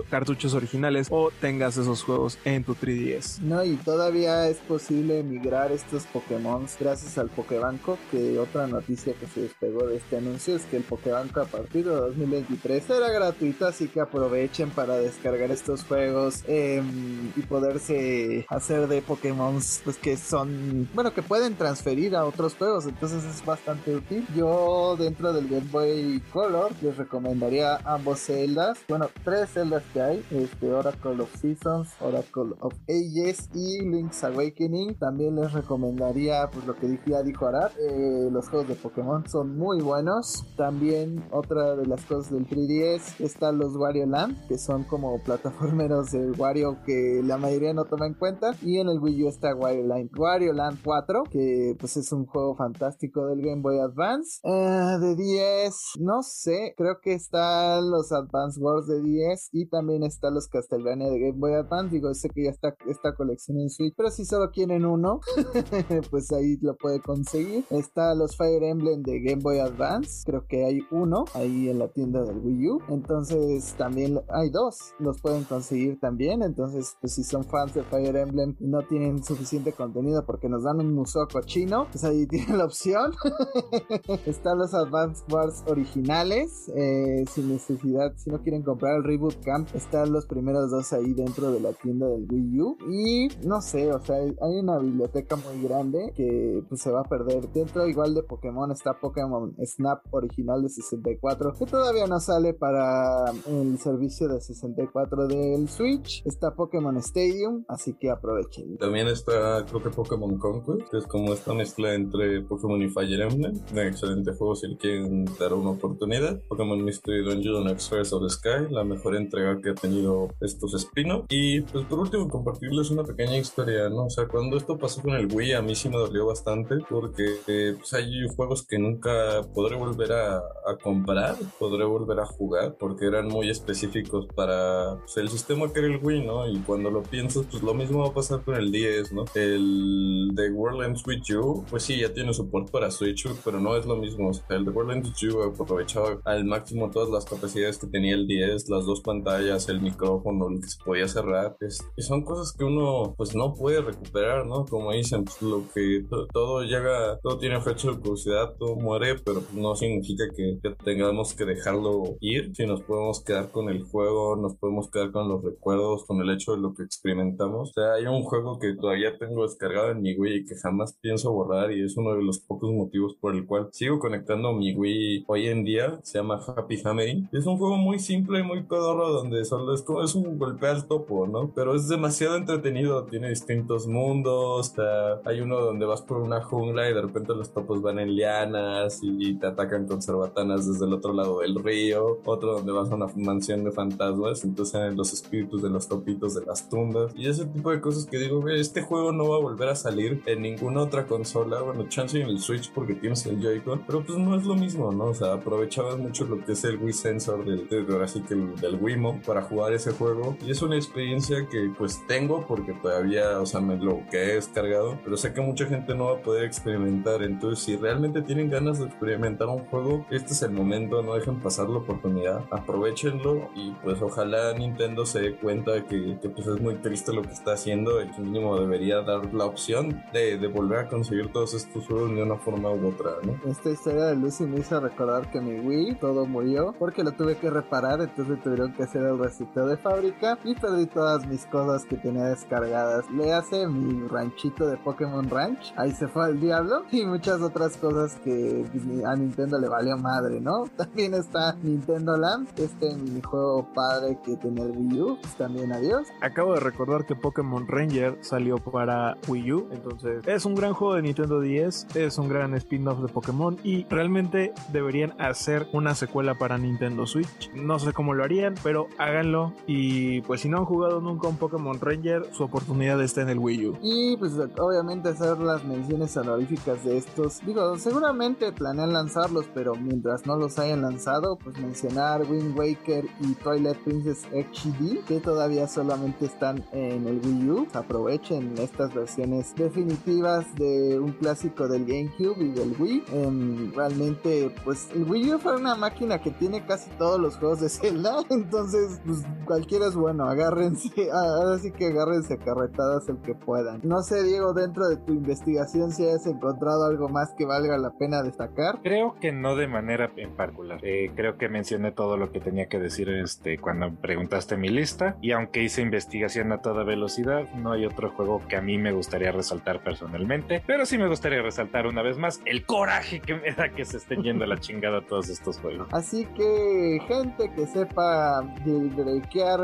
[0.10, 3.40] cartuchos, originales o tengas esos juegos en tu 3DS.
[3.40, 7.98] No, y todavía es posible migrar estos Pokémon gracias al Pokébanco.
[8.12, 11.86] Que otra noticia que se despegó de este anuncio es que el Pokébanco a partir
[11.86, 13.66] de 2023 será gratuito.
[13.66, 20.18] Así que aprovechen para descargar estos juegos em, y poderse hacer de Pokémon pues que
[20.18, 22.86] son, bueno, que pueden transferir a otros juegos.
[22.86, 24.26] Entonces es bastante útil.
[24.36, 28.80] Yo dentro del Game Boy Color les recomendaría ambos celdas.
[28.88, 30.26] Bueno, tres celdas que hay.
[30.32, 34.96] Este Oracle of Seasons, Oracle of Ages y Link's Awakening.
[34.96, 39.58] También les recomendaría, pues lo que ya dijo Arad, eh, los juegos de Pokémon son
[39.58, 40.46] muy buenos.
[40.56, 46.12] También otra de las cosas del 3DS están los Wario Land, que son como plataformeros
[46.12, 48.56] de Wario que la mayoría no toma en cuenta.
[48.62, 52.26] Y en el Wii U está Wario Land, Wario Land 4, que pues es un
[52.26, 54.40] juego fantástico del Game Boy Advance.
[54.44, 60.04] Eh, de 10, no sé, creo que están los Advance Wars de 10 y también
[60.04, 61.94] están los Castlevania de Game Boy Advance.
[61.94, 65.20] Digo, sé que ya está esta colección en Switch, pero si solo quieren uno,
[66.12, 67.66] pues ahí lo puede conseguir.
[67.70, 71.90] Está los Fire Emblem de Game Boy Advance, creo que hay uno ahí en la
[71.90, 72.82] tienda del Wii U.
[72.90, 76.42] Entonces también hay dos, los pueden conseguir también.
[76.42, 80.64] Entonces, pues si son fans de Fire Emblem y no tienen suficiente contenido porque nos
[80.64, 83.12] dan un museo cochino, pues ahí tienen la opción.
[84.26, 89.68] Están los Advance Wars originales, eh, sin necesidad, si no quieren comprar el Reboot Camp,
[89.74, 92.78] están los primeros dos ahí dentro de la tienda del Wii U.
[92.90, 97.04] Y no sé, o sea, hay una biblioteca muy grande que pues, se va a
[97.04, 97.52] perder.
[97.52, 103.32] Dentro igual de Pokémon está Pokémon Snap original de 64, que todavía no sale para
[103.48, 106.22] el servicio de 64 del Switch.
[106.26, 108.78] Está Pokémon Stadium, así que aprovechen.
[108.78, 113.22] También está, creo que Pokémon Conquest, que es como esta mezcla entre Pokémon y Fire
[113.22, 113.54] Emblem.
[113.72, 116.42] Un excelente juego si le quieren dar una oportunidad.
[116.48, 121.26] Pokémon Mystery Dungeon Express of the Sky, la mejor entrega que ha tenido estos Spino.
[121.30, 124.06] Y pues por último, compartirles una pequeña historia, ¿no?
[124.06, 127.36] O sea, cuando esto pasó con el Wii, a mí sí me dolió bastante porque
[127.48, 130.42] eh, pues hay juegos que nunca podré volver a,
[130.82, 135.88] comprar, podré volver a jugar porque eran muy específicos para pues, el sistema que era
[135.88, 136.48] el Wii, ¿no?
[136.48, 139.26] Y cuando lo piensas, pues lo mismo va a pasar con el 10, ¿no?
[139.36, 143.76] El The World Ends With You, pues sí, ya tiene soporte para Switch, pero no
[143.76, 144.32] es lo mismo.
[144.50, 148.28] El The World Ends With You aprovechaba al máximo todas las capacidades que tenía el
[148.28, 151.56] 10, las dos pantallas, el micrófono, el que se podía cerrar.
[151.60, 154.66] Es, y son cosas que uno pues no puede recuperar, ¿no?
[154.66, 159.42] Como dicen, pues, lo que todo llega, todo tiene fecha de curiosidad, todo muere, pero
[159.42, 162.52] pues, no significa que, tengamos que dejarlo ir.
[162.56, 166.30] Si nos podemos quedar con el juego, nos podemos quedar con los recuerdos, con el
[166.30, 167.70] hecho de lo que experimentamos.
[167.70, 170.94] O sea, hay un juego que todavía tengo descargado en mi Wii y que jamás
[171.02, 174.76] pienso borrar y es uno de los pocos motivos por el cual sigo conectando mi
[174.76, 176.00] Wii hoy en día.
[176.04, 177.30] Se llama Happy Hammering.
[177.32, 179.50] Es un juego muy simple y muy pedorro donde es
[179.84, 181.52] como un golpe al topo, ¿no?
[181.54, 183.06] Pero es demasiado entretenido.
[183.06, 184.72] Tiene distintos mundos.
[184.72, 188.00] O sea, hay uno donde vas por una jungla y de repente los topos van
[188.00, 192.20] en lianas y te atacan con cerbatanas desde el otro lado del río.
[192.26, 194.03] Otro donde vas a una mansión de fantasmas.
[194.10, 197.12] Entonces salen los espíritus de los topitos de las tumbas.
[197.16, 200.22] Y ese tipo de cosas que digo, este juego no va a volver a salir
[200.26, 201.62] en ninguna otra consola.
[201.62, 203.84] Bueno, chance en el Switch porque tienes el Joy-Con.
[203.86, 205.06] Pero pues no es lo mismo, ¿no?
[205.06, 208.34] O sea, aprovechabas mucho lo que es el Wii Sensor del, de, ahora sí que
[208.34, 210.38] el, del Wiimote para jugar ese juego.
[210.46, 214.36] Y es una experiencia que pues tengo porque todavía, o sea, me lo que he
[214.36, 215.00] descargado.
[215.04, 217.24] Pero sé que mucha gente no va a poder experimentar.
[217.24, 221.02] Entonces, si realmente tienen ganas de experimentar un juego, este es el momento.
[221.02, 222.46] No dejen pasar la oportunidad.
[222.52, 227.22] Aprovechenlo y pues ojalá Nintendo se dé cuenta que, que pues es muy triste lo
[227.22, 228.02] que está haciendo.
[228.02, 232.24] Y mínimo debería dar la opción de, de volver a conseguir todos estos juegos de
[232.24, 233.40] una forma u otra, ¿no?
[233.50, 237.38] Esta historia de Lucy me hizo recordar que mi Wii todo murió porque lo tuve
[237.38, 241.86] que reparar, entonces tuvieron que hacer el reciclo de fábrica y perdí todas mis cosas
[241.86, 243.10] que tenía descargadas.
[243.12, 247.78] Le hace mi ranchito de Pokémon Ranch, ahí se fue al diablo y muchas otras
[247.78, 248.66] cosas que
[249.06, 250.66] a Nintendo le valió madre, ¿no?
[250.78, 256.08] También está Nintendo Land, este minijuego madre que tenía el Wii U, pues también adiós.
[256.22, 260.96] Acabo de recordar que Pokémon Ranger salió para Wii U, entonces es un gran juego
[260.96, 266.36] de Nintendo 10, es un gran spin-off de Pokémon y realmente deberían hacer una secuela
[266.36, 267.52] para Nintendo Switch.
[267.54, 271.38] No sé cómo lo harían, pero háganlo y pues si no han jugado nunca un
[271.38, 273.78] Pokémon Ranger, su oportunidad está en el Wii U.
[273.82, 277.46] Y pues obviamente hacer las menciones honoríficas de estos.
[277.46, 283.34] Digo, seguramente planean lanzarlos, pero mientras no los hayan lanzado, pues mencionar Wind Waker y
[283.36, 287.68] Twilight Princess HD, que todavía solamente están en el Wii U.
[287.74, 293.04] Aprovechen estas versiones definitivas de un clásico del GameCube y del Wii.
[293.14, 297.62] Em, realmente, pues el Wii U fue una máquina que tiene casi todos los juegos
[297.62, 303.36] de Zelda, entonces pues cualquiera es bueno, agárrense, ahora sí que agárrense carretadas el que
[303.36, 303.82] puedan.
[303.84, 307.92] No sé, Diego, dentro de tu investigación si has encontrado algo más que valga la
[307.92, 308.80] pena destacar.
[308.82, 310.80] Creo que no de manera en particular.
[310.84, 315.18] Eh, creo que mencioné todo lo que tenía que decir este cuando preguntaste mi lista
[315.22, 318.92] y aunque hice investigación a toda velocidad, no hay otro juego que a mí me
[318.92, 323.52] gustaría resaltar personalmente, pero sí me gustaría resaltar una vez más el coraje que me
[323.52, 325.88] da que se estén yendo a la chingada todos estos juegos.
[325.92, 329.60] Así que gente que sepa breakear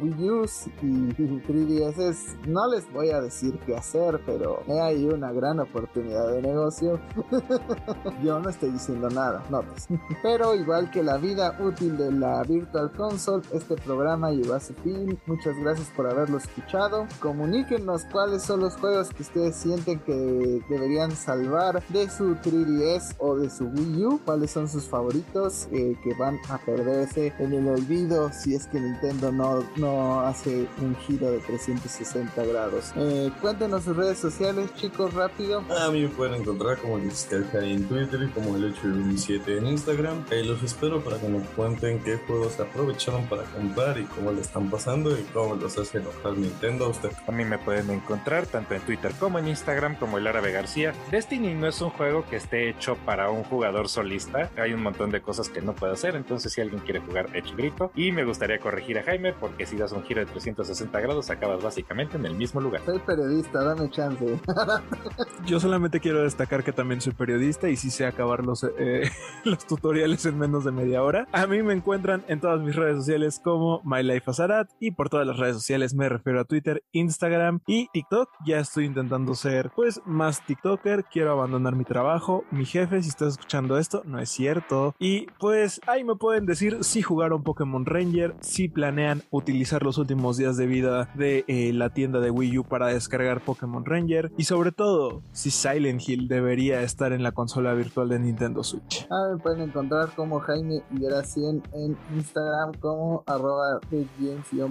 [0.00, 0.46] Wii U
[0.82, 0.86] y
[1.46, 7.00] 3DS, no les voy a decir qué hacer, pero hay una gran oportunidad de negocio.
[8.22, 9.88] Yo no estoy diciendo nada, notas.
[10.22, 14.74] Pero igual que la vida útil de la Virtual Console, este programa llegó a su
[14.74, 15.18] fin.
[15.26, 17.06] Muchas gracias por haberlo escuchado.
[17.20, 23.36] Comuníquenos cuáles son los juegos que ustedes sienten que deberían salvar de su 3DS o
[23.36, 24.20] de su Wii U.
[24.24, 28.80] Cuáles son sus favoritos eh, que van a perderse en el olvido si es que
[28.80, 32.92] Nintendo no, no hace un giro de 360 grados.
[32.96, 35.62] Eh, cuéntenos sus redes sociales, chicos, rápido.
[35.70, 40.24] A mí me pueden encontrar como Discalcari en Twitter y como el 817 en Instagram.
[40.30, 44.40] Ahí los espero para que me cuenten qué juegos aprovecharon para comprar y cómo le
[44.40, 47.10] están pasando y cómo los hace enojar Nintendo a usted.
[47.26, 50.92] A mí me pueden encontrar tanto en Twitter como en Instagram como el Árabe García.
[51.10, 54.50] Destiny no es un juego que esté hecho para un jugador solista.
[54.56, 57.54] Hay un montón de cosas que no puede hacer, entonces si alguien quiere jugar, eche
[57.54, 57.92] grito.
[57.94, 61.62] Y me gustaría corregir a Jaime porque si das un giro de 360 grados acabas
[61.62, 62.82] básicamente en el mismo lugar.
[62.84, 64.40] Soy periodista, dame chance.
[65.46, 69.10] Yo solamente quiero destacar que también soy periodista y sí sé acabar los, eh,
[69.44, 71.28] los tutoriales en menos de media hora.
[71.32, 75.36] A mí me encuentran en todas mis redes sociales como MyLifeAzarat y por todas las
[75.36, 78.28] redes sociales me refiero a Twitter, Instagram y TikTok.
[78.46, 82.44] Ya estoy intentando ser pues más TikToker, quiero abandonar mi trabajo.
[82.50, 84.94] Mi jefe, si estás escuchando esto, no es cierto.
[84.98, 90.36] Y pues ahí me pueden decir si jugaron Pokémon Ranger, si planean utilizar los últimos
[90.36, 94.44] días de vida de eh, la tienda de Wii U para descargar Pokémon Ranger y
[94.44, 99.06] sobre todo si Silent Hill debería estar en la consola virtual de Nintendo Switch.
[99.10, 103.80] Ah, me pueden encontrar como Jaime 100 en Instagram, como arroba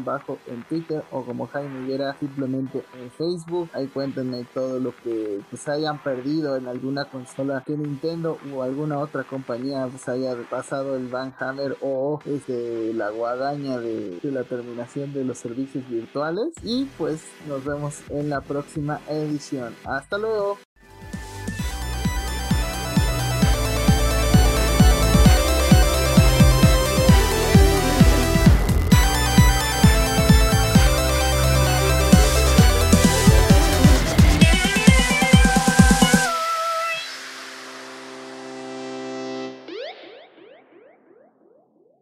[0.06, 3.70] bajo en Twitter o como Jaime Higuera simplemente en Facebook.
[3.74, 9.00] Ahí cuéntenme todo lo que pues hayan perdido en alguna consola que Nintendo o alguna
[9.00, 14.44] otra compañía pues haya pasado el Van Hammer o este, la guadaña de, de la
[14.44, 16.54] terminación de los servicios virtuales.
[16.62, 19.74] Y pues nos vemos en la próxima edición.
[19.86, 20.69] Hasta luego.